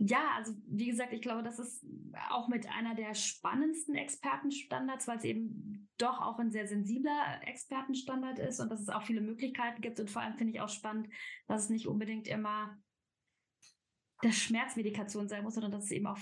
Ja, 0.00 0.30
also 0.36 0.52
wie 0.68 0.86
gesagt, 0.86 1.12
ich 1.12 1.20
glaube, 1.20 1.42
das 1.42 1.58
ist 1.58 1.84
auch 2.30 2.46
mit 2.46 2.68
einer 2.68 2.94
der 2.94 3.14
spannendsten 3.14 3.96
Expertenstandards, 3.96 5.08
weil 5.08 5.18
es 5.18 5.24
eben 5.24 5.88
doch 5.98 6.20
auch 6.20 6.38
ein 6.38 6.52
sehr 6.52 6.68
sensibler 6.68 7.40
Expertenstandard 7.44 8.38
ist 8.38 8.60
und 8.60 8.70
dass 8.70 8.80
es 8.80 8.90
auch 8.90 9.02
viele 9.02 9.20
Möglichkeiten 9.20 9.80
gibt. 9.80 9.98
Und 9.98 10.08
vor 10.08 10.22
allem 10.22 10.36
finde 10.36 10.52
ich 10.52 10.60
auch 10.60 10.68
spannend, 10.68 11.08
dass 11.48 11.64
es 11.64 11.70
nicht 11.70 11.88
unbedingt 11.88 12.28
immer 12.28 12.78
das 14.22 14.36
Schmerzmedikation 14.36 15.28
sein 15.28 15.44
muss, 15.44 15.54
sondern 15.54 15.70
dass 15.70 15.84
es 15.84 15.90
eben 15.92 16.06
auch 16.06 16.18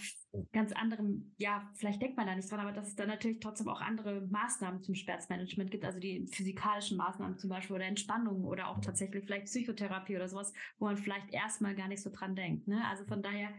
ganz 0.52 0.72
anderem, 0.72 1.34
ja, 1.38 1.70
vielleicht 1.76 2.02
denkt 2.02 2.16
man 2.16 2.26
da 2.26 2.34
nicht 2.34 2.50
dran, 2.50 2.60
aber 2.60 2.72
dass 2.72 2.88
es 2.88 2.94
dann 2.94 3.08
natürlich 3.08 3.40
trotzdem 3.40 3.68
auch 3.68 3.80
andere 3.80 4.26
Maßnahmen 4.30 4.82
zum 4.82 4.94
Schmerzmanagement 4.94 5.70
gibt, 5.70 5.84
also 5.84 5.98
die 5.98 6.26
physikalischen 6.26 6.98
Maßnahmen 6.98 7.38
zum 7.38 7.48
Beispiel 7.48 7.76
oder 7.76 7.86
Entspannung 7.86 8.44
oder 8.44 8.68
auch 8.68 8.80
tatsächlich 8.80 9.24
vielleicht 9.24 9.46
Psychotherapie 9.46 10.16
oder 10.16 10.28
sowas, 10.28 10.52
wo 10.78 10.84
man 10.84 10.98
vielleicht 10.98 11.32
erstmal 11.32 11.74
gar 11.74 11.88
nicht 11.88 12.02
so 12.02 12.10
dran 12.10 12.36
denkt. 12.36 12.68
Ne? 12.68 12.86
Also 12.86 13.04
von 13.06 13.22
daher, 13.22 13.50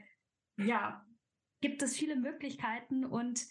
ja, 0.57 1.03
gibt 1.61 1.81
es 1.81 1.95
viele 1.95 2.15
Möglichkeiten 2.15 3.05
und 3.05 3.43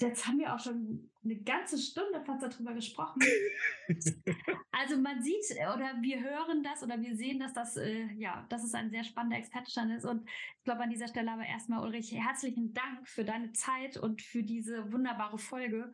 Jetzt 0.00 0.26
haben 0.26 0.38
wir 0.38 0.54
auch 0.54 0.60
schon 0.60 1.10
eine 1.24 1.36
ganze 1.42 1.76
Stunde 1.76 2.22
fast 2.24 2.42
darüber 2.42 2.72
gesprochen. 2.72 3.20
also 4.70 4.96
man 4.96 5.22
sieht 5.22 5.50
oder 5.52 5.96
wir 6.00 6.22
hören 6.22 6.62
das 6.62 6.84
oder 6.84 7.00
wir 7.00 7.16
sehen, 7.16 7.40
dass 7.40 7.52
das, 7.52 7.76
äh, 7.76 8.06
ja, 8.14 8.46
dass 8.48 8.62
es 8.62 8.74
ein 8.74 8.90
sehr 8.90 9.02
spannender 9.02 9.38
Expertenstand 9.38 9.92
ist. 9.92 10.04
Und 10.04 10.28
ich 10.58 10.64
glaube 10.64 10.82
an 10.82 10.90
dieser 10.90 11.08
Stelle 11.08 11.32
aber 11.32 11.44
erstmal, 11.44 11.82
Ulrich, 11.84 12.12
herzlichen 12.12 12.72
Dank 12.74 13.08
für 13.08 13.24
deine 13.24 13.52
Zeit 13.52 13.96
und 13.96 14.22
für 14.22 14.44
diese 14.44 14.92
wunderbare 14.92 15.38
Folge. 15.38 15.92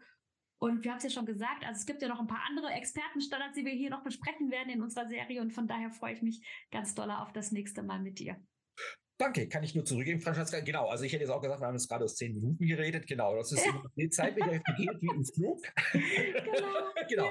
Und 0.59 0.85
wir 0.85 0.91
haben 0.91 0.99
es 0.99 1.05
ja 1.05 1.11
schon 1.11 1.27
gesagt, 1.27 1.65
also 1.67 1.79
es 1.79 1.87
gibt 1.87 2.03
ja 2.03 2.09
noch 2.09 2.21
ein 2.21 2.27
paar 2.27 2.45
andere 2.49 2.69
Expertenstandards, 2.69 3.55
die 3.55 3.65
wir 3.65 3.73
hier 3.73 3.91
noch 3.91 4.03
besprechen 4.03 4.51
werden 4.51 4.71
in 4.71 4.83
unserer 4.83 5.09
Serie. 5.09 5.41
Und 5.41 5.53
von 5.53 5.67
daher 5.67 5.91
freue 5.91 6.15
ich 6.15 6.23
mich 6.23 6.47
ganz 6.71 6.95
doll 6.95 7.11
auf 7.11 7.33
das 7.33 7.53
nächste 7.53 7.83
Mal 7.83 8.01
mit 8.01 8.19
dir. 8.19 8.37
Danke, 9.17 9.49
kann 9.49 9.63
ich 9.63 9.75
nur 9.75 9.85
zurückgeben, 9.85 10.21
Francesca. 10.21 10.59
Genau, 10.61 10.89
also 10.89 11.05
ich 11.05 11.13
hätte 11.13 11.23
jetzt 11.23 11.31
auch 11.31 11.41
gesagt, 11.41 11.61
wir 11.61 11.67
haben 11.67 11.75
jetzt 11.75 11.89
gerade 11.89 12.05
aus 12.05 12.17
zehn 12.17 12.35
Minuten 12.35 12.67
geredet. 12.67 13.07
Genau, 13.07 13.37
das 13.37 13.53
ist 13.53 13.65
die 13.97 14.11
Zeit, 14.11 14.37
der 14.37 14.59
geht 14.77 15.01
wie 15.01 15.15
im 15.15 15.25
Flug. 15.25 15.63
Genau. 15.93 16.03
genau. 17.09 17.25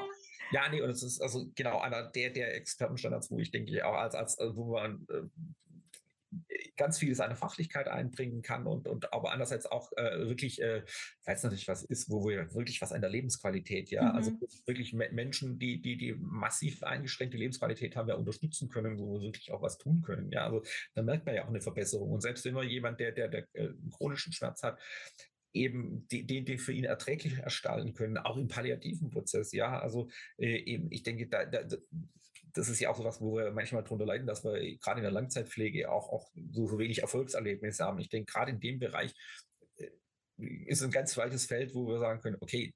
Ja. 0.51 0.63
ja. 0.63 0.69
nee, 0.69 0.81
und 0.81 0.87
das 0.87 1.03
ist 1.03 1.21
also 1.21 1.45
genau 1.55 1.79
einer 1.79 2.09
der, 2.09 2.29
der 2.29 2.55
Expertenstandards, 2.55 3.29
wo 3.31 3.39
ich 3.39 3.51
denke, 3.51 3.85
auch 3.85 3.95
als, 3.95 4.15
als 4.15 4.37
wo 4.39 4.71
man 4.71 5.05
äh, 5.09 5.23
ganz 6.75 6.97
viel 6.97 7.13
seine 7.15 7.35
Fachlichkeit 7.35 7.87
einbringen 7.87 8.41
kann 8.41 8.65
und, 8.65 8.87
und 8.87 9.13
aber 9.13 9.31
andererseits 9.31 9.65
auch 9.65 9.91
äh, 9.95 10.19
wirklich, 10.27 10.61
äh, 10.61 10.83
weil 11.25 11.35
es 11.35 11.43
natürlich 11.43 11.67
was 11.67 11.83
ist, 11.83 12.09
wo 12.09 12.27
wir 12.27 12.53
wirklich 12.53 12.81
was 12.81 12.91
an 12.91 13.01
der 13.01 13.09
Lebensqualität, 13.09 13.91
ja, 13.91 14.11
also 14.11 14.31
mhm. 14.31 14.39
also 14.41 14.57
wirklich 14.65 14.93
Menschen, 14.93 15.59
die, 15.59 15.81
die, 15.81 15.97
die 15.97 16.13
massiv 16.13 16.83
eingeschränkte 16.83 17.37
Lebensqualität 17.37 17.95
haben, 17.95 18.09
ja 18.09 18.15
unterstützen 18.15 18.69
können, 18.69 18.97
wo 18.99 19.13
wir 19.13 19.21
wirklich 19.21 19.51
auch 19.51 19.61
was 19.61 19.77
tun 19.77 20.01
können, 20.01 20.31
ja, 20.31 20.45
also 20.45 20.63
da 20.95 21.03
merkt 21.03 21.25
man 21.25 21.35
ja 21.35 21.43
auch 21.43 21.49
eine 21.49 21.61
Verbesserung. 21.61 22.11
Und 22.11 22.21
selbst 22.21 22.45
wenn 22.45 22.53
man 22.53 22.67
jemand, 22.67 22.99
der, 22.99 23.11
der, 23.11 23.27
der 23.27 23.47
äh, 23.53 23.69
chronischen 23.91 24.33
Schmerz 24.33 24.63
hat, 24.63 24.79
eben 25.53 26.07
den, 26.07 26.45
den 26.45 26.57
für 26.57 26.73
ihn 26.73 26.83
erträglich 26.83 27.37
erstalten 27.37 27.93
können, 27.93 28.17
auch 28.17 28.37
im 28.37 28.47
palliativen 28.47 29.09
Prozess, 29.09 29.51
ja, 29.51 29.79
also 29.79 30.09
äh, 30.37 30.57
eben, 30.57 30.91
ich 30.91 31.03
denke, 31.03 31.27
da, 31.27 31.45
da, 31.45 31.63
das 32.53 32.69
ist 32.69 32.79
ja 32.79 32.89
auch 32.89 32.97
so 32.97 33.03
was, 33.03 33.19
wo 33.19 33.35
wir 33.37 33.51
manchmal 33.51 33.83
darunter 33.83 34.05
leiden, 34.05 34.27
dass 34.27 34.43
wir 34.43 34.77
gerade 34.77 34.99
in 34.99 35.03
der 35.03 35.11
Langzeitpflege 35.11 35.91
auch, 35.91 36.09
auch 36.09 36.31
so, 36.51 36.67
so 36.67 36.79
wenig 36.79 36.99
Erfolgserlebnisse 36.99 37.83
haben. 37.83 37.99
Ich 37.99 38.09
denke, 38.09 38.31
gerade 38.31 38.51
in 38.51 38.59
dem 38.59 38.79
Bereich 38.79 39.13
äh, 39.77 39.89
ist 40.37 40.83
ein 40.83 40.91
ganz 40.91 41.17
weites 41.17 41.45
Feld, 41.45 41.73
wo 41.73 41.87
wir 41.87 41.99
sagen 41.99 42.21
können, 42.21 42.37
okay, 42.39 42.73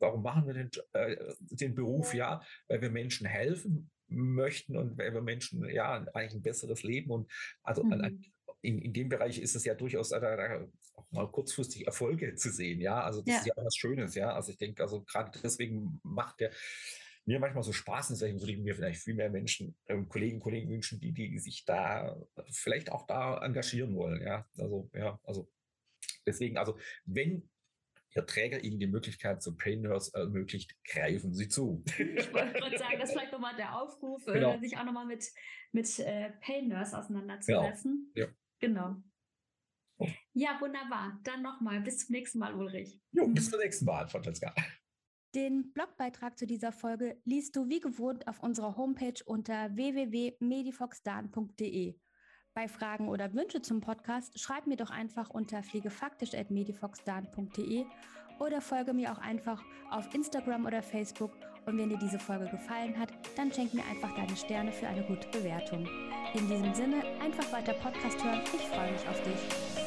warum 0.00 0.22
machen 0.22 0.46
wir 0.46 0.54
den, 0.54 0.70
äh, 0.92 1.16
den 1.38 1.74
Beruf? 1.74 2.14
Ja, 2.14 2.42
weil 2.68 2.82
wir 2.82 2.90
Menschen 2.90 3.26
helfen 3.26 3.90
möchten 4.08 4.76
und 4.76 4.98
weil 4.98 5.12
wir 5.12 5.22
Menschen 5.22 5.68
ja 5.68 6.04
eigentlich 6.14 6.34
ein 6.34 6.42
besseres 6.42 6.82
Leben 6.82 7.10
und 7.10 7.30
also 7.62 7.84
mhm. 7.84 8.24
in, 8.62 8.78
in 8.78 8.92
dem 8.92 9.08
Bereich 9.08 9.38
ist 9.38 9.54
es 9.54 9.64
ja 9.64 9.74
durchaus 9.74 10.12
äh, 10.12 10.66
auch 10.94 11.10
mal 11.10 11.30
kurzfristig 11.30 11.86
Erfolge 11.86 12.34
zu 12.34 12.50
sehen. 12.50 12.80
Ja, 12.80 13.02
also 13.02 13.22
das 13.22 13.34
ja. 13.34 13.40
ist 13.40 13.46
ja 13.46 13.52
auch 13.56 13.64
was 13.64 13.76
Schönes. 13.76 14.14
Ja, 14.14 14.32
also 14.32 14.52
ich 14.52 14.58
denke, 14.58 14.82
also 14.82 15.02
gerade 15.02 15.38
deswegen 15.42 16.00
macht 16.02 16.40
der 16.40 16.52
mir 17.28 17.38
manchmal 17.38 17.62
so 17.62 17.72
Spaß, 17.72 18.08
deswegen 18.08 18.40
würde 18.40 18.52
ich 18.52 18.58
mir 18.58 18.74
vielleicht 18.74 19.02
viel 19.02 19.14
mehr 19.14 19.28
Menschen, 19.28 19.76
ähm, 19.86 20.08
Kollegen, 20.08 20.40
Kollegen 20.40 20.70
wünschen, 20.70 20.98
die, 20.98 21.12
die 21.12 21.38
sich 21.38 21.66
da 21.66 22.18
vielleicht 22.50 22.90
auch 22.90 23.06
da 23.06 23.44
engagieren 23.44 23.94
wollen. 23.94 24.22
Ja, 24.22 24.48
also, 24.56 24.90
ja, 24.94 25.20
also 25.24 25.46
deswegen, 26.26 26.56
also 26.56 26.78
wenn 27.04 27.48
Ihr 28.14 28.24
Träger 28.24 28.64
Ihnen 28.64 28.80
die 28.80 28.86
Möglichkeit 28.86 29.42
zu 29.42 29.54
Pain 29.54 29.82
Nurse 29.82 30.10
ermöglicht, 30.14 30.74
greifen 30.82 31.34
Sie 31.34 31.48
zu. 31.48 31.84
Ich 31.86 32.32
wollte 32.32 32.52
gerade 32.58 32.78
sagen, 32.78 32.98
das 32.98 33.10
ist 33.10 33.12
vielleicht 33.12 33.32
nochmal 33.32 33.54
der 33.56 33.78
Aufruf, 33.78 34.26
äh, 34.26 34.32
genau. 34.32 34.58
sich 34.58 34.78
auch 34.78 34.84
nochmal 34.84 35.06
mit, 35.06 35.24
mit 35.72 35.98
äh, 35.98 36.30
Pain 36.40 36.68
Nurse 36.68 36.98
auseinanderzusetzen. 36.98 38.10
Genau. 38.14 38.26
Ja. 38.26 38.34
genau. 38.58 38.96
Oh. 39.98 40.08
Ja, 40.32 40.58
wunderbar. 40.60 41.20
Dann 41.24 41.42
nochmal. 41.42 41.82
Bis 41.82 42.06
zum 42.06 42.14
nächsten 42.14 42.38
Mal, 42.38 42.54
Ulrich. 42.54 42.98
Jo, 43.12 43.28
bis 43.28 43.50
zum 43.50 43.60
nächsten 43.60 43.84
Mal, 43.84 44.08
Francesca. 44.08 44.54
Den 45.34 45.72
Blogbeitrag 45.72 46.38
zu 46.38 46.46
dieser 46.46 46.70
Folge 46.72 47.20
liest 47.24 47.54
du 47.54 47.68
wie 47.68 47.80
gewohnt 47.80 48.26
auf 48.28 48.42
unserer 48.42 48.78
Homepage 48.78 49.22
unter 49.26 49.76
www.medifoxdan.de. 49.76 51.96
Bei 52.54 52.66
Fragen 52.66 53.08
oder 53.08 53.34
Wünsche 53.34 53.60
zum 53.60 53.80
Podcast 53.80 54.40
schreib 54.40 54.66
mir 54.66 54.76
doch 54.76 54.88
einfach 54.90 55.28
unter 55.30 55.62
pflegefaktisch.medifoxdan.de 55.62 57.84
oder 58.40 58.60
folge 58.60 58.92
mir 58.94 59.12
auch 59.12 59.18
einfach 59.18 59.62
auf 59.90 60.12
Instagram 60.14 60.66
oder 60.66 60.82
Facebook. 60.82 61.32
Und 61.66 61.76
wenn 61.76 61.90
dir 61.90 61.98
diese 61.98 62.18
Folge 62.18 62.48
gefallen 62.48 62.98
hat, 62.98 63.12
dann 63.36 63.52
schenk 63.52 63.74
mir 63.74 63.84
einfach 63.84 64.16
deine 64.16 64.34
Sterne 64.34 64.72
für 64.72 64.88
eine 64.88 65.04
gute 65.04 65.28
Bewertung. 65.28 65.86
In 66.34 66.48
diesem 66.48 66.74
Sinne, 66.74 67.04
einfach 67.20 67.52
weiter 67.52 67.74
Podcast 67.74 68.24
hören. 68.24 68.40
Ich 68.54 68.66
freue 68.68 68.92
mich 68.92 69.06
auf 69.06 69.22
dich. 69.22 69.77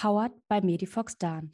Powered 0.00 0.32
by 0.48 0.60
Medifox 0.60 1.14
Dan. 1.18 1.48